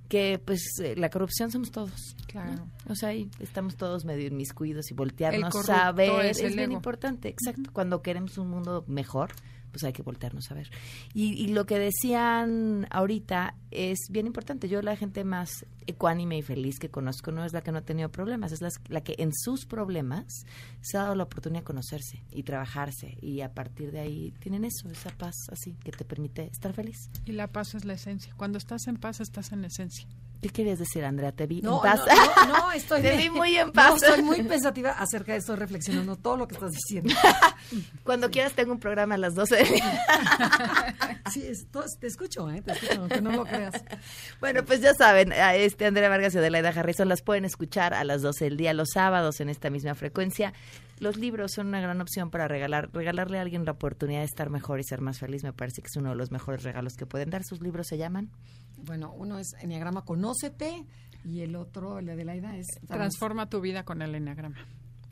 que 0.08 0.40
pues 0.44 0.62
eh, 0.82 0.94
la 0.96 1.10
corrupción 1.10 1.50
somos 1.50 1.70
todos. 1.70 2.16
Claro. 2.26 2.54
¿no? 2.54 2.70
O 2.88 2.94
sea, 2.94 3.10
ahí 3.10 3.30
estamos 3.40 3.76
todos 3.76 4.04
medio 4.04 4.26
inmiscuidos 4.26 4.90
y 4.90 4.94
voltearnos 4.94 5.68
a 5.68 5.92
ver. 5.92 6.24
es 6.26 6.40
bien 6.40 6.58
ego. 6.58 6.72
importante, 6.72 7.28
exacto. 7.28 7.70
Cuando 7.72 8.02
queremos 8.02 8.38
un 8.38 8.48
mundo 8.48 8.84
mejor, 8.88 9.32
pues 9.70 9.84
hay 9.84 9.92
que 9.92 10.02
voltearnos 10.02 10.50
a 10.50 10.54
ver. 10.54 10.70
Y, 11.14 11.32
y 11.34 11.48
lo 11.48 11.66
que 11.66 11.78
decían 11.78 12.86
ahorita 12.90 13.54
es 13.70 13.98
bien 14.10 14.26
importante. 14.26 14.68
Yo 14.68 14.82
la 14.82 14.96
gente 14.96 15.24
más 15.24 15.66
ecuánime 15.86 16.38
y 16.38 16.42
feliz 16.42 16.78
que 16.78 16.90
conozco 16.90 17.32
no 17.32 17.44
es 17.44 17.52
la 17.52 17.62
que 17.62 17.72
no 17.72 17.78
ha 17.78 17.82
tenido 17.82 18.10
problemas, 18.10 18.52
es 18.52 18.60
la, 18.60 18.68
la 18.88 19.02
que 19.02 19.14
en 19.18 19.32
sus 19.32 19.64
problemas 19.66 20.44
se 20.80 20.98
ha 20.98 21.02
dado 21.02 21.14
la 21.14 21.24
oportunidad 21.24 21.62
de 21.62 21.64
conocerse 21.64 22.22
y 22.30 22.42
trabajarse. 22.42 23.16
Y 23.20 23.40
a 23.40 23.54
partir 23.54 23.90
de 23.92 24.00
ahí 24.00 24.34
tienen 24.40 24.64
eso, 24.64 24.88
esa 24.90 25.10
paz 25.10 25.34
así 25.50 25.74
que 25.82 25.92
te 25.92 26.04
permite 26.04 26.48
estar 26.52 26.72
feliz. 26.72 27.10
Y 27.24 27.32
la 27.32 27.48
paz 27.48 27.74
es 27.74 27.84
la 27.84 27.94
esencia. 27.94 28.34
Cuando 28.36 28.58
estás 28.58 28.86
en 28.86 28.96
paz, 28.96 29.20
estás 29.20 29.52
en 29.52 29.64
esencia. 29.64 30.06
¿Qué 30.40 30.50
querías 30.50 30.78
decir, 30.78 31.04
Andrea? 31.04 31.32
Te 31.32 31.46
vi 31.48 31.60
No, 31.62 31.84
en 31.84 31.90
paz. 31.90 32.00
no, 32.06 32.46
no, 32.46 32.58
no, 32.58 32.72
estoy 32.72 33.02
Te 33.02 33.16
vi 33.16 33.28
muy 33.28 33.56
en 33.56 33.72
paz. 33.72 34.00
Estoy 34.02 34.22
muy 34.22 34.40
pensativa 34.44 34.90
acerca 34.92 35.32
de 35.32 35.38
esto, 35.38 35.56
reflexionando 35.56 36.14
todo 36.16 36.36
lo 36.36 36.46
que 36.46 36.54
estás 36.54 36.70
diciendo. 36.72 37.12
Cuando 38.04 38.30
quieras 38.30 38.52
tengo 38.52 38.72
un 38.72 38.78
programa 38.78 39.16
a 39.16 39.18
las 39.18 39.34
12. 39.34 39.64
Sí, 41.32 41.46
esto- 41.46 41.84
te 42.00 42.06
escucho, 42.06 42.48
¿eh? 42.50 42.62
Te 42.62 42.72
escucho, 42.72 43.00
aunque 43.00 43.20
no 43.20 43.32
lo 43.32 43.44
creas. 43.44 43.82
Bueno, 44.40 44.64
pues 44.64 44.80
ya 44.80 44.94
saben, 44.94 45.32
a 45.32 45.54
este 45.56 45.86
Andrea 45.86 46.08
Vargas 46.08 46.34
y 46.34 46.38
Adelaida 46.38 46.68
Harrison 46.70 47.08
las 47.08 47.22
pueden 47.22 47.44
escuchar 47.44 47.92
a 47.92 48.04
las 48.04 48.22
12 48.22 48.44
del 48.44 48.56
día 48.56 48.72
los 48.74 48.90
sábados 48.94 49.40
en 49.40 49.48
esta 49.48 49.70
misma 49.70 49.94
frecuencia. 49.94 50.52
Los 51.00 51.16
libros 51.16 51.52
son 51.54 51.68
una 51.68 51.80
gran 51.80 52.00
opción 52.00 52.30
para 52.30 52.48
regalar, 52.48 52.90
regalarle 52.92 53.38
a 53.38 53.42
alguien 53.42 53.64
la 53.64 53.72
oportunidad 53.72 54.20
de 54.20 54.26
estar 54.26 54.50
mejor 54.50 54.80
y 54.80 54.84
ser 54.84 55.00
más 55.00 55.18
feliz. 55.18 55.44
Me 55.44 55.52
parece 55.52 55.82
que 55.82 55.86
es 55.86 55.96
uno 55.96 56.10
de 56.10 56.16
los 56.16 56.30
mejores 56.30 56.62
regalos 56.62 56.94
que 56.94 57.06
pueden 57.06 57.30
dar. 57.30 57.42
Sus 57.44 57.60
libros 57.60 57.86
se 57.86 57.98
llaman 57.98 58.30
Bueno, 58.76 59.12
uno 59.12 59.38
es 59.38 59.54
Enneagrama 59.60 60.04
Conócete 60.04 60.84
y 61.24 61.40
el 61.40 61.56
otro, 61.56 61.98
el 61.98 62.06
de 62.06 62.12
Adelaida, 62.12 62.56
es 62.56 62.66
Transforma 62.86 63.48
tu 63.48 63.60
vida 63.60 63.84
con 63.84 64.02
el 64.02 64.14
enneagrama. 64.14 64.56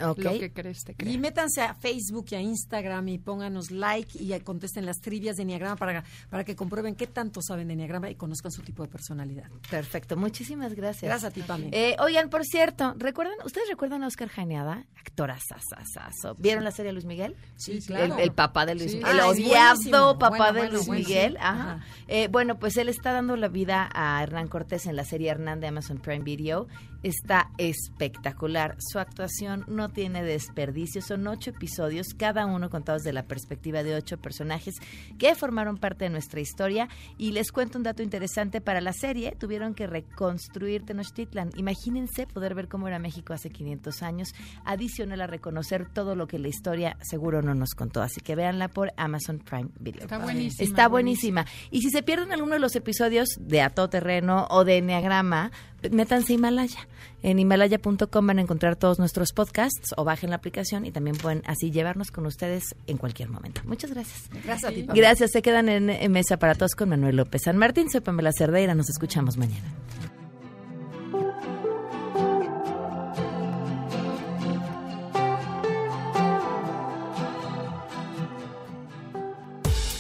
Ok. 0.03 0.19
Lo 0.19 0.31
que 0.39 0.53
crees 0.53 0.85
te 0.85 0.95
crea. 0.95 1.13
Y 1.13 1.19
métanse 1.19 1.63
a 1.63 1.75
Facebook 1.75 2.27
y 2.31 2.35
a 2.35 2.41
Instagram 2.41 3.09
y 3.09 3.19
pónganos 3.19 3.71
like 3.71 4.23
y 4.23 4.39
contesten 4.41 4.85
las 4.87 5.01
trivias 5.01 5.37
de 5.37 5.43
Enneagrama 5.43 5.77
para, 5.77 6.05
para 6.29 6.45
que 6.45 6.55
comprueben 6.55 6.95
qué 6.95 7.07
tanto 7.07 7.41
saben 7.43 7.69
de 7.69 7.75
Enneagrama 7.75 8.11
y 8.11 8.15
conozcan 8.15 8.53
su 8.53 8.63
tipo 8.63 8.83
de 8.83 8.89
personalidad. 8.89 9.51
Perfecto, 9.71 10.17
muchísimas 10.17 10.75
gracias. 10.75 11.09
Gracias 11.09 11.31
a 11.31 11.35
ti, 11.35 11.43
Pame. 11.43 11.71
Eh, 11.73 11.97
oigan, 12.01 12.29
por 12.31 12.45
cierto, 12.45 12.95
¿recuerdan, 12.99 13.37
¿ustedes 13.45 13.69
recuerdan 13.69 14.03
a 14.03 14.07
Oscar 14.09 14.29
Janeada? 14.29 14.85
Actora 14.99 15.39
sasasaso. 15.39 16.35
¿Vieron 16.39 16.65
la 16.65 16.71
serie 16.71 16.93
Luis 16.93 17.05
Miguel? 17.05 17.35
Sí, 17.57 17.81
claro. 17.81 18.15
El, 18.17 18.21
el 18.25 18.33
papá 18.33 18.67
de 18.67 18.75
Luis 18.75 18.91
Sí. 18.91 18.99
Miguel. 18.99 19.11
Ah, 19.21 19.31
El 19.31 19.41
es 19.41 19.47
odiado 19.47 20.19
papá 20.19 20.29
Bueno, 20.51 20.53
de 20.53 20.61
bueno, 20.61 20.75
Luis. 20.77 20.89
Miguel. 20.89 21.37
Ajá. 21.39 21.73
Ajá. 21.73 21.85
Eh, 22.09 22.29
bueno, 22.31 22.59
pues 22.59 22.77
él 22.77 22.89
está 22.89 23.13
dando 23.13 23.37
la 23.37 23.49
vida 23.49 23.89
a 23.93 24.23
Hernán 24.23 24.49
Cortés 24.49 24.87
en 24.87 24.97
la 24.97 25.05
serie 25.05 25.31
Hernán 25.31 25.61
de 25.61 25.67
Amazon 25.69 25.99
Prime 25.99 26.25
Video. 26.25 26.67
Está 27.07 27.53
espectacular. 27.57 28.75
Su 28.81 28.99
actuación 28.99 29.65
no 29.69 29.91
tiene 29.91 30.25
desperdicio. 30.25 31.01
Son 31.01 31.25
ocho 31.29 31.51
episodios, 31.51 32.09
cada 32.19 32.47
uno 32.47 32.69
contados 32.69 33.05
de 33.05 33.13
la 33.13 33.23
perspectiva 33.29 33.85
de 33.85 33.95
ocho 33.95 34.19
personajes 34.19 34.75
que 35.17 35.37
formaron 35.37 35.77
parte 35.77 36.07
de 36.07 36.11
nuestra 36.11 36.41
historia. 36.41 36.89
Y 37.17 37.31
les 37.31 37.53
cuento 37.53 37.79
un 37.79 37.85
dato 37.85 38.03
interesante. 38.03 38.61
Para 38.61 38.81
la 38.81 38.93
serie 38.93 39.37
tuvieron 39.39 39.73
que 39.75 39.87
reconstruir 39.87 40.85
Tenochtitlan. 40.85 41.51
Imagínense 41.55 42.27
poder 42.27 42.57
ver 42.57 42.67
cómo 42.67 42.89
era 42.89 42.99
México 42.99 43.33
hace 43.33 43.51
500 43.51 44.03
años. 44.03 44.35
Adicional 44.65 45.21
a 45.21 45.29
reconocer 45.29 45.89
todo 45.89 46.17
lo 46.17 46.27
que 46.27 46.41
la 46.41 46.49
historia 46.49 46.97
seguro 47.03 47.41
no 47.41 47.55
nos 47.55 47.77
contó. 47.77 48.03
Así 48.03 48.21
que 48.21 48.35
véanla 48.35 48.67
por 48.67 48.93
Amazon 48.97 49.39
Prime 49.39 49.71
Video. 49.79 50.03
Está 50.03 50.19
buenísima, 50.19 50.69
Está 50.69 50.89
buenísima. 50.89 51.47
Y 51.71 51.83
si 51.83 51.91
se 51.91 52.03
pierden 52.03 52.33
alguno 52.33 52.55
de 52.55 52.59
los 52.59 52.75
episodios 52.75 53.29
de 53.39 53.63
A 53.63 53.71
Todo 53.71 53.91
Terreno 53.91 54.49
o 54.51 54.65
de 54.65 54.79
Enneagrama, 54.79 55.53
métanse 55.91 56.33
a 56.33 56.37
Himalaya. 56.37 56.89
En 57.23 57.39
himalaya.com 57.39 58.27
van 58.27 58.39
a 58.39 58.43
encontrar 58.43 58.77
todos 58.77 58.99
nuestros 58.99 59.33
podcasts 59.33 59.95
o 59.97 60.05
bajen 60.05 60.31
la 60.31 60.37
aplicación 60.37 60.85
y 60.87 60.93
también 60.93 61.17
pueden 61.17 61.43
así 61.47 61.71
llevarnos 61.71 62.11
con 62.11 62.27
ustedes 62.27 62.75
en 62.87 62.99
cualquier 62.99 63.31
momento. 63.31 63.63
Muchas 63.65 63.91
gracias. 63.91 64.29
Gracias 64.45 64.65
a 64.65 64.75
ti, 64.75 64.83
Pame. 64.83 64.99
Gracias. 64.99 65.31
Se 65.33 65.43
quedan 65.43 65.69
en, 65.69 65.91
en 65.91 66.13
Mesa 66.13 66.39
para 66.39 66.55
Todos 66.55 66.75
con 66.75 66.89
Manuel 66.89 67.17
López 67.17 67.43
San 67.45 67.57
Martín. 67.57 67.91
Soy 67.91 68.01
Pamela 68.01 68.31
Cerdeira. 68.33 68.75
Nos 68.75 68.89
escuchamos 68.91 69.37
mañana. 69.37 69.73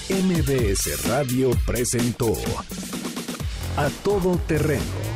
MBS 0.09 1.09
Radio 1.09 1.51
presentó 1.67 2.33
A 3.77 3.89
Todo 4.05 4.39
Terreno 4.47 5.16